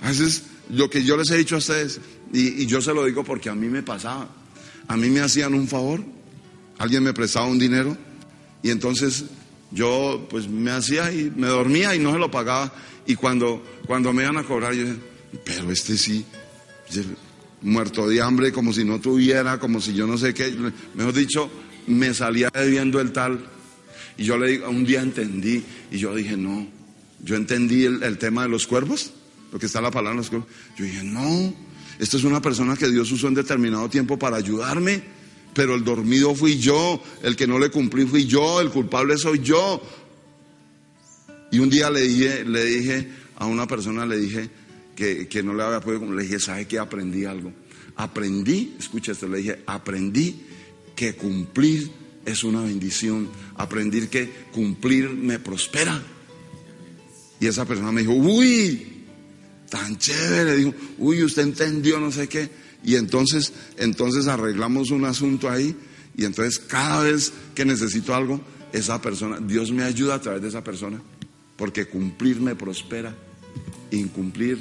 A 0.00 0.10
veces 0.10 0.44
lo 0.70 0.88
que 0.88 1.02
yo 1.02 1.16
les 1.16 1.28
he 1.32 1.36
dicho 1.36 1.56
a 1.56 1.58
ustedes, 1.58 2.00
y, 2.32 2.66
yo 2.66 2.80
se 2.80 2.94
lo 2.94 3.04
digo 3.04 3.24
porque 3.24 3.50
a 3.50 3.56
mí 3.56 3.66
me 3.66 3.82
pasaba, 3.82 4.28
a 4.86 4.96
mí 4.96 5.10
me 5.10 5.20
hacían 5.20 5.54
un 5.54 5.66
favor, 5.66 6.04
alguien 6.78 7.02
me 7.02 7.12
prestaba 7.12 7.46
un 7.46 7.58
dinero 7.58 7.96
y 8.62 8.70
entonces 8.70 9.24
yo 9.72 10.24
pues 10.30 10.48
me 10.48 10.70
hacía 10.70 11.12
y 11.12 11.32
me 11.34 11.48
dormía 11.48 11.96
y 11.96 11.98
no 11.98 12.12
se 12.12 12.18
lo 12.20 12.30
pagaba 12.30 12.72
y 13.06 13.16
cuando, 13.16 13.60
cuando 13.88 14.12
me 14.12 14.22
iban 14.22 14.36
a 14.36 14.44
cobrar 14.44 14.72
yo 14.72 14.84
dije, 14.84 14.96
pero 15.44 15.72
este 15.72 15.96
sí, 15.96 16.24
muerto 17.62 18.06
de 18.06 18.22
hambre 18.22 18.52
como 18.52 18.72
si 18.72 18.84
no 18.84 19.00
tuviera, 19.00 19.58
como 19.58 19.80
si 19.80 19.94
yo 19.94 20.06
no 20.06 20.16
sé 20.16 20.32
qué, 20.32 20.56
mejor 20.94 21.12
dicho, 21.12 21.50
me 21.88 22.14
salía 22.14 22.50
debiendo 22.54 23.00
el 23.00 23.10
tal 23.10 23.55
y 24.18 24.24
yo 24.24 24.38
le 24.38 24.48
digo, 24.48 24.68
un 24.70 24.84
día 24.84 25.02
entendí 25.02 25.62
y 25.90 25.98
yo 25.98 26.14
dije, 26.14 26.36
no, 26.36 26.66
yo 27.22 27.36
entendí 27.36 27.84
el, 27.84 28.18
tema 28.18 28.42
de 28.42 28.48
los 28.48 28.66
cuervos. 28.66 29.12
lo 29.52 29.58
que 29.58 29.66
está 29.66 29.80
la 29.80 29.90
palabra 29.90 30.12
en 30.12 30.16
los 30.18 30.30
Yo 30.30 30.84
dije, 30.84 31.02
no, 31.04 31.54
esta 31.98 32.16
es 32.16 32.24
una 32.24 32.40
persona 32.40 32.76
que 32.76 32.88
Dios 32.88 33.10
usó 33.12 33.28
en 33.28 33.34
determinado 33.34 33.88
tiempo 33.88 34.18
para 34.18 34.36
ayudarme, 34.36 35.02
pero 35.54 35.74
el 35.74 35.84
dormido 35.84 36.34
fui 36.34 36.58
yo, 36.58 37.02
el 37.22 37.36
que 37.36 37.46
no 37.46 37.58
le 37.58 37.70
cumplí 37.70 38.06
fui 38.06 38.26
yo, 38.26 38.60
el 38.60 38.70
culpable 38.70 39.16
soy 39.16 39.40
yo. 39.40 39.82
Y 41.50 41.58
un 41.58 41.70
día 41.70 41.90
le 41.90 42.02
dije, 42.02 42.44
le 42.44 42.64
dije 42.64 43.08
a 43.36 43.46
una 43.46 43.66
persona, 43.66 44.04
le 44.04 44.18
dije 44.18 44.50
que, 44.94 45.28
que 45.28 45.42
no 45.42 45.54
le 45.54 45.62
había 45.62 45.80
podido, 45.80 46.12
le 46.12 46.22
dije, 46.22 46.40
¿sabe 46.40 46.66
qué? 46.66 46.78
Aprendí 46.78 47.24
algo. 47.24 47.52
Aprendí, 47.96 48.74
escucha 48.78 49.12
esto, 49.12 49.26
le 49.26 49.38
dije, 49.38 49.62
aprendí 49.66 50.42
que 50.94 51.14
cumplir 51.14 51.90
es 52.26 52.44
una 52.44 52.60
bendición. 52.60 53.30
Aprendí 53.54 54.08
que 54.08 54.30
cumplir 54.52 55.08
me 55.08 55.38
prospera. 55.38 56.02
Y 57.40 57.46
esa 57.46 57.64
persona 57.64 57.92
me 57.92 58.02
dijo, 58.02 58.12
uy, 58.12 59.04
tan 59.70 59.96
chévere. 59.96 60.56
Dijo, 60.56 60.74
uy, 60.98 61.22
usted 61.22 61.42
entendió 61.42 61.98
no 61.98 62.10
sé 62.10 62.28
qué. 62.28 62.50
Y 62.84 62.96
entonces, 62.96 63.52
entonces 63.78 64.26
arreglamos 64.26 64.90
un 64.90 65.04
asunto 65.04 65.48
ahí. 65.48 65.74
Y 66.16 66.24
entonces 66.24 66.58
cada 66.58 67.02
vez 67.02 67.32
que 67.54 67.64
necesito 67.64 68.14
algo, 68.14 68.40
esa 68.72 69.00
persona, 69.00 69.38
Dios 69.40 69.70
me 69.70 69.84
ayuda 69.84 70.16
a 70.16 70.20
través 70.20 70.42
de 70.42 70.48
esa 70.48 70.64
persona. 70.64 71.00
Porque 71.56 71.86
cumplir 71.86 72.40
me 72.40 72.54
prospera. 72.54 73.14
Incumplir 73.92 74.58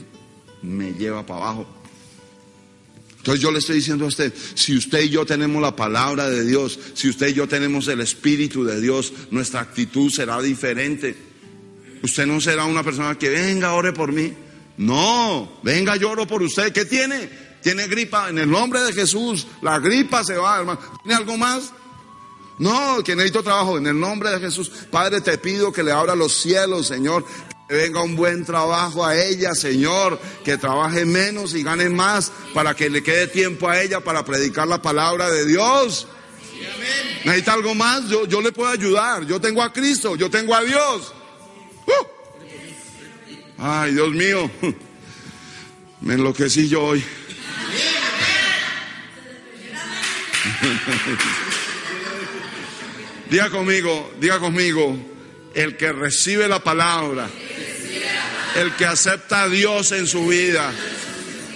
me 0.61 0.93
lleva 0.93 1.26
para 1.26 1.41
abajo. 1.41 1.68
Entonces 3.26 3.42
yo 3.42 3.50
le 3.52 3.58
estoy 3.58 3.78
diciendo 3.78 4.06
a 4.06 4.10
usted, 4.10 4.32
si 4.54 4.78
usted 4.78 5.02
y 5.02 5.10
yo 5.10 5.26
tenemos 5.26 5.60
la 5.60 5.76
palabra 5.76 6.30
de 6.30 6.46
Dios, 6.46 6.78
si 6.94 7.10
usted 7.10 7.30
y 7.30 7.34
yo 7.34 7.48
tenemos 7.48 7.88
el 7.88 8.02
Espíritu 8.02 8.64
de 8.64 8.80
Dios, 8.80 9.12
nuestra 9.32 9.62
actitud 9.62 10.12
será 10.12 10.40
diferente. 10.44 11.16
Usted 12.04 12.28
no 12.28 12.40
será 12.40 12.66
una 12.66 12.84
persona 12.84 13.18
que 13.18 13.30
venga, 13.30 13.74
ore 13.74 13.94
por 13.94 14.12
mí. 14.12 14.32
No, 14.78 15.60
venga, 15.64 15.96
lloro 15.96 16.28
por 16.28 16.44
usted. 16.44 16.72
¿Qué 16.72 16.86
tiene? 16.86 17.28
Tiene 17.64 17.88
gripa. 17.88 18.30
En 18.30 18.38
el 18.38 18.48
nombre 18.48 18.80
de 18.82 18.94
Jesús, 18.94 19.48
la 19.64 19.80
gripa 19.80 20.24
se 20.24 20.36
va, 20.36 20.60
hermano. 20.60 20.80
¿Tiene 21.02 21.16
algo 21.16 21.36
más? 21.36 21.74
No, 22.60 23.04
que 23.04 23.16
necesito 23.16 23.42
trabajo. 23.42 23.80
En 23.80 23.88
el 23.88 24.00
nombre 24.00 24.30
de 24.30 24.40
Jesús, 24.40 24.72
Padre, 24.92 25.22
te 25.22 25.40
pido 25.40 25.74
que 25.74 25.82
le 25.82 25.92
abra 25.92 26.14
los 26.14 26.32
cielos, 26.32 26.86
Señor. 26.86 27.26
Venga 27.68 28.03
un 28.03 28.16
buen 28.16 28.45
trabajo 28.45 29.03
a 29.05 29.16
ella, 29.16 29.55
Señor. 29.55 30.20
Que 30.43 30.57
trabaje 30.57 31.05
menos 31.05 31.55
y 31.55 31.63
gane 31.63 31.89
más 31.89 32.32
para 32.53 32.76
que 32.76 32.89
le 32.89 33.01
quede 33.01 33.28
tiempo 33.28 33.68
a 33.70 33.82
ella 33.82 33.99
para 34.01 34.24
predicar 34.24 34.68
la 34.68 34.82
palabra 34.82 35.30
de 35.30 35.45
Dios. 35.45 36.07
¿Necesita 37.24 37.53
algo 37.53 37.74
más? 37.74 38.07
Yo, 38.07 38.28
yo 38.28 38.41
le 38.41 38.51
puedo 38.51 38.70
ayudar. 38.70 39.26
Yo 39.26 39.41
tengo 39.41 39.63
a 39.63 39.74
Cristo, 39.74 40.16
yo 40.16 40.30
tengo 40.30 40.53
a 40.53 40.63
Dios. 40.63 41.13
¡Uh! 41.88 42.05
Ay, 43.57 43.93
Dios 43.93 44.11
mío, 44.11 44.51
me 46.01 46.16
enloquecí 46.16 46.68
yo 46.68 46.84
hoy. 46.84 47.03
diga 53.30 53.49
conmigo, 53.49 54.13
diga 54.20 54.39
conmigo, 54.39 54.97
el 55.53 55.78
que 55.78 55.91
recibe 55.93 56.47
la 56.47 56.63
palabra, 56.63 57.30
el 58.56 58.74
que 58.76 58.86
acepta 58.86 59.43
a 59.43 59.49
Dios 59.49 59.91
en 59.91 60.08
su 60.08 60.28
vida, 60.28 60.72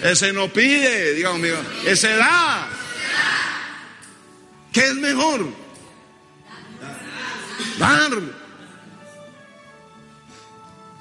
ese 0.03 0.33
no 0.33 0.51
pide, 0.51 1.13
diga 1.13 1.31
conmigo, 1.31 1.57
ese 1.85 2.09
da. 2.15 2.67
¿Qué 4.71 4.81
es 4.81 4.95
mejor? 4.95 5.47
Dar. 7.77 8.11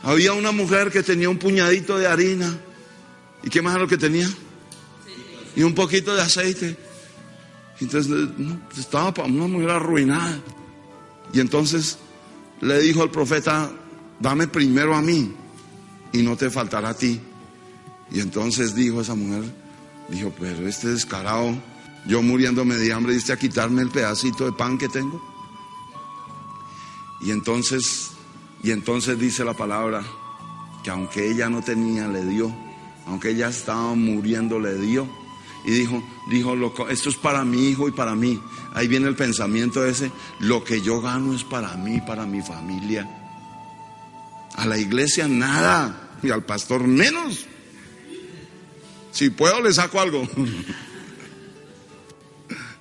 Había 0.02 0.32
una 0.32 0.52
mujer 0.52 0.90
que 0.90 1.02
tenía 1.02 1.28
un 1.28 1.38
puñadito 1.38 1.98
de 1.98 2.06
harina. 2.06 2.56
¿Y 3.42 3.50
qué 3.50 3.60
más 3.60 3.74
era 3.74 3.82
lo 3.82 3.88
que 3.88 3.98
tenía? 3.98 4.28
Y 5.54 5.62
un 5.62 5.74
poquito 5.74 6.14
de 6.14 6.22
aceite. 6.22 6.76
Entonces 7.80 8.28
estaba 8.76 9.24
una 9.24 9.46
mujer 9.46 9.70
arruinada. 9.70 10.40
Y 11.32 11.40
entonces 11.40 11.98
le 12.60 12.80
dijo 12.80 13.02
al 13.02 13.10
profeta, 13.10 13.70
dame 14.20 14.48
primero 14.48 14.94
a 14.94 15.02
mí 15.02 15.34
y 16.12 16.22
no 16.22 16.36
te 16.36 16.50
faltará 16.50 16.90
a 16.90 16.94
ti. 16.94 17.20
Y 18.10 18.20
entonces 18.20 18.74
dijo 18.74 19.00
esa 19.00 19.14
mujer, 19.14 19.44
dijo, 20.08 20.32
pero 20.38 20.66
este 20.66 20.88
descarado, 20.88 21.54
yo 22.06 22.22
muriéndome 22.22 22.76
de 22.76 22.92
hambre, 22.92 23.14
diste 23.14 23.32
a 23.32 23.36
quitarme 23.36 23.82
el 23.82 23.90
pedacito 23.90 24.44
de 24.44 24.52
pan 24.52 24.78
que 24.78 24.88
tengo. 24.88 25.22
Y 27.20 27.30
entonces 27.30 28.12
y 28.62 28.72
entonces 28.72 29.18
dice 29.18 29.44
la 29.44 29.54
palabra 29.54 30.02
que 30.82 30.90
aunque 30.90 31.30
ella 31.30 31.48
no 31.48 31.62
tenía, 31.62 32.08
le 32.08 32.24
dio. 32.24 32.52
Aunque 33.06 33.30
ella 33.30 33.48
estaba 33.48 33.94
muriendo, 33.94 34.58
le 34.58 34.74
dio. 34.74 35.06
Y 35.64 35.70
dijo, 35.70 36.02
dijo, 36.30 36.88
esto 36.88 37.08
es 37.08 37.16
para 37.16 37.44
mi 37.44 37.68
hijo 37.68 37.88
y 37.88 37.92
para 37.92 38.14
mí. 38.14 38.40
Ahí 38.74 38.88
viene 38.88 39.08
el 39.08 39.16
pensamiento 39.16 39.84
ese, 39.84 40.10
lo 40.40 40.64
que 40.64 40.80
yo 40.80 41.00
gano 41.00 41.34
es 41.34 41.44
para 41.44 41.76
mí, 41.76 42.00
para 42.00 42.26
mi 42.26 42.42
familia. 42.42 43.08
A 44.58 44.66
la 44.66 44.76
iglesia 44.76 45.28
nada 45.28 46.18
y 46.20 46.30
al 46.30 46.44
pastor 46.44 46.84
menos. 46.84 47.46
Si 49.12 49.30
puedo 49.30 49.62
le 49.62 49.72
saco 49.72 50.00
algo. 50.00 50.28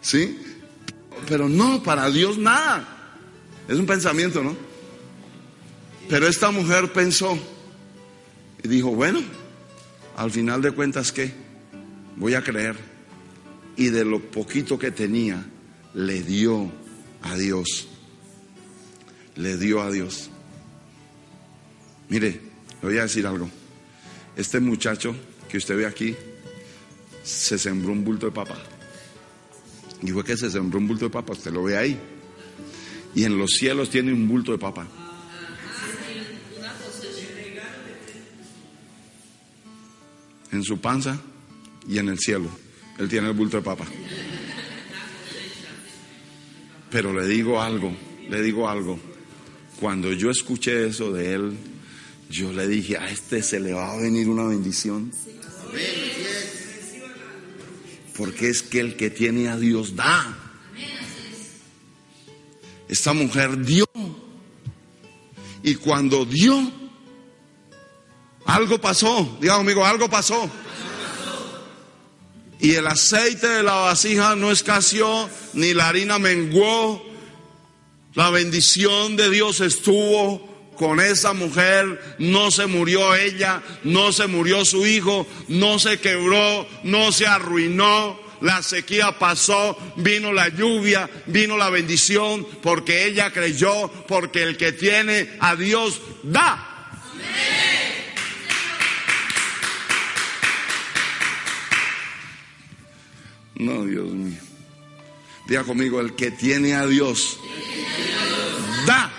¿Sí? 0.02 0.40
Pero 1.30 1.48
no, 1.48 1.84
para 1.84 2.10
Dios 2.10 2.40
nada. 2.40 3.14
Es 3.68 3.78
un 3.78 3.86
pensamiento, 3.86 4.44
¿no? 4.44 4.56
Pero 6.10 6.28
esta 6.28 6.50
mujer 6.50 6.92
pensó 6.94 7.38
y 8.64 8.68
dijo, 8.68 8.96
bueno, 8.96 9.22
al 10.16 10.32
final 10.32 10.64
de 10.64 10.72
cuentas, 10.72 11.12
¿qué? 11.12 11.32
Voy 12.16 12.34
a 12.34 12.44
creer. 12.44 12.76
Y 13.76 13.90
de 13.90 14.04
lo 14.04 14.20
poquito 14.20 14.80
que 14.80 14.90
tenía, 14.90 15.46
le 15.94 16.24
dio 16.24 16.72
a 17.22 17.36
Dios. 17.36 17.88
Le 19.36 19.58
dio 19.58 19.84
a 19.84 19.92
Dios. 19.92 20.32
Mire, 22.10 22.42
le 22.82 22.88
voy 22.88 22.98
a 22.98 23.04
decir 23.04 23.26
algo. 23.26 23.50
Este 24.36 24.60
muchacho 24.60 25.16
que 25.50 25.58
usted 25.58 25.78
ve 25.78 25.86
aquí 25.86 26.16
se 27.24 27.58
sembró 27.58 27.92
un 27.92 28.04
bulto 28.04 28.28
de 28.28 28.32
papa. 28.32 28.58
Y 30.02 30.12
fue 30.12 30.24
que 30.24 30.38
se 30.38 30.50
sembró 30.50 30.80
un 30.80 30.88
bulto 30.88 31.06
de 31.06 31.12
papa, 31.12 31.34
usted 31.34 31.52
lo 31.52 31.64
ve 31.64 31.78
ahí. 31.78 32.00
Y 33.16 33.24
en 33.24 33.38
los 33.38 33.52
cielos 33.52 33.90
tiene 33.90 34.14
un 34.14 34.28
bulto 34.28 34.52
de 34.52 34.58
papa. 34.58 34.88
en 40.52 40.64
su 40.64 40.80
panza 40.80 41.20
y 41.88 41.98
en 41.98 42.10
el 42.10 42.20
cielo. 42.20 42.50
Él 42.98 43.08
tiene 43.08 43.28
el 43.28 43.34
bulto 43.34 43.58
de 43.58 43.64
papa. 43.64 43.86
Pero 46.90 47.14
le 47.14 47.28
digo 47.28 47.62
algo, 47.62 47.94
le 48.30 48.42
digo 48.42 48.68
algo. 48.68 49.00
Cuando 49.80 50.12
yo 50.14 50.32
escuché 50.32 50.88
eso 50.88 51.12
de 51.12 51.34
él, 51.34 51.58
yo 52.30 52.52
le 52.52 52.68
dije, 52.68 52.98
a 52.98 53.10
este 53.10 53.42
se 53.42 53.60
le 53.60 53.74
va 53.74 53.94
a 53.94 53.98
venir 53.98 54.30
una 54.30 54.44
bendición. 54.44 55.12
Porque 58.16 58.50
es 58.50 58.64
que 58.64 58.80
el 58.80 58.98
que 58.98 59.10
tiene 59.10 59.48
a 59.48 59.58
Dios 59.58 59.96
da. 59.96 60.38
Esta 62.90 63.14
mujer 63.14 63.64
dio. 63.64 63.86
Y 65.64 65.76
cuando 65.76 66.26
dio, 66.26 66.72
algo 68.46 68.80
pasó, 68.80 69.38
diga 69.42 69.58
conmigo, 69.58 69.86
algo 69.86 70.10
pasó. 70.10 70.50
Y 72.60 72.74
el 72.74 72.88
aceite 72.88 73.48
de 73.48 73.64
la 73.64 73.74
vasija 73.74 74.36
no 74.36 74.52
escaseó, 74.52 75.30
ni 75.54 75.74
la 75.74 75.90
harina 75.90 76.18
menguó. 76.18 77.06
La 78.16 78.32
bendición 78.32 79.16
de 79.16 79.30
Dios 79.30 79.62
estuvo 79.62 80.47
con 80.78 81.00
esa 81.00 81.34
mujer, 81.34 82.16
no 82.20 82.52
se 82.52 82.68
murió 82.68 83.16
ella, 83.16 83.62
no 83.84 84.12
se 84.12 84.28
murió 84.28 84.64
su 84.64 84.86
hijo, 84.86 85.28
no 85.48 85.80
se 85.80 86.00
quebró, 86.00 86.68
no 86.84 87.12
se 87.12 87.28
arruinó. 87.28 88.20
La 88.40 88.62
sequía 88.62 89.18
pasó, 89.18 89.76
vino 89.96 90.32
la 90.32 90.50
lluvia, 90.50 91.10
vino 91.26 91.58
la 91.58 91.72
bendición, 91.72 92.48
porque 92.62 93.06
ella 93.06 93.32
creyó, 93.32 93.90
porque 94.08 94.44
el 94.44 94.58
que 94.58 94.72
tiene 94.72 95.28
a 95.40 95.56
Dios 95.56 96.00
da. 96.22 96.92
No, 103.56 103.84
Dios 103.86 104.06
mío. 104.06 104.40
Diga 105.48 105.64
conmigo, 105.64 106.00
el 106.00 106.16
que 106.16 106.30
tiene 106.30 106.76
a 106.76 106.86
Dios, 106.86 107.40
da. 108.86 109.17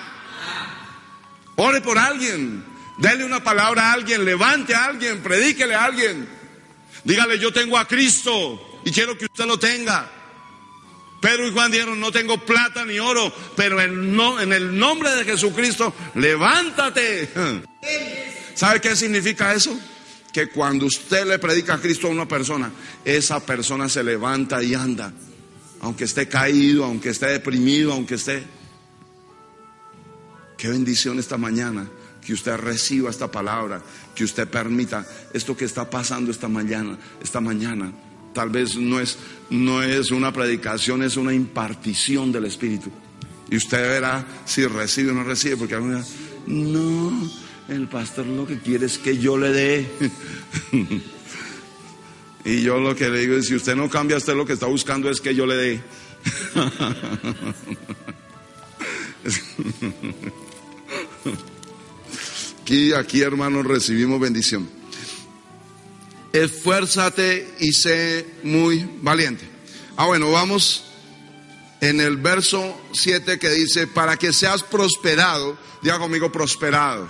Ore 1.59 1.81
por 1.81 1.99
alguien. 1.99 2.65
Dele 2.99 3.25
una 3.25 3.43
palabra 3.45 3.91
a 3.91 3.93
alguien. 3.93 4.25
Levante 4.25 4.75
a 4.75 4.87
alguien. 4.87 5.23
Predíquele 5.23 5.75
a 5.75 5.85
alguien. 5.85 6.29
Dígale, 7.05 7.39
yo 7.39 7.53
tengo 7.53 7.79
a 7.79 7.87
Cristo 7.87 8.81
y 8.85 8.91
quiero 8.91 9.17
que 9.17 9.27
usted 9.27 9.45
lo 9.45 9.59
tenga. 9.59 10.11
Pedro 11.21 11.49
y 11.49 11.53
Juan 11.53 11.71
dijeron, 11.71 11.99
no 11.99 12.13
tengo 12.13 12.39
plata 12.39 12.85
ni 12.85 12.99
oro, 13.01 13.33
pero 13.57 13.81
en, 13.81 14.19
en 14.41 14.53
el 14.53 14.79
nombre 14.79 15.11
de 15.17 15.25
Jesucristo, 15.25 15.93
levántate. 16.15 17.29
¿Sabe 18.55 18.81
qué 18.81 18.95
significa 18.95 19.53
eso? 19.53 19.79
que 20.33 20.49
cuando 20.49 20.87
usted 20.87 21.27
le 21.27 21.39
predica 21.39 21.75
a 21.75 21.81
Cristo 21.81 22.07
a 22.07 22.11
una 22.11 22.29
persona, 22.29 22.71
esa 23.05 23.45
persona 23.45 23.89
se 23.89 24.05
levanta 24.05 24.63
y 24.63 24.75
anda. 24.75 25.13
Aunque 25.81 26.05
esté 26.05 26.29
caído, 26.29 26.85
aunque 26.85 27.11
esté 27.11 27.27
deprimido, 27.27 27.93
aunque 27.93 28.15
esté... 28.15 28.45
Qué 30.59 30.69
bendición 30.69 31.21
esta 31.21 31.39
mañana 31.39 31.89
que 32.21 32.33
usted 32.33 32.57
reciba 32.57 33.11
esta 33.11 33.31
palabra, 33.31 33.81
que 34.13 34.25
usted 34.25 34.49
permita 34.49 35.07
esto 35.33 35.57
que 35.57 35.65
está 35.65 35.89
pasando 35.89 36.33
esta 36.33 36.49
mañana, 36.49 36.99
esta 37.23 37.41
mañana. 37.41 37.93
Tal 38.35 38.51
vez 38.51 38.77
no 38.77 38.99
es, 38.99 39.19
no 39.51 39.85
es 39.85 40.11
una 40.11 40.33
predicación, 40.33 41.05
es 41.05 41.17
una 41.17 41.33
impartición 41.33 42.33
del 42.33 42.47
Espíritu. 42.47 42.91
Y 43.49 43.57
usted 43.57 43.79
verá 43.79 44.27
si 44.45 44.67
recibe 44.67 45.13
o 45.13 45.15
no 45.15 45.23
recibe, 45.23 45.59
porque 45.59 45.77
alguna 45.77 46.05
no, 46.49 47.31
el 47.69 47.87
pastor 47.87 48.27
lo 48.27 48.45
que 48.45 48.59
quiere 48.59 48.87
es 48.87 48.99
que 48.99 49.17
yo 49.17 49.39
le 49.39 49.53
dé. 49.53 49.89
y 52.45 52.63
yo 52.63 52.81
lo 52.81 52.97
que 52.97 53.09
le 53.09 53.21
digo 53.21 53.37
es, 53.37 53.47
si 53.47 53.55
usted 53.55 53.77
no 53.77 53.89
cambia, 53.89 54.17
usted 54.17 54.35
lo 54.35 54.45
que 54.45 54.55
está 54.55 54.67
buscando 54.67 55.09
es 55.09 55.21
que 55.21 55.37
yo 55.37 55.47
le 55.47 55.55
dé. 55.55 55.81
Aquí, 62.63 62.93
aquí, 62.93 63.23
hermanos, 63.23 63.67
recibimos 63.67 64.21
bendición. 64.21 64.69
Esfuérzate 66.33 67.57
y 67.61 67.73
sé 67.73 68.27
muy 68.43 68.89
valiente. 69.01 69.49
Ah, 69.97 70.07
bueno, 70.07 70.31
vamos 70.31 70.85
en 71.81 72.01
el 72.01 72.17
verso 72.17 72.79
7 72.93 73.39
que 73.39 73.51
dice, 73.51 73.87
para 73.87 74.17
que 74.17 74.33
seas 74.33 74.63
prosperado, 74.63 75.57
diga 75.83 75.99
conmigo 75.99 76.31
prosperado. 76.31 77.09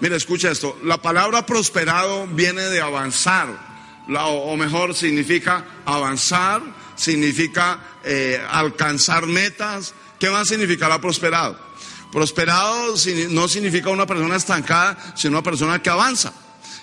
Mira, 0.00 0.16
escucha 0.16 0.50
esto, 0.50 0.78
la 0.82 1.00
palabra 1.00 1.44
prosperado 1.44 2.26
viene 2.26 2.62
de 2.62 2.80
avanzar, 2.80 3.70
o 4.08 4.56
mejor 4.56 4.94
significa 4.94 5.82
avanzar, 5.84 6.62
significa 6.96 7.98
eh, 8.02 8.42
alcanzar 8.50 9.26
metas. 9.26 9.94
¿Qué 10.18 10.30
más 10.30 10.48
significa 10.48 10.88
la 10.88 11.00
prosperado? 11.00 11.69
Prosperado 12.12 12.94
no 13.30 13.48
significa 13.48 13.90
una 13.90 14.06
persona 14.06 14.36
estancada, 14.36 15.14
sino 15.16 15.32
una 15.38 15.42
persona 15.42 15.80
que 15.80 15.90
avanza. 15.90 16.32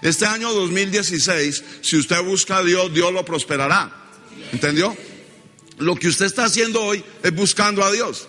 Este 0.01 0.25
año 0.25 0.53
2016, 0.53 1.63
si 1.81 1.97
usted 1.97 2.23
busca 2.23 2.57
a 2.57 2.63
Dios, 2.63 2.93
Dios 2.93 3.11
lo 3.11 3.25
prosperará. 3.25 3.91
¿Entendió? 4.51 4.95
Lo 5.79 5.95
que 5.95 6.07
usted 6.07 6.25
está 6.25 6.45
haciendo 6.45 6.81
hoy 6.83 7.03
es 7.23 7.33
buscando 7.33 7.83
a 7.83 7.91
Dios. 7.91 8.27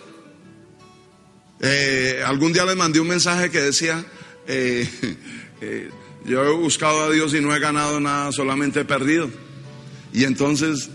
Eh, 1.61 2.23
algún 2.25 2.53
día 2.53 2.65
le 2.65 2.75
mandé 2.75 2.99
un 2.99 3.07
mensaje 3.07 3.49
que 3.49 3.61
decía, 3.61 4.03
eh, 4.47 4.89
eh, 5.61 5.89
yo 6.25 6.43
he 6.43 6.51
buscado 6.51 7.03
a 7.03 7.11
Dios 7.11 7.33
y 7.33 7.41
no 7.41 7.55
he 7.55 7.59
ganado 7.59 7.99
nada, 7.99 8.31
solamente 8.31 8.81
he 8.81 8.85
perdido. 8.85 9.29
Y 10.13 10.23
entonces, 10.23 10.89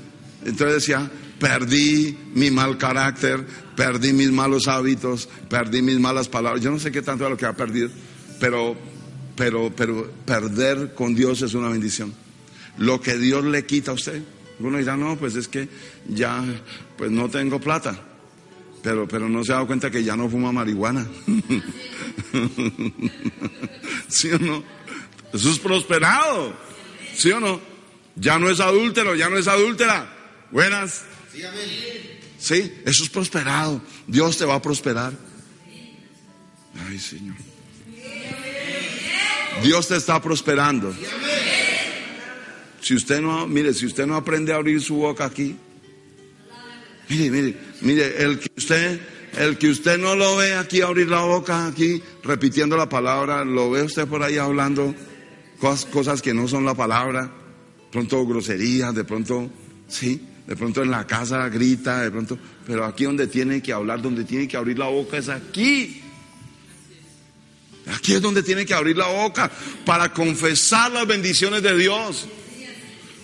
entonces 0.44 0.86
decía, 0.86 1.10
perdí 1.38 2.16
mi 2.34 2.50
mal 2.50 2.78
carácter, 2.78 3.46
perdí 3.76 4.12
mis 4.12 4.30
malos 4.30 4.68
hábitos, 4.68 5.28
perdí 5.48 5.82
mis 5.82 5.98
malas 5.98 6.28
palabras. 6.28 6.62
Yo 6.62 6.70
no 6.70 6.78
sé 6.78 6.92
qué 6.92 7.02
tanto 7.02 7.24
es 7.24 7.30
lo 7.30 7.36
que 7.36 7.46
ha 7.46 7.52
perdido, 7.54 7.90
pero, 8.40 8.76
pero, 9.36 9.72
pero 9.74 10.10
perder 10.24 10.94
con 10.94 11.14
Dios 11.14 11.42
es 11.42 11.54
una 11.54 11.68
bendición. 11.68 12.14
Lo 12.78 13.00
que 13.00 13.16
Dios 13.16 13.44
le 13.44 13.64
quita 13.66 13.92
a 13.92 13.94
usted. 13.94 14.22
Uno 14.60 14.78
dirá, 14.78 14.96
no, 14.96 15.16
pues 15.16 15.34
es 15.34 15.48
que 15.48 15.68
ya, 16.08 16.44
pues 16.96 17.10
no 17.10 17.28
tengo 17.28 17.60
plata. 17.60 17.98
Pero, 18.82 19.08
pero 19.08 19.28
no 19.28 19.42
se 19.44 19.52
ha 19.52 19.56
dado 19.56 19.66
cuenta 19.66 19.90
que 19.90 20.04
ya 20.04 20.16
no 20.16 20.28
fuma 20.28 20.52
marihuana. 20.52 21.06
¿Sí 24.08 24.30
o 24.30 24.38
no? 24.38 24.62
Eso 25.32 25.50
es 25.50 25.58
prosperado. 25.58 26.54
¿Sí 27.16 27.32
o 27.32 27.40
no? 27.40 27.60
Ya 28.16 28.38
no 28.38 28.50
es 28.50 28.60
adúltero, 28.60 29.14
ya 29.14 29.28
no 29.28 29.38
es 29.38 29.48
adúltera. 29.48 30.06
Buenas. 30.50 31.04
Sí, 31.32 31.42
eso 32.50 33.04
es 33.04 33.08
prosperado. 33.08 33.80
Dios 34.06 34.36
te 34.36 34.44
va 34.44 34.56
a 34.56 34.62
prosperar. 34.62 35.12
Ay, 36.88 36.98
Señor. 36.98 37.36
Dios 39.62 39.88
te 39.88 39.96
está 39.96 40.20
prosperando. 40.20 40.94
Si 42.80 42.94
usted 42.94 43.20
no, 43.20 43.46
mire, 43.46 43.72
si 43.72 43.86
usted 43.86 44.06
no 44.06 44.16
aprende 44.16 44.52
a 44.52 44.56
abrir 44.56 44.80
su 44.82 44.96
boca 44.96 45.24
aquí, 45.24 45.56
mire, 47.08 47.30
mire, 47.30 47.56
mire, 47.80 48.22
el 48.22 48.38
que 48.38 48.50
usted, 48.56 49.00
el 49.38 49.56
que 49.56 49.68
usted 49.68 49.96
no 49.96 50.14
lo 50.16 50.36
ve 50.36 50.54
aquí 50.54 50.82
abrir 50.82 51.08
la 51.08 51.22
boca 51.22 51.66
aquí, 51.66 52.02
repitiendo 52.22 52.76
la 52.76 52.88
palabra, 52.88 53.44
lo 53.44 53.70
ve 53.70 53.82
usted 53.82 54.06
por 54.06 54.22
ahí 54.22 54.36
hablando 54.36 54.94
cosas, 55.58 55.86
cosas 55.86 56.20
que 56.20 56.34
no 56.34 56.46
son 56.46 56.66
la 56.66 56.74
palabra, 56.74 57.32
pronto 57.90 58.26
groserías, 58.26 58.94
de 58.94 59.04
pronto, 59.04 59.50
sí 59.88 60.20
de 60.46 60.56
pronto 60.56 60.82
en 60.82 60.90
la 60.90 61.06
casa 61.06 61.48
grita, 61.48 62.02
de 62.02 62.10
pronto, 62.10 62.38
pero 62.66 62.84
aquí 62.84 63.04
donde 63.04 63.26
tiene 63.26 63.62
que 63.62 63.72
hablar, 63.72 64.02
donde 64.02 64.24
tiene 64.24 64.46
que 64.46 64.56
abrir 64.56 64.78
la 64.78 64.86
boca 64.86 65.16
es 65.16 65.28
aquí. 65.28 66.02
Aquí 67.94 68.14
es 68.14 68.22
donde 68.22 68.42
tiene 68.42 68.64
que 68.64 68.74
abrir 68.74 68.96
la 68.96 69.08
boca 69.08 69.50
para 69.84 70.12
confesar 70.12 70.90
las 70.90 71.06
bendiciones 71.06 71.62
de 71.62 71.76
Dios. 71.76 72.26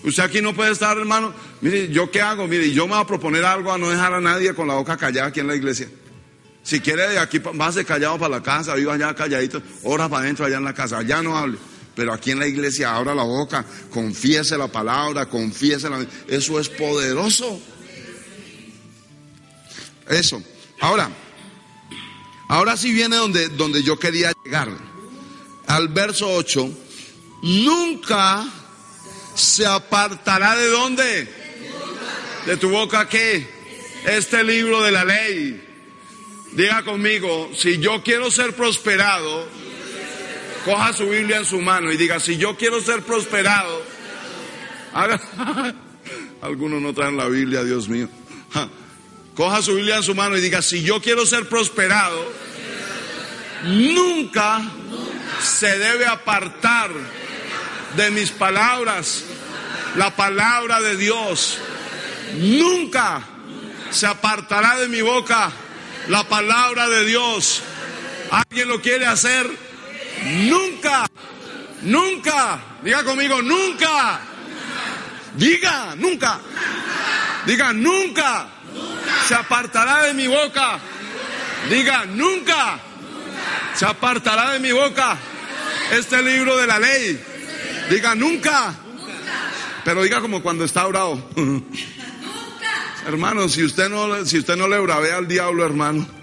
Usted 0.03 0.23
aquí 0.23 0.41
no 0.41 0.55
puede 0.55 0.71
estar, 0.71 0.97
hermano. 0.97 1.33
Mire, 1.61 1.89
¿yo 1.89 2.09
qué 2.09 2.21
hago? 2.21 2.47
Mire, 2.47 2.71
yo 2.71 2.87
me 2.87 2.93
voy 2.93 3.03
a 3.03 3.07
proponer 3.07 3.45
algo 3.45 3.71
a 3.71 3.77
no 3.77 3.89
dejar 3.89 4.13
a 4.13 4.21
nadie 4.21 4.53
con 4.53 4.67
la 4.67 4.73
boca 4.75 4.97
callada 4.97 5.27
aquí 5.27 5.39
en 5.39 5.47
la 5.47 5.55
iglesia. 5.55 5.87
Si 6.63 6.79
quiere, 6.79 7.07
de 7.09 7.19
aquí, 7.19 7.41
ser 7.71 7.85
callado 7.85 8.19
para 8.19 8.37
la 8.37 8.43
casa, 8.43 8.75
viva 8.75 8.93
allá 8.93 9.15
calladito, 9.15 9.61
ora 9.83 10.07
para 10.09 10.23
adentro 10.23 10.45
allá 10.45 10.57
en 10.57 10.63
la 10.63 10.73
casa, 10.73 10.99
allá 10.99 11.21
no 11.21 11.37
hable. 11.37 11.57
Pero 11.95 12.13
aquí 12.13 12.31
en 12.31 12.39
la 12.39 12.47
iglesia 12.47 12.95
abra 12.95 13.13
la 13.13 13.23
boca, 13.23 13.65
confiese 13.89 14.57
la 14.57 14.67
palabra, 14.67 15.27
confiese 15.27 15.89
la... 15.89 16.05
Eso 16.27 16.59
es 16.59 16.69
poderoso. 16.69 17.59
Eso. 20.07 20.41
Ahora, 20.79 21.09
ahora 22.47 22.77
sí 22.77 22.93
viene 22.93 23.17
donde, 23.17 23.49
donde 23.49 23.83
yo 23.83 23.99
quería 23.99 24.31
llegar. 24.43 24.69
Al 25.67 25.89
verso 25.89 26.29
8. 26.33 26.69
Nunca 27.43 28.45
se 29.35 29.65
apartará 29.65 30.55
de 30.55 30.67
dónde? 30.67 31.33
De 32.45 32.57
tu 32.57 32.69
boca 32.69 33.07
qué? 33.07 33.47
Este 34.05 34.43
libro 34.43 34.81
de 34.81 34.91
la 34.91 35.03
ley. 35.03 35.67
Diga 36.53 36.83
conmigo, 36.83 37.49
si 37.55 37.79
yo 37.79 38.03
quiero 38.03 38.29
ser 38.29 38.55
prosperado, 38.55 39.47
coja 40.65 40.93
su 40.93 41.09
Biblia 41.09 41.37
en 41.37 41.45
su 41.45 41.59
mano 41.61 41.91
y 41.91 41.97
diga, 41.97 42.19
si 42.19 42.37
yo 42.37 42.55
quiero 42.57 42.81
ser 42.81 43.01
prosperado, 43.01 43.81
algunos 46.41 46.81
no 46.81 46.93
traen 46.93 47.17
la 47.17 47.27
Biblia, 47.27 47.63
Dios 47.63 47.87
mío. 47.89 48.09
Coja 49.35 49.61
su 49.61 49.75
Biblia 49.75 49.97
en 49.97 50.03
su 50.03 50.13
mano 50.13 50.37
y 50.37 50.41
diga, 50.41 50.61
si 50.61 50.83
yo 50.83 51.01
quiero 51.01 51.25
ser 51.25 51.47
prosperado, 51.47 52.31
nunca 53.63 54.61
se 55.41 55.77
debe 55.77 56.05
apartar 56.05 56.91
de 57.95 58.11
mis 58.11 58.31
palabras 58.31 59.23
la 59.95 60.15
palabra 60.15 60.81
de 60.81 60.97
Dios. 60.97 61.59
Nunca 62.37 63.23
se 63.89 64.05
apartará 64.05 64.77
de 64.77 64.87
mi 64.87 65.01
boca 65.01 65.51
la 66.07 66.23
palabra 66.27 66.89
de 66.89 67.05
Dios. 67.05 67.61
¿Alguien 68.31 68.67
lo 68.67 68.81
quiere 68.81 69.05
hacer? 69.05 69.70
Nunca, 70.23 71.05
nunca, 71.81 72.59
diga 72.83 73.03
conmigo, 73.03 73.41
nunca. 73.41 74.19
Diga, 75.35 75.95
nunca. 75.95 76.39
Diga, 77.45 77.73
nunca. 77.73 78.47
Se 79.27 79.33
apartará 79.33 80.03
de 80.03 80.13
mi 80.13 80.27
boca. 80.27 80.79
Diga, 81.69 82.05
nunca. 82.05 82.79
Se 83.73 83.85
apartará 83.85 84.51
de 84.51 84.59
mi 84.59 84.71
boca 84.71 85.17
este 85.91 86.21
libro 86.21 86.57
de 86.57 86.67
la 86.67 86.79
ley. 86.79 87.19
Diga, 87.89 88.13
nunca. 88.13 88.75
Pero 89.83 90.03
diga 90.03 90.21
como 90.21 90.43
cuando 90.43 90.65
está 90.65 90.85
bravo. 90.85 91.29
Hermano, 93.07 93.49
si 93.49 93.63
usted 93.63 93.89
no, 93.89 94.23
si 94.25 94.37
usted 94.37 94.55
no 94.55 94.67
le 94.67 94.77
bravea 94.79 95.17
al 95.17 95.27
diablo, 95.27 95.65
hermano 95.65 96.20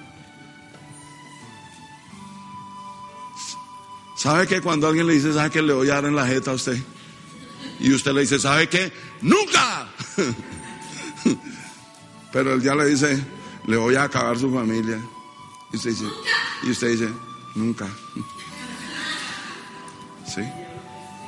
¿Sabe 4.18 4.48
que 4.48 4.60
cuando 4.60 4.88
alguien 4.88 5.06
le 5.06 5.12
dice, 5.12 5.32
¿sabe 5.32 5.48
que 5.48 5.62
le 5.62 5.72
voy 5.72 5.88
a 5.90 5.94
dar 5.94 6.06
en 6.06 6.16
la 6.16 6.26
jeta 6.26 6.50
a 6.50 6.54
usted? 6.54 6.76
Y 7.78 7.92
usted 7.92 8.12
le 8.12 8.22
dice, 8.22 8.40
¿sabe 8.40 8.68
qué? 8.68 8.92
¡Nunca! 9.22 9.88
Pero 12.32 12.54
él 12.54 12.60
ya 12.60 12.74
le 12.74 12.86
dice, 12.86 13.24
le 13.68 13.76
voy 13.76 13.94
a 13.94 14.02
acabar 14.02 14.36
su 14.36 14.52
familia. 14.52 15.00
Y 15.72 15.76
usted 15.76 15.90
dice, 15.90 16.04
y 16.64 16.70
usted 16.70 16.88
dice 16.88 17.08
nunca. 17.54 17.86
¿Sí? 20.26 20.42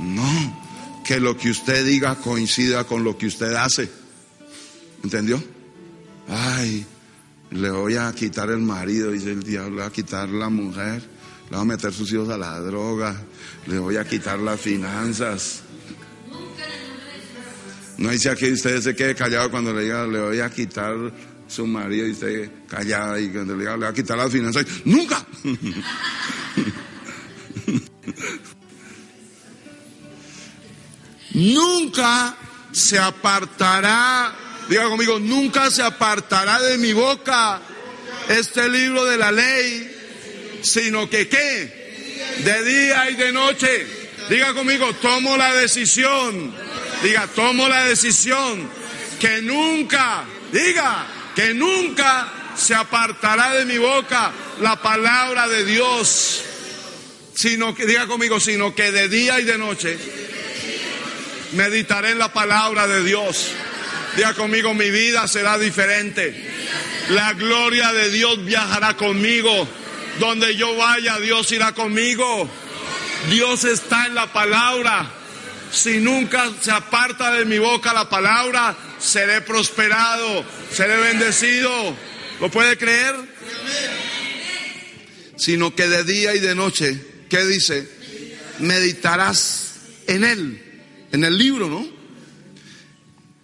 No, 0.00 1.02
que 1.04 1.20
lo 1.20 1.36
que 1.36 1.50
usted 1.50 1.86
diga 1.86 2.16
coincida 2.16 2.82
con 2.82 3.04
lo 3.04 3.16
que 3.16 3.28
usted 3.28 3.54
hace. 3.54 3.88
¿Entendió? 5.04 5.40
Ay, 6.28 6.84
le 7.52 7.70
voy 7.70 7.94
a 7.94 8.12
quitar 8.12 8.50
el 8.50 8.58
marido, 8.58 9.12
dice 9.12 9.30
el 9.30 9.44
diablo, 9.44 9.70
le 9.70 9.76
voy 9.76 9.86
a 9.86 9.92
quitar 9.92 10.28
la 10.28 10.48
mujer 10.48 11.19
le 11.50 11.56
voy 11.56 11.62
a 11.62 11.64
meter 11.64 11.92
sus 11.92 12.12
hijos 12.12 12.28
a 12.28 12.38
la 12.38 12.60
droga, 12.60 13.20
le 13.66 13.78
voy 13.80 13.96
a 13.96 14.04
quitar 14.04 14.38
las 14.38 14.60
finanzas. 14.60 15.62
No 17.98 18.10
dice 18.10 18.30
aquí 18.30 18.52
usted 18.52 18.80
se 18.80 18.94
quede 18.94 19.16
callado 19.16 19.50
cuando 19.50 19.74
le 19.74 19.82
diga, 19.82 20.06
le 20.06 20.20
voy 20.20 20.38
a 20.40 20.48
quitar 20.48 20.94
su 21.48 21.66
marido 21.66 22.06
y 22.06 22.12
usted 22.12 22.50
callada 22.68 23.20
y 23.20 23.30
cuando 23.30 23.54
le 23.54 23.60
diga, 23.60 23.72
le 23.72 23.78
voy 23.78 23.88
a 23.88 23.92
quitar 23.92 24.16
las 24.16 24.30
finanzas. 24.30 24.64
¡Nunca! 24.84 25.26
nunca 31.34 32.36
se 32.70 32.98
apartará, 32.98 34.32
diga 34.68 34.84
conmigo, 34.84 35.18
nunca 35.18 35.68
se 35.70 35.82
apartará 35.82 36.60
de 36.60 36.78
mi 36.78 36.92
boca 36.92 37.60
este 38.28 38.68
libro 38.68 39.04
de 39.04 39.16
la 39.16 39.32
ley, 39.32 39.99
sino 40.62 41.08
que 41.08 41.28
qué, 41.28 42.38
de 42.44 42.64
día 42.64 43.10
y 43.10 43.14
de 43.16 43.32
noche. 43.32 43.86
Diga 44.28 44.54
conmigo, 44.54 44.92
tomo 44.94 45.36
la 45.36 45.54
decisión, 45.54 46.54
diga, 47.02 47.26
tomo 47.34 47.68
la 47.68 47.84
decisión 47.84 48.68
que 49.18 49.42
nunca, 49.42 50.24
diga, 50.52 51.06
que 51.34 51.52
nunca 51.54 52.32
se 52.56 52.74
apartará 52.74 53.54
de 53.54 53.64
mi 53.64 53.78
boca 53.78 54.32
la 54.60 54.80
palabra 54.80 55.48
de 55.48 55.64
Dios, 55.64 56.42
sino 57.34 57.74
que, 57.74 57.86
diga 57.86 58.06
conmigo, 58.06 58.38
sino 58.38 58.74
que 58.74 58.92
de 58.92 59.08
día 59.08 59.40
y 59.40 59.44
de 59.44 59.58
noche 59.58 59.98
meditaré 61.52 62.10
en 62.10 62.18
la 62.18 62.32
palabra 62.32 62.86
de 62.86 63.02
Dios. 63.02 63.52
Diga 64.16 64.34
conmigo, 64.34 64.74
mi 64.74 64.90
vida 64.90 65.26
será 65.28 65.58
diferente. 65.58 66.34
La 67.10 67.32
gloria 67.32 67.92
de 67.92 68.10
Dios 68.10 68.44
viajará 68.44 68.96
conmigo. 68.96 69.68
Donde 70.18 70.56
yo 70.56 70.76
vaya, 70.76 71.18
Dios 71.18 71.50
irá 71.52 71.72
conmigo. 71.72 72.48
Dios 73.30 73.64
está 73.64 74.06
en 74.06 74.14
la 74.14 74.32
palabra. 74.32 75.10
Si 75.72 75.98
nunca 75.98 76.50
se 76.60 76.70
aparta 76.70 77.32
de 77.32 77.44
mi 77.44 77.58
boca 77.58 77.92
la 77.92 78.08
palabra, 78.08 78.76
seré 78.98 79.40
prosperado, 79.40 80.44
seré 80.72 80.96
bendecido. 80.96 81.70
¿Lo 82.40 82.50
puede 82.50 82.76
creer? 82.76 83.14
Sino 85.36 85.74
que 85.74 85.88
de 85.88 86.04
día 86.04 86.34
y 86.34 86.40
de 86.40 86.54
noche, 86.54 87.00
¿qué 87.28 87.44
dice? 87.44 87.88
Meditarás 88.58 89.74
en 90.06 90.24
él 90.24 90.70
en 91.12 91.24
el 91.24 91.36
libro, 91.36 91.68
¿no? 91.68 91.86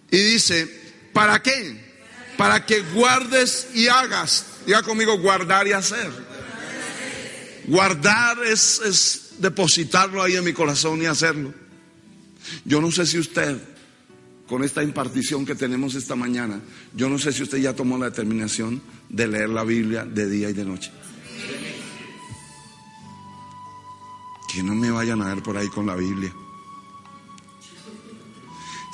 Y 0.09 0.17
dice, 0.17 0.67
¿para 1.13 1.41
qué? 1.41 1.85
Para 2.37 2.65
que 2.65 2.81
guardes 2.81 3.67
y 3.73 3.87
hagas. 3.87 4.45
Diga 4.65 4.83
conmigo, 4.83 5.17
guardar 5.19 5.67
y 5.67 5.73
hacer. 5.73 6.09
Guardar 7.67 8.37
es, 8.45 9.35
depositarlo 9.39 10.23
ahí 10.23 10.37
en 10.37 10.43
mi 10.45 10.53
corazón 10.53 11.01
y 11.01 11.05
hacerlo. 11.05 11.53
Yo 12.63 12.79
no 12.79 12.91
sé 12.91 13.05
si 13.05 13.19
usted, 13.19 13.61
con 14.47 14.63
esta 14.63 14.81
impartición 14.81 15.45
que 15.45 15.53
tenemos 15.53 15.93
esta 15.95 16.15
mañana, 16.15 16.61
yo 16.95 17.09
no 17.09 17.19
sé 17.19 17.33
si 17.33 17.43
usted 17.43 17.57
ya 17.57 17.75
tomó 17.75 17.97
la 17.97 18.09
determinación 18.09 18.81
de 19.09 19.27
leer 19.27 19.49
la 19.49 19.65
Biblia 19.65 20.05
de 20.05 20.29
día 20.29 20.49
y 20.49 20.53
de 20.53 20.63
noche. 20.63 20.91
Que 24.53 24.63
no 24.63 24.73
me 24.73 24.89
vayan 24.89 25.21
a 25.21 25.35
ver 25.35 25.43
por 25.43 25.57
ahí 25.57 25.67
con 25.67 25.85
la 25.85 25.95
Biblia. 25.95 26.33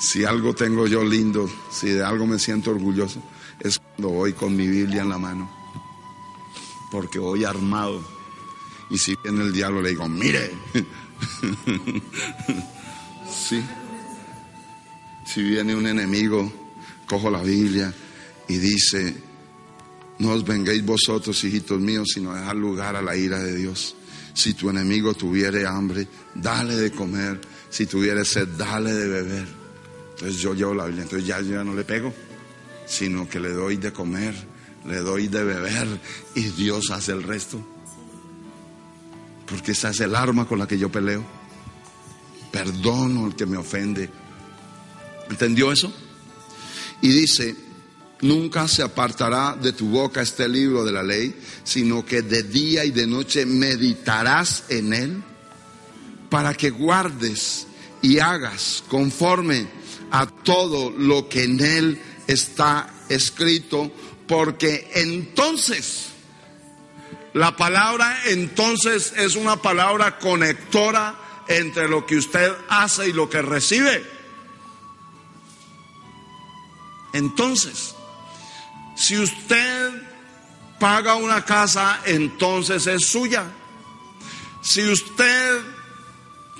Si 0.00 0.24
algo 0.24 0.52
tengo 0.52 0.88
yo 0.88 1.04
lindo, 1.04 1.48
si 1.70 1.90
de 1.90 2.04
algo 2.04 2.26
me 2.26 2.40
siento 2.40 2.72
orgulloso, 2.72 3.22
es 3.60 3.78
cuando 3.78 4.10
voy 4.10 4.32
con 4.32 4.54
mi 4.54 4.66
Biblia 4.66 5.02
en 5.02 5.08
la 5.08 5.18
mano. 5.18 5.48
Porque 6.90 7.20
voy 7.20 7.44
armado. 7.44 8.13
Y 8.90 8.98
si 8.98 9.16
viene 9.22 9.42
el 9.42 9.52
diablo 9.52 9.80
le 9.80 9.90
digo, 9.90 10.08
mire. 10.08 10.50
sí. 13.30 13.62
Si 15.26 15.42
viene 15.42 15.74
un 15.74 15.86
enemigo, 15.86 16.52
cojo 17.06 17.30
la 17.30 17.42
Biblia 17.42 17.92
y 18.48 18.58
dice, 18.58 19.16
no 20.18 20.30
os 20.30 20.44
vengáis 20.44 20.84
vosotros, 20.84 21.42
hijitos 21.44 21.80
míos, 21.80 22.08
sino 22.14 22.34
dejar 22.34 22.56
lugar 22.56 22.96
a 22.96 23.02
la 23.02 23.16
ira 23.16 23.40
de 23.40 23.56
Dios. 23.56 23.96
Si 24.34 24.54
tu 24.54 24.68
enemigo 24.68 25.14
tuviere 25.14 25.66
hambre, 25.66 26.06
dale 26.34 26.76
de 26.76 26.90
comer. 26.90 27.40
Si 27.70 27.86
tuviere 27.86 28.24
sed, 28.24 28.48
dale 28.48 28.92
de 28.92 29.08
beber. 29.08 29.48
Entonces 30.12 30.40
yo 30.40 30.54
llevo 30.54 30.74
la 30.74 30.86
Biblia, 30.86 31.04
entonces 31.04 31.26
ya, 31.26 31.40
ya 31.40 31.64
no 31.64 31.74
le 31.74 31.84
pego, 31.84 32.12
sino 32.86 33.28
que 33.28 33.40
le 33.40 33.50
doy 33.50 33.76
de 33.76 33.92
comer, 33.92 34.34
le 34.86 34.98
doy 34.98 35.28
de 35.28 35.42
beber 35.42 35.88
y 36.34 36.42
Dios 36.50 36.90
hace 36.90 37.12
el 37.12 37.22
resto. 37.22 37.73
Porque 39.46 39.72
esa 39.72 39.90
es 39.90 40.00
el 40.00 40.14
arma 40.14 40.46
con 40.46 40.58
la 40.58 40.66
que 40.66 40.78
yo 40.78 40.90
peleo. 40.90 41.24
Perdono 42.50 43.26
al 43.26 43.36
que 43.36 43.46
me 43.46 43.56
ofende. 43.56 44.10
¿Entendió 45.28 45.72
eso? 45.72 45.92
Y 47.00 47.08
dice, 47.08 47.56
nunca 48.20 48.68
se 48.68 48.82
apartará 48.82 49.56
de 49.60 49.72
tu 49.72 49.88
boca 49.88 50.22
este 50.22 50.48
libro 50.48 50.84
de 50.84 50.92
la 50.92 51.02
ley, 51.02 51.34
sino 51.62 52.04
que 52.04 52.22
de 52.22 52.42
día 52.44 52.84
y 52.84 52.90
de 52.90 53.06
noche 53.06 53.44
meditarás 53.44 54.64
en 54.68 54.92
él 54.92 55.22
para 56.30 56.54
que 56.54 56.70
guardes 56.70 57.66
y 58.02 58.18
hagas 58.18 58.82
conforme 58.88 59.66
a 60.10 60.26
todo 60.26 60.90
lo 60.90 61.28
que 61.28 61.44
en 61.44 61.60
él 61.60 62.00
está 62.26 62.92
escrito, 63.08 63.92
porque 64.26 64.90
entonces, 64.94 66.06
la 67.34 67.56
palabra 67.56 68.16
entonces 68.26 69.12
es 69.16 69.34
una 69.34 69.56
palabra 69.56 70.18
conectora 70.18 71.16
entre 71.48 71.88
lo 71.88 72.06
que 72.06 72.16
usted 72.16 72.52
hace 72.68 73.08
y 73.08 73.12
lo 73.12 73.28
que 73.28 73.42
recibe. 73.42 74.08
Entonces, 77.12 77.96
si 78.96 79.18
usted 79.18 80.02
paga 80.78 81.16
una 81.16 81.44
casa, 81.44 82.00
entonces 82.06 82.86
es 82.86 83.08
suya. 83.08 83.44
Si 84.62 84.82
usted, 84.88 85.60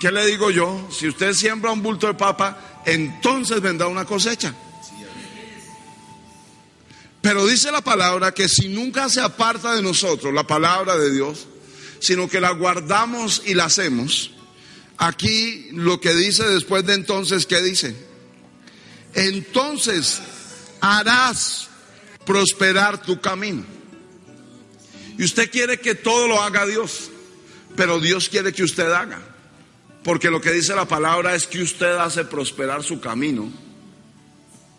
¿qué 0.00 0.10
le 0.10 0.26
digo 0.26 0.50
yo? 0.50 0.88
Si 0.90 1.06
usted 1.06 1.34
siembra 1.34 1.70
un 1.70 1.82
bulto 1.82 2.08
de 2.08 2.14
papa, 2.14 2.82
entonces 2.84 3.60
vendrá 3.60 3.86
una 3.86 4.04
cosecha. 4.04 4.52
Pero 7.24 7.46
dice 7.46 7.72
la 7.72 7.80
palabra 7.80 8.32
que 8.34 8.50
si 8.50 8.68
nunca 8.68 9.08
se 9.08 9.22
aparta 9.22 9.74
de 9.74 9.80
nosotros 9.80 10.34
la 10.34 10.46
palabra 10.46 10.94
de 10.98 11.10
Dios, 11.10 11.46
sino 11.98 12.28
que 12.28 12.38
la 12.38 12.50
guardamos 12.50 13.40
y 13.46 13.54
la 13.54 13.64
hacemos, 13.64 14.32
aquí 14.98 15.68
lo 15.72 15.98
que 16.02 16.12
dice 16.14 16.46
después 16.46 16.84
de 16.84 16.92
entonces, 16.92 17.46
¿qué 17.46 17.62
dice? 17.62 17.96
Entonces 19.14 20.20
harás 20.82 21.70
prosperar 22.26 23.00
tu 23.00 23.18
camino. 23.22 23.64
Y 25.16 25.24
usted 25.24 25.50
quiere 25.50 25.80
que 25.80 25.94
todo 25.94 26.28
lo 26.28 26.42
haga 26.42 26.66
Dios, 26.66 27.08
pero 27.74 28.00
Dios 28.00 28.28
quiere 28.28 28.52
que 28.52 28.64
usted 28.64 28.92
haga. 28.92 29.22
Porque 30.02 30.28
lo 30.28 30.42
que 30.42 30.52
dice 30.52 30.76
la 30.76 30.86
palabra 30.86 31.34
es 31.34 31.46
que 31.46 31.62
usted 31.62 31.96
hace 31.96 32.26
prosperar 32.26 32.82
su 32.82 33.00
camino, 33.00 33.50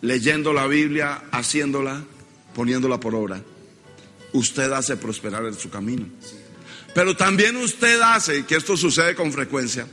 leyendo 0.00 0.52
la 0.52 0.68
Biblia, 0.68 1.24
haciéndola, 1.32 2.04
poniéndola 2.56 2.98
por 2.98 3.14
obra. 3.14 3.42
Usted 4.32 4.72
hace 4.72 4.96
prosperar 4.96 5.52
su 5.54 5.68
camino. 5.68 6.06
Pero 6.94 7.14
también 7.14 7.54
usted 7.56 8.00
hace, 8.00 8.46
que 8.46 8.56
esto 8.56 8.78
sucede 8.78 9.14
con 9.14 9.30
frecuencia, 9.30 9.86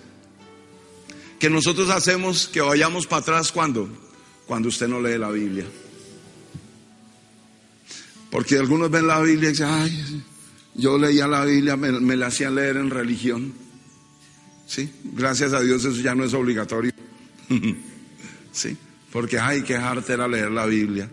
que 1.38 1.49
nosotros 1.49 1.89
hacemos 1.89 2.47
que 2.47 2.61
vayamos 2.61 3.05
para 3.05 3.22
atrás 3.22 3.51
cuando, 3.51 3.89
cuando 4.47 4.70
usted 4.70 4.88
no 4.88 5.01
lee 5.01 5.18
la 5.18 5.30
Biblia. 5.30 5.66
Porque 8.32 8.57
algunos 8.57 8.89
ven 8.89 9.07
la 9.07 9.20
Biblia 9.20 9.49
y 9.49 9.51
dicen, 9.51 9.68
ay, 9.70 10.24
yo 10.76 10.97
leía 10.97 11.28
la 11.28 11.43
Biblia, 11.43 11.76
me, 11.76 11.91
me 11.91 12.16
la 12.16 12.28
hacían 12.28 12.55
leer 12.55 12.78
en 12.78 12.89
religión. 12.89 13.53
Sí, 14.66 14.89
gracias 15.03 15.51
a 15.51 15.59
Dios 15.59 15.84
eso 15.84 16.01
ya 16.01 16.16
no 16.16 16.24
es 16.24 16.34
obligatorio. 16.34 16.93
sí, 18.53 18.78
porque 19.11 19.38
hay 19.38 19.64
que 19.64 19.74
dejarte 19.74 20.14
era 20.14 20.30
leer 20.30 20.49
la 20.49 20.66
Biblia. 20.66 21.09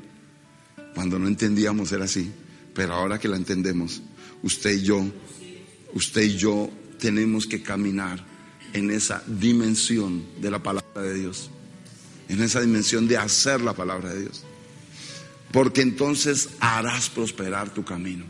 Cuando 0.94 1.18
no 1.18 1.28
entendíamos 1.28 1.92
era 1.92 2.04
así, 2.04 2.30
pero 2.74 2.94
ahora 2.94 3.18
que 3.18 3.28
la 3.28 3.36
entendemos, 3.36 4.02
usted 4.42 4.72
y 4.72 4.82
yo, 4.82 5.04
usted 5.94 6.22
y 6.22 6.36
yo 6.36 6.70
tenemos 6.98 7.46
que 7.46 7.62
caminar 7.62 8.24
en 8.72 8.90
esa 8.90 9.22
dimensión 9.26 10.24
de 10.40 10.50
la 10.50 10.62
palabra 10.62 11.02
de 11.02 11.14
Dios, 11.14 11.50
en 12.28 12.42
esa 12.42 12.60
dimensión 12.60 13.08
de 13.08 13.16
hacer 13.16 13.60
la 13.60 13.74
palabra 13.74 14.12
de 14.12 14.20
Dios. 14.22 14.44
Porque 15.52 15.80
entonces 15.80 16.50
harás 16.60 17.10
prosperar 17.10 17.74
tu 17.74 17.84
camino. 17.84 18.24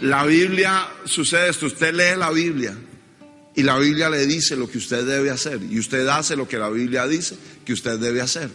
La 0.00 0.24
Biblia 0.24 0.88
sucede 1.04 1.48
esto, 1.48 1.66
usted 1.66 1.92
lee 1.94 2.18
la 2.18 2.30
Biblia 2.30 2.76
y 3.56 3.62
la 3.62 3.78
Biblia 3.78 4.10
le 4.10 4.26
dice 4.26 4.54
lo 4.54 4.70
que 4.70 4.78
usted 4.78 5.04
debe 5.06 5.30
hacer. 5.30 5.60
Y 5.68 5.78
usted 5.78 6.06
hace 6.06 6.36
lo 6.36 6.46
que 6.46 6.58
la 6.58 6.68
Biblia 6.68 7.06
dice 7.06 7.36
que 7.64 7.72
usted 7.72 7.98
debe 7.98 8.20
hacer. 8.20 8.50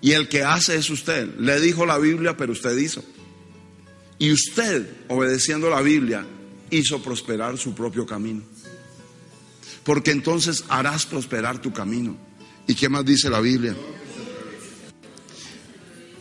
Y 0.00 0.12
el 0.12 0.28
que 0.28 0.42
hace 0.42 0.76
es 0.76 0.88
usted. 0.90 1.36
Le 1.38 1.60
dijo 1.60 1.84
la 1.86 1.98
Biblia, 1.98 2.36
pero 2.36 2.52
usted 2.52 2.76
hizo. 2.76 3.04
Y 4.18 4.32
usted, 4.32 4.88
obedeciendo 5.08 5.70
la 5.70 5.80
Biblia, 5.80 6.26
hizo 6.70 7.02
prosperar 7.02 7.58
su 7.58 7.74
propio 7.74 8.06
camino. 8.06 8.42
Porque 9.84 10.10
entonces 10.10 10.64
harás 10.68 11.06
prosperar 11.06 11.60
tu 11.60 11.72
camino. 11.72 12.16
¿Y 12.66 12.74
qué 12.74 12.88
más 12.88 13.04
dice 13.04 13.28
la 13.28 13.40
Biblia? 13.40 13.74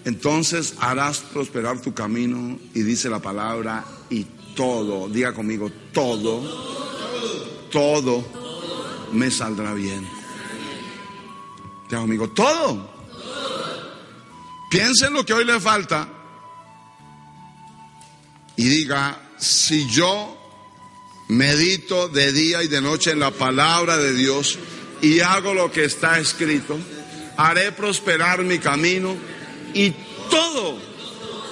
Entonces 0.06 0.76
harás 0.80 1.20
prosperar 1.20 1.82
tu 1.82 1.94
camino 1.94 2.58
y 2.74 2.82
dice 2.82 3.10
la 3.10 3.22
palabra 3.22 3.86
y 4.10 4.26
todo, 4.56 5.08
diga 5.10 5.34
conmigo, 5.34 5.70
todo, 5.94 6.42
todo 7.72 8.26
me 9.14 9.30
saldrá 9.30 9.74
bien. 9.74 10.08
Diga 11.90 12.02
conmigo, 12.02 12.30
todo. 12.30 12.99
Piensa 14.70 15.08
en 15.08 15.14
lo 15.14 15.26
que 15.26 15.34
hoy 15.34 15.46
le 15.46 15.60
falta 15.60 16.08
y 18.56 18.68
diga, 18.68 19.20
si 19.38 19.88
yo 19.90 20.38
medito 21.30 22.08
de 22.10 22.32
día 22.32 22.62
y 22.62 22.68
de 22.68 22.82
noche 22.82 23.12
en 23.12 23.20
la 23.20 23.32
palabra 23.32 23.98
de 23.98 24.14
Dios 24.14 24.60
y 25.02 25.22
hago 25.22 25.54
lo 25.54 25.72
que 25.72 25.86
está 25.86 26.20
escrito, 26.20 26.78
haré 27.38 27.72
prosperar 27.72 28.44
mi 28.44 28.60
camino 28.60 29.16
y 29.74 29.92
todo, 30.30 30.78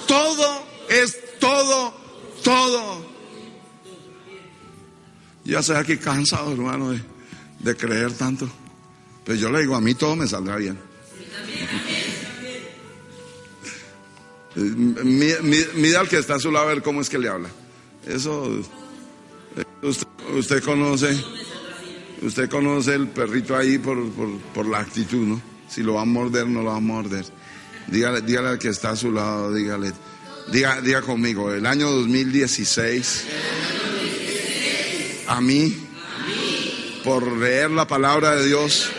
todo 0.08 0.64
es 0.90 1.40
todo, 1.40 1.94
todo. 2.44 3.08
Ya 5.44 5.64
sé 5.64 5.76
aquí 5.76 5.98
cansado, 5.98 6.52
hermano, 6.52 6.92
de, 6.92 7.02
de 7.60 7.76
creer 7.76 8.12
tanto. 8.14 8.50
Pero 9.24 9.40
yo 9.40 9.50
le 9.50 9.62
digo, 9.62 9.76
a 9.76 9.82
mí 9.82 9.96
todo 9.96 10.16
me 10.16 10.28
saldrá 10.28 10.58
bien. 10.58 10.87
Mira 14.58 16.00
al 16.00 16.10
que 16.10 16.18
está 16.18 16.36
a 16.36 16.40
su 16.40 16.52
lado 16.52 16.66
a 16.66 16.70
ver 16.70 16.82
cómo 16.82 17.02
es 17.02 17.10
que 17.10 17.20
le 17.20 17.30
habla. 17.30 17.50
Eso, 18.08 18.50
usted, 19.82 20.08
usted 20.36 20.64
conoce, 20.64 21.16
usted 22.22 22.50
conoce 22.50 22.96
el 22.96 23.08
perrito 23.08 23.56
ahí 23.56 23.78
por, 23.78 24.10
por, 24.12 24.30
por 24.54 24.68
la 24.68 24.80
actitud, 24.80 25.28
¿no? 25.28 25.42
Si 25.70 25.84
lo 25.84 25.96
va 25.96 26.02
a 26.02 26.06
morder, 26.06 26.48
no 26.48 26.64
lo 26.64 26.72
va 26.72 26.78
a 26.78 26.82
morder. 26.82 27.26
Dígale, 27.88 28.22
dígale 28.22 28.50
al 28.50 28.60
que 28.60 28.70
está 28.70 28.92
a 28.92 28.96
su 28.96 29.12
lado, 29.12 29.54
dígale, 29.54 29.94
diga, 30.52 30.82
diga 30.82 31.02
conmigo, 31.02 31.54
el 31.54 31.66
año 31.66 31.90
2016, 31.92 33.26
a 35.28 35.40
mí, 35.42 35.76
por 37.04 37.32
leer 37.38 37.70
la 37.72 37.88
palabra 37.88 38.36
de 38.36 38.46
Dios, 38.46 38.90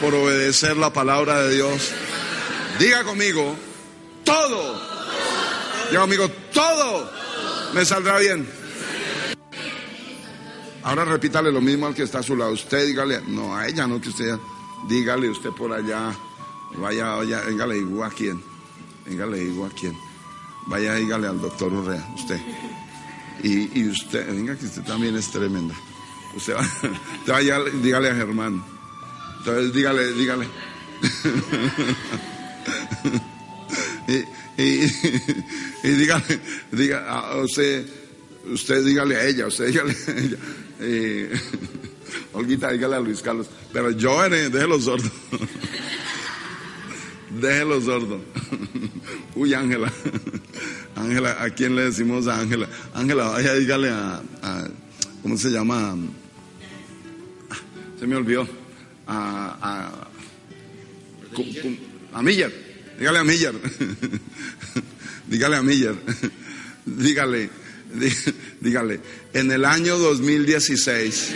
por 0.00 0.14
obedecer 0.14 0.76
la 0.76 0.92
palabra 0.92 1.42
de 1.42 1.54
Dios, 1.54 1.90
diga 2.78 3.04
conmigo, 3.04 3.56
todo, 4.28 4.78
diga 5.88 6.00
conmigo, 6.02 6.28
todo 6.52 7.10
me 7.72 7.84
saldrá 7.84 8.18
bien. 8.18 8.46
Ahora 10.82 11.04
repítale 11.04 11.50
lo 11.50 11.60
mismo 11.60 11.86
al 11.86 11.94
que 11.94 12.02
está 12.02 12.18
a 12.18 12.22
su 12.22 12.36
lado. 12.36 12.52
Usted 12.52 12.86
dígale, 12.86 13.22
no, 13.26 13.56
a 13.56 13.66
ella 13.66 13.86
no, 13.86 14.00
que 14.00 14.10
usted, 14.10 14.36
dígale 14.88 15.30
usted 15.30 15.50
por 15.50 15.72
allá. 15.72 16.14
Vaya, 16.76 17.14
vaya, 17.16 17.40
venga, 17.40 17.66
le 17.66 18.04
a 18.04 18.10
quién. 18.10 18.42
Venga, 19.06 19.26
le 19.26 19.38
digo 19.38 19.64
a 19.64 19.70
quién. 19.70 19.96
Vaya, 20.66 20.94
dígale 20.94 21.26
al 21.26 21.40
doctor 21.40 21.72
Urrea, 21.72 22.06
usted. 22.14 22.38
Y, 23.42 23.80
y 23.80 23.88
usted, 23.88 24.26
venga, 24.26 24.56
que 24.56 24.66
usted 24.66 24.82
también 24.82 25.16
es 25.16 25.30
tremenda. 25.30 25.74
Usted, 26.34 26.54
va, 26.54 26.60
usted 27.18 27.32
vaya, 27.32 27.60
dígale 27.82 28.10
a 28.10 28.14
Germán. 28.14 28.62
Entonces, 29.38 29.72
dígale, 29.72 30.12
dígale. 30.12 30.48
y, 34.08 34.62
y, 34.62 34.92
y, 35.84 35.88
dígale, 35.88 36.40
diga, 36.72 37.06
a 37.08 37.36
usted, 37.36 37.86
usted 38.46 38.84
dígale 38.84 39.16
a 39.16 39.26
ella, 39.26 39.46
usted 39.46 39.66
dígale 39.66 39.92
a 39.92 40.10
ella. 40.18 40.38
Olguita, 42.32 42.72
dígale 42.72 42.96
a 42.96 43.00
Luis 43.00 43.20
Carlos. 43.20 43.48
Pero 43.72 43.90
yo, 43.90 44.28
déjelo 44.28 44.80
sordo. 44.80 45.10
Déjelo 47.40 47.80
sordo. 47.80 48.20
Uy, 49.34 49.52
Ángela. 49.52 49.92
Ángela, 50.96 51.42
¿a 51.42 51.50
quién 51.50 51.76
le 51.76 51.82
decimos 51.82 52.26
a 52.26 52.40
Ángela? 52.40 52.68
Ángela, 52.94 53.24
vaya, 53.28 53.54
dígale 53.54 53.90
a, 53.90 54.22
a, 54.42 54.68
¿cómo 55.22 55.36
se 55.36 55.50
llama? 55.50 55.96
Se 58.00 58.06
me 58.06 58.16
olvidó. 58.16 58.48
A, 59.06 59.58
a, 59.60 60.08
a 62.18 62.22
Miller. 62.22 62.67
Dígale 62.98 63.18
a 63.20 63.24
Miller. 63.24 63.54
dígale 65.26 65.56
a 65.56 65.62
Miller. 65.62 65.94
dígale, 66.84 67.48
dígale, 68.60 69.00
en 69.32 69.52
el 69.52 69.64
año 69.64 69.98
2016, 69.98 71.34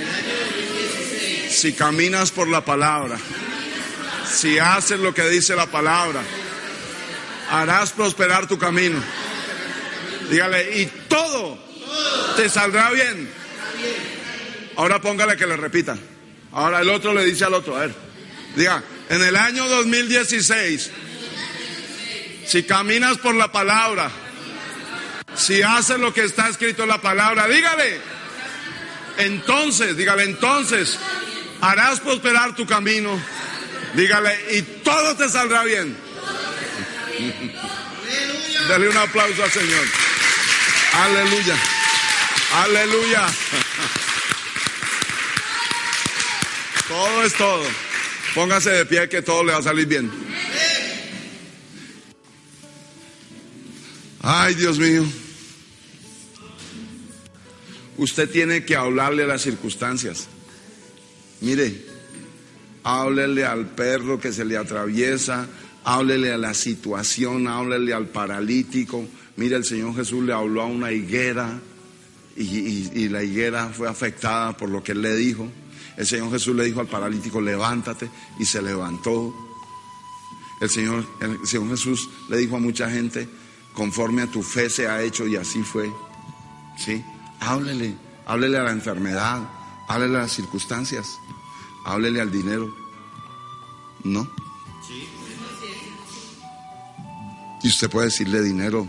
si 1.50 1.72
caminas 1.74 2.32
por 2.32 2.48
la 2.48 2.64
palabra, 2.64 3.16
si 4.28 4.58
haces 4.58 4.98
lo 4.98 5.14
que 5.14 5.28
dice 5.28 5.54
la 5.54 5.66
palabra, 5.66 6.24
harás 7.48 7.92
prosperar 7.92 8.48
tu 8.48 8.58
camino. 8.58 9.00
Dígale, 10.30 10.80
y 10.80 10.86
todo 11.08 11.58
te 12.36 12.48
saldrá 12.48 12.90
bien. 12.90 13.28
Ahora 14.74 15.00
póngale 15.00 15.36
que 15.36 15.46
le 15.46 15.56
repita. 15.56 15.96
Ahora 16.50 16.80
el 16.80 16.88
otro 16.88 17.14
le 17.14 17.24
dice 17.24 17.44
al 17.44 17.54
otro, 17.54 17.76
a 17.76 17.80
ver, 17.80 17.94
diga, 18.56 18.82
en 19.10 19.22
el 19.22 19.36
año 19.36 19.68
2016, 19.68 20.90
si 22.52 22.64
caminas 22.64 23.16
por 23.16 23.34
la 23.34 23.50
palabra, 23.50 24.10
si 25.34 25.62
haces 25.62 25.98
lo 25.98 26.12
que 26.12 26.22
está 26.24 26.50
escrito 26.50 26.82
en 26.82 26.90
la 26.90 27.00
palabra, 27.00 27.48
dígale, 27.48 27.98
entonces, 29.16 29.96
dígale, 29.96 30.24
entonces, 30.24 30.98
harás 31.62 32.00
prosperar 32.00 32.54
tu 32.54 32.66
camino 32.66 33.18
Dígale, 33.94 34.38
y 34.56 34.62
todo 34.82 35.16
te 35.16 35.28
saldrá 35.28 35.64
bien. 35.64 35.96
Dale 38.68 38.88
un 38.88 38.96
aplauso 38.96 39.44
al 39.44 39.50
Señor. 39.50 39.86
Aleluya. 40.94 41.56
Aleluya. 42.64 43.26
Todo 46.88 47.22
es 47.24 47.34
todo. 47.34 47.64
Póngase 48.34 48.70
de 48.70 48.86
pie 48.86 49.08
que 49.08 49.20
todo 49.20 49.44
le 49.44 49.52
va 49.52 49.58
a 49.58 49.62
salir 49.62 49.86
bien. 49.86 50.31
Ay, 54.22 54.54
Dios 54.54 54.78
mío. 54.78 55.04
Usted 57.98 58.30
tiene 58.30 58.64
que 58.64 58.76
hablarle 58.76 59.24
a 59.24 59.26
las 59.26 59.42
circunstancias. 59.42 60.28
Mire, 61.40 61.84
háblele 62.84 63.44
al 63.44 63.66
perro 63.66 64.20
que 64.20 64.32
se 64.32 64.44
le 64.44 64.56
atraviesa, 64.56 65.48
háblele 65.82 66.32
a 66.32 66.38
la 66.38 66.54
situación, 66.54 67.48
háblele 67.48 67.92
al 67.92 68.06
paralítico. 68.06 69.04
Mira, 69.36 69.56
el 69.56 69.64
Señor 69.64 69.96
Jesús 69.96 70.22
le 70.24 70.32
habló 70.32 70.62
a 70.62 70.66
una 70.66 70.92
higuera 70.92 71.60
y, 72.36 73.08
la 73.08 73.24
higuera 73.24 73.70
fue 73.70 73.88
afectada 73.88 74.56
por 74.56 74.68
lo 74.68 74.84
que 74.84 74.92
él 74.92 75.02
le 75.02 75.16
dijo. 75.16 75.48
El 75.96 76.06
Señor 76.06 76.30
Jesús 76.30 76.54
le 76.54 76.64
dijo 76.64 76.80
al 76.80 76.86
paralítico, 76.86 77.40
levántate, 77.40 78.08
y 78.38 78.44
se 78.44 78.62
levantó. 78.62 79.34
El 80.60 80.70
Señor, 80.70 81.04
el 81.20 81.44
Señor 81.44 81.70
Jesús 81.70 82.08
le 82.30 82.36
dijo 82.36 82.56
a 82.56 82.60
mucha 82.60 82.88
gente, 82.88 83.28
conforme 83.74 84.22
a 84.22 84.26
tu 84.26 84.42
fe 84.42 84.70
se 84.70 84.88
ha 84.88 85.02
hecho 85.02 85.26
y 85.26 85.36
así 85.36 85.62
fue. 85.62 85.92
¿Sí? 86.76 87.04
Háblele, 87.40 87.96
háblele 88.26 88.58
a 88.58 88.62
la 88.64 88.72
enfermedad, 88.72 89.48
háblele 89.88 90.18
a 90.18 90.22
las 90.22 90.32
circunstancias. 90.32 91.18
Háblele 91.84 92.20
al 92.20 92.30
dinero. 92.30 92.72
¿No? 94.04 94.28
Y 97.62 97.68
usted 97.68 97.88
puede 97.88 98.06
decirle 98.06 98.42
dinero, 98.42 98.88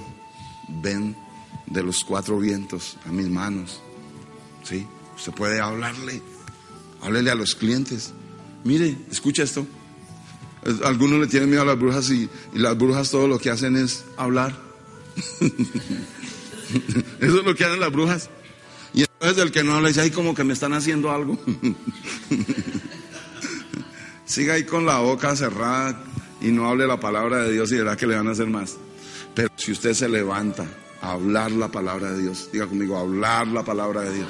ven 0.67 1.15
de 1.67 1.83
los 1.83 2.03
cuatro 2.03 2.39
vientos 2.39 2.97
a 3.05 3.11
mis 3.11 3.29
manos. 3.29 3.81
¿Sí? 4.63 4.87
Usted 5.15 5.33
puede 5.33 5.61
hablarle. 5.61 6.21
Háblele 7.01 7.29
a 7.29 7.35
los 7.35 7.55
clientes. 7.55 8.13
Mire, 8.63 8.97
escucha 9.11 9.43
esto. 9.43 9.67
Algunos 10.83 11.19
le 11.19 11.27
tienen 11.27 11.49
miedo 11.49 11.61
a 11.61 11.65
las 11.65 11.77
brujas 11.77 12.09
y, 12.09 12.29
y 12.53 12.59
las 12.59 12.77
brujas 12.77 13.11
todo 13.11 13.27
lo 13.27 13.37
que 13.37 13.49
hacen 13.49 13.75
es 13.75 14.05
hablar. 14.17 14.72
Eso 17.19 17.39
es 17.39 17.45
lo 17.45 17.55
que 17.55 17.65
hacen 17.65 17.79
las 17.79 17.91
brujas. 17.91 18.29
Y 18.93 19.01
entonces 19.01 19.43
el 19.43 19.51
que 19.51 19.63
no 19.63 19.75
habla 19.75 19.89
dice, 19.89 20.01
ay, 20.01 20.11
como 20.11 20.35
que 20.35 20.43
me 20.43 20.53
están 20.53 20.73
haciendo 20.73 21.11
algo. 21.11 21.39
Siga 24.25 24.53
ahí 24.53 24.65
con 24.65 24.85
la 24.85 24.99
boca 24.99 25.35
cerrada 25.35 26.03
y 26.41 26.51
no 26.51 26.69
hable 26.69 26.87
la 26.87 26.99
palabra 26.99 27.39
de 27.39 27.53
Dios 27.53 27.71
y 27.71 27.77
verá 27.77 27.95
que 27.95 28.07
le 28.07 28.15
van 28.15 28.27
a 28.27 28.31
hacer 28.31 28.47
más. 28.47 28.77
Pero 29.33 29.49
si 29.55 29.71
usted 29.71 29.93
se 29.93 30.09
levanta 30.09 30.65
a 31.01 31.11
hablar 31.11 31.51
la 31.51 31.69
palabra 31.69 32.11
de 32.11 32.21
Dios, 32.21 32.49
diga 32.51 32.67
conmigo, 32.67 32.97
hablar 32.97 33.47
la 33.47 33.63
palabra 33.63 34.01
de 34.01 34.13
Dios, 34.13 34.27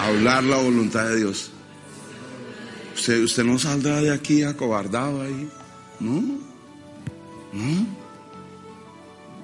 hablar 0.00 0.44
la 0.44 0.56
voluntad 0.56 1.08
de 1.08 1.16
Dios. 1.16 1.50
Usted, 2.94 3.22
usted 3.22 3.44
no 3.44 3.58
saldrá 3.58 4.00
de 4.00 4.12
aquí 4.12 4.42
acobardado 4.42 5.22
ahí, 5.22 5.48
¿no? 6.00 6.22
¿No? 7.52 7.99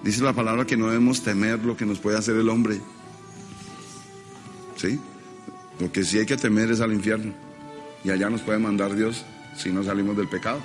Dice 0.07 0.23
la 0.23 0.33
palabra 0.33 0.65
que 0.65 0.77
no 0.77 0.87
debemos 0.87 1.21
temer 1.23 1.65
lo 1.65 1.77
que 1.77 1.85
nos 1.85 1.99
puede 1.99 2.17
hacer 2.17 2.37
el 2.37 2.49
hombre. 2.49 2.81
¿sí? 4.77 5.01
Lo 5.81 5.91
que 5.91 6.05
sí 6.05 6.21
hay 6.21 6.27
que 6.27 6.37
temer 6.37 6.71
es 6.71 6.81
al 6.81 6.93
infierno. 6.93 7.35
Y 8.05 8.11
allá 8.11 8.31
nos 8.31 8.43
puede 8.43 8.61
mandar 8.61 8.95
Dios 8.95 9.25
si 9.57 9.71
no 9.71 9.83
salimos 9.83 10.17
del 10.17 10.29
pecado. 10.29 10.61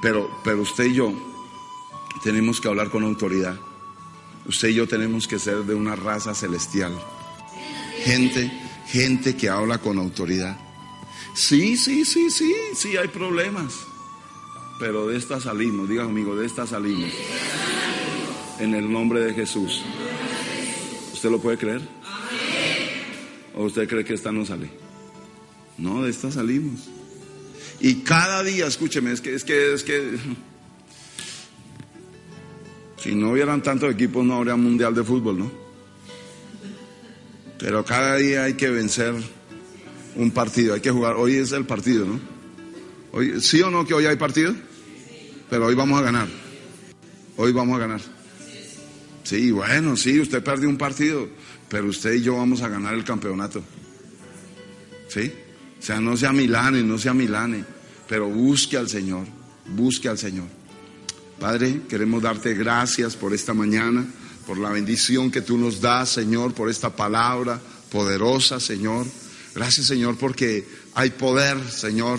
Pero, 0.00 0.30
pero 0.42 0.62
usted 0.62 0.86
y 0.86 0.94
yo 0.94 1.12
tenemos 2.24 2.62
que 2.62 2.68
hablar 2.68 2.88
con 2.88 3.04
autoridad. 3.04 3.56
Usted 4.46 4.68
y 4.68 4.74
yo 4.74 4.88
tenemos 4.88 5.28
que 5.28 5.38
ser 5.38 5.58
de 5.64 5.74
una 5.74 5.94
raza 5.94 6.34
celestial. 6.34 6.98
Gente, 8.04 8.50
gente 8.86 9.36
que 9.36 9.50
habla 9.50 9.76
con 9.76 9.98
autoridad. 9.98 10.58
Sí, 11.34 11.76
sí, 11.76 12.06
sí, 12.06 12.30
sí, 12.30 12.54
sí, 12.74 12.96
hay 12.96 13.08
problemas. 13.08 13.74
Pero 14.78 15.08
de 15.08 15.18
esta 15.18 15.38
salimos, 15.40 15.90
diga 15.90 16.04
amigo, 16.04 16.34
de 16.34 16.46
esta 16.46 16.66
salimos. 16.66 17.12
En 18.60 18.74
el 18.74 18.92
nombre 18.92 19.20
de 19.20 19.32
Jesús. 19.32 19.82
¿Usted 21.14 21.30
lo 21.30 21.40
puede 21.40 21.56
creer? 21.56 21.80
¿O 23.54 23.64
usted 23.64 23.88
cree 23.88 24.04
que 24.04 24.14
esta 24.14 24.30
no 24.30 24.44
sale? 24.44 24.70
No, 25.78 26.02
de 26.02 26.10
esta 26.10 26.30
salimos. 26.30 26.88
Y 27.80 27.96
cada 27.96 28.42
día, 28.42 28.66
escúcheme, 28.66 29.12
es 29.12 29.22
que, 29.22 29.34
es 29.34 29.44
que, 29.44 29.72
es 29.72 29.82
que, 29.82 30.18
si 32.98 33.14
no 33.14 33.30
hubieran 33.30 33.62
tantos 33.62 33.92
equipos 33.92 34.24
no 34.24 34.34
habría 34.34 34.56
mundial 34.56 34.94
de 34.94 35.04
fútbol, 35.04 35.38
¿no? 35.38 35.50
Pero 37.58 37.82
cada 37.84 38.16
día 38.16 38.44
hay 38.44 38.54
que 38.54 38.68
vencer 38.68 39.14
un 40.16 40.30
partido, 40.30 40.74
hay 40.74 40.80
que 40.80 40.90
jugar. 40.90 41.16
Hoy 41.16 41.36
es 41.36 41.52
el 41.52 41.64
partido, 41.64 42.04
¿no? 42.04 42.20
Hoy, 43.12 43.40
¿Sí 43.40 43.62
o 43.62 43.70
no 43.70 43.86
que 43.86 43.94
hoy 43.94 44.04
hay 44.04 44.16
partido? 44.16 44.54
Pero 45.48 45.66
hoy 45.66 45.74
vamos 45.74 45.98
a 45.98 46.02
ganar. 46.02 46.28
Hoy 47.38 47.52
vamos 47.52 47.76
a 47.76 47.80
ganar. 47.80 48.19
Sí, 49.24 49.50
bueno, 49.50 49.96
sí, 49.96 50.18
usted 50.20 50.42
perdió 50.42 50.68
un 50.68 50.78
partido, 50.78 51.28
pero 51.68 51.88
usted 51.88 52.14
y 52.14 52.22
yo 52.22 52.36
vamos 52.36 52.62
a 52.62 52.68
ganar 52.68 52.94
el 52.94 53.04
campeonato. 53.04 53.62
¿Sí? 55.08 55.32
O 55.78 55.82
sea, 55.82 56.00
no 56.00 56.16
sea 56.16 56.32
Milane, 56.32 56.82
no 56.82 56.98
sea 56.98 57.14
Milane, 57.14 57.64
pero 58.08 58.28
busque 58.28 58.76
al 58.76 58.88
Señor, 58.88 59.26
busque 59.66 60.08
al 60.08 60.18
Señor. 60.18 60.46
Padre, 61.38 61.82
queremos 61.88 62.22
darte 62.22 62.54
gracias 62.54 63.16
por 63.16 63.32
esta 63.32 63.54
mañana, 63.54 64.06
por 64.46 64.58
la 64.58 64.70
bendición 64.70 65.30
que 65.30 65.40
tú 65.40 65.56
nos 65.56 65.80
das, 65.80 66.10
Señor, 66.10 66.52
por 66.52 66.68
esta 66.68 66.94
palabra 66.94 67.60
poderosa, 67.90 68.60
Señor. 68.60 69.06
Gracias, 69.54 69.86
Señor, 69.86 70.16
porque 70.16 70.66
hay 70.94 71.10
poder, 71.10 71.58
Señor, 71.70 72.18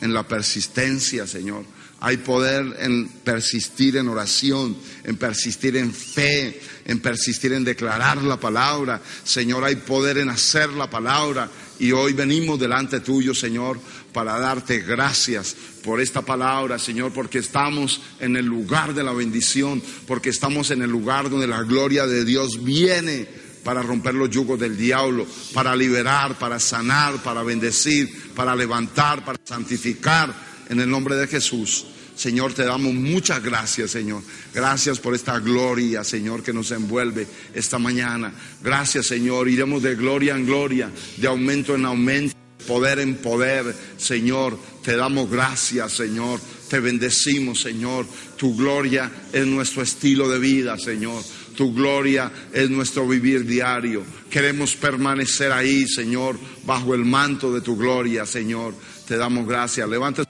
en 0.00 0.14
la 0.14 0.26
persistencia, 0.26 1.26
Señor. 1.26 1.64
Hay 2.02 2.16
poder 2.16 2.76
en 2.80 3.08
persistir 3.08 3.98
en 3.98 4.08
oración, 4.08 4.74
en 5.04 5.16
persistir 5.16 5.76
en 5.76 5.92
fe, 5.92 6.58
en 6.86 6.98
persistir 7.00 7.52
en 7.52 7.62
declarar 7.62 8.22
la 8.22 8.40
palabra. 8.40 9.02
Señor, 9.22 9.64
hay 9.64 9.76
poder 9.76 10.16
en 10.16 10.30
hacer 10.30 10.70
la 10.70 10.88
palabra. 10.88 11.50
Y 11.78 11.92
hoy 11.92 12.14
venimos 12.14 12.58
delante 12.58 13.00
tuyo, 13.00 13.34
Señor, 13.34 13.78
para 14.14 14.38
darte 14.38 14.80
gracias 14.80 15.54
por 15.84 16.00
esta 16.00 16.22
palabra, 16.22 16.78
Señor, 16.78 17.12
porque 17.12 17.38
estamos 17.38 18.00
en 18.18 18.34
el 18.36 18.46
lugar 18.46 18.94
de 18.94 19.04
la 19.04 19.12
bendición, 19.12 19.82
porque 20.06 20.30
estamos 20.30 20.70
en 20.70 20.80
el 20.80 20.90
lugar 20.90 21.28
donde 21.28 21.46
la 21.46 21.62
gloria 21.62 22.06
de 22.06 22.24
Dios 22.24 22.64
viene 22.64 23.28
para 23.62 23.82
romper 23.82 24.14
los 24.14 24.30
yugos 24.30 24.58
del 24.58 24.74
diablo, 24.74 25.26
para 25.52 25.76
liberar, 25.76 26.38
para 26.38 26.58
sanar, 26.58 27.22
para 27.22 27.42
bendecir, 27.42 28.32
para 28.34 28.56
levantar, 28.56 29.22
para 29.22 29.38
santificar 29.44 30.49
en 30.70 30.80
el 30.80 30.88
nombre 30.88 31.16
de 31.16 31.26
Jesús. 31.26 31.84
Señor, 32.14 32.54
te 32.54 32.64
damos 32.64 32.94
muchas 32.94 33.42
gracias, 33.42 33.90
Señor. 33.90 34.22
Gracias 34.54 34.98
por 34.98 35.14
esta 35.14 35.38
gloria, 35.38 36.04
Señor, 36.04 36.42
que 36.42 36.52
nos 36.52 36.70
envuelve 36.70 37.26
esta 37.54 37.78
mañana. 37.78 38.32
Gracias, 38.62 39.06
Señor. 39.06 39.48
Iremos 39.48 39.82
de 39.82 39.96
gloria 39.96 40.36
en 40.36 40.46
gloria, 40.46 40.90
de 41.16 41.26
aumento 41.26 41.74
en 41.74 41.86
aumento, 41.86 42.36
poder 42.66 43.00
en 43.00 43.16
poder. 43.16 43.74
Señor, 43.96 44.58
te 44.84 44.96
damos 44.96 45.30
gracias, 45.30 45.92
Señor. 45.92 46.40
Te 46.68 46.78
bendecimos, 46.78 47.60
Señor. 47.60 48.06
Tu 48.36 48.54
gloria 48.54 49.10
es 49.32 49.46
nuestro 49.46 49.82
estilo 49.82 50.28
de 50.28 50.38
vida, 50.38 50.78
Señor. 50.78 51.24
Tu 51.56 51.74
gloria 51.74 52.30
es 52.52 52.70
nuestro 52.70 53.08
vivir 53.08 53.44
diario. 53.44 54.04
Queremos 54.30 54.76
permanecer 54.76 55.52
ahí, 55.52 55.86
Señor, 55.88 56.38
bajo 56.64 56.94
el 56.94 57.04
manto 57.04 57.52
de 57.52 57.60
tu 57.60 57.76
gloria, 57.76 58.24
Señor. 58.24 58.74
Te 59.08 59.16
damos 59.16 59.48
gracias. 59.48 59.88
Levanta 59.88 60.29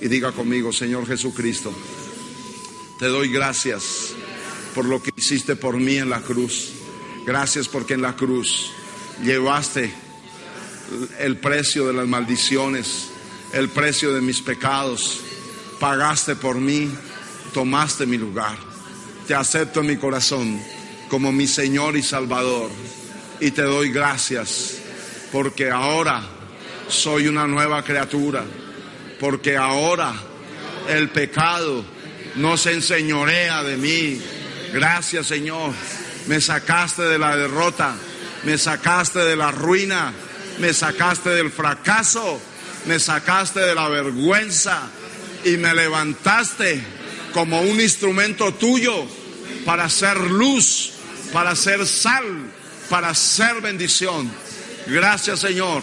y 0.00 0.08
diga 0.08 0.32
conmigo, 0.32 0.72
Señor 0.72 1.06
Jesucristo, 1.06 1.72
te 2.98 3.06
doy 3.06 3.28
gracias 3.28 4.12
por 4.74 4.84
lo 4.84 5.00
que 5.00 5.12
hiciste 5.16 5.54
por 5.54 5.76
mí 5.76 5.98
en 5.98 6.10
la 6.10 6.20
cruz. 6.20 6.72
Gracias 7.24 7.68
porque 7.68 7.94
en 7.94 8.02
la 8.02 8.16
cruz 8.16 8.72
llevaste 9.22 9.94
el 11.20 11.36
precio 11.36 11.86
de 11.86 11.92
las 11.92 12.08
maldiciones, 12.08 13.10
el 13.52 13.68
precio 13.68 14.12
de 14.12 14.20
mis 14.20 14.40
pecados. 14.40 15.20
Pagaste 15.78 16.34
por 16.34 16.56
mí, 16.56 16.90
tomaste 17.54 18.04
mi 18.04 18.18
lugar. 18.18 18.56
Te 19.28 19.34
acepto 19.36 19.80
en 19.80 19.86
mi 19.86 19.96
corazón 19.96 20.60
como 21.08 21.30
mi 21.30 21.46
Señor 21.46 21.96
y 21.96 22.02
Salvador. 22.02 22.68
Y 23.38 23.52
te 23.52 23.62
doy 23.62 23.90
gracias 23.90 24.78
porque 25.30 25.70
ahora 25.70 26.20
soy 26.88 27.28
una 27.28 27.46
nueva 27.46 27.84
criatura 27.84 28.44
porque 29.20 29.56
ahora 29.56 30.14
el 30.88 31.08
pecado 31.08 31.84
no 32.36 32.56
se 32.56 32.72
enseñorea 32.72 33.62
de 33.62 33.76
mí. 33.76 34.20
Gracias 34.72 35.26
Señor, 35.26 35.72
me 36.26 36.40
sacaste 36.40 37.02
de 37.02 37.18
la 37.18 37.36
derrota, 37.36 37.94
me 38.44 38.58
sacaste 38.58 39.20
de 39.20 39.36
la 39.36 39.50
ruina, 39.50 40.12
me 40.58 40.72
sacaste 40.72 41.30
del 41.30 41.50
fracaso, 41.50 42.40
me 42.86 42.98
sacaste 42.98 43.60
de 43.60 43.74
la 43.74 43.88
vergüenza 43.88 44.82
y 45.44 45.56
me 45.56 45.74
levantaste 45.74 46.82
como 47.32 47.60
un 47.60 47.80
instrumento 47.80 48.52
tuyo 48.54 49.06
para 49.64 49.84
hacer 49.84 50.18
luz, 50.18 50.92
para 51.32 51.50
hacer 51.50 51.86
sal, 51.86 52.24
para 52.88 53.10
hacer 53.10 53.60
bendición. 53.60 54.30
Gracias 54.86 55.40
Señor, 55.40 55.82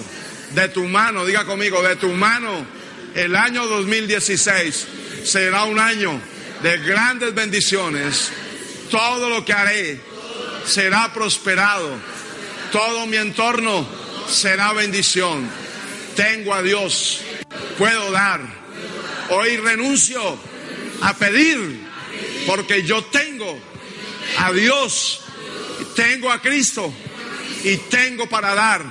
de 0.53 0.69
tu 0.69 0.84
mano, 0.86 1.25
diga 1.25 1.45
conmigo, 1.45 1.81
de 1.81 1.95
tu 1.95 2.09
mano 2.09 2.82
el 3.16 3.36
año 3.36 3.68
2016 3.68 4.88
será 5.24 5.64
un 5.66 5.80
año 5.80 6.20
de 6.61 6.78
grandes 6.78 7.34
bendiciones. 7.34 8.32
Todo 8.89 9.30
lo 9.30 9.45
que 9.45 9.53
haré 9.53 10.01
será 10.66 11.14
prosperado. 11.14 11.91
Todo 12.72 13.05
mi 13.05 13.18
entorno 13.18 13.88
será 14.28 14.74
bendición. 14.74 15.49
Tengo 16.16 16.53
a 16.53 16.61
Dios. 16.61 17.22
Puedo 17.78 18.11
dar. 18.11 18.41
Hoy 19.30 19.57
renuncio 19.57 20.38
a 21.01 21.16
pedir 21.16 21.82
porque 22.47 22.84
yo 22.84 23.03
tengo 23.05 23.59
a 24.39 24.51
Dios. 24.51 25.22
Tengo 25.95 26.32
a 26.32 26.41
Cristo 26.41 26.91
y 27.64 27.78
tengo 27.78 28.28
para 28.28 28.55
dar. 28.55 28.82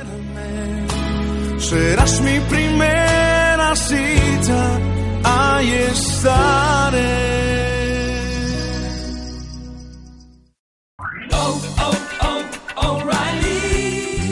Serás 1.59 2.21
mi 2.21 2.39
primera 2.41 3.75
cita, 3.75 4.79
ahí 5.25 5.73
estaré. 5.91 7.26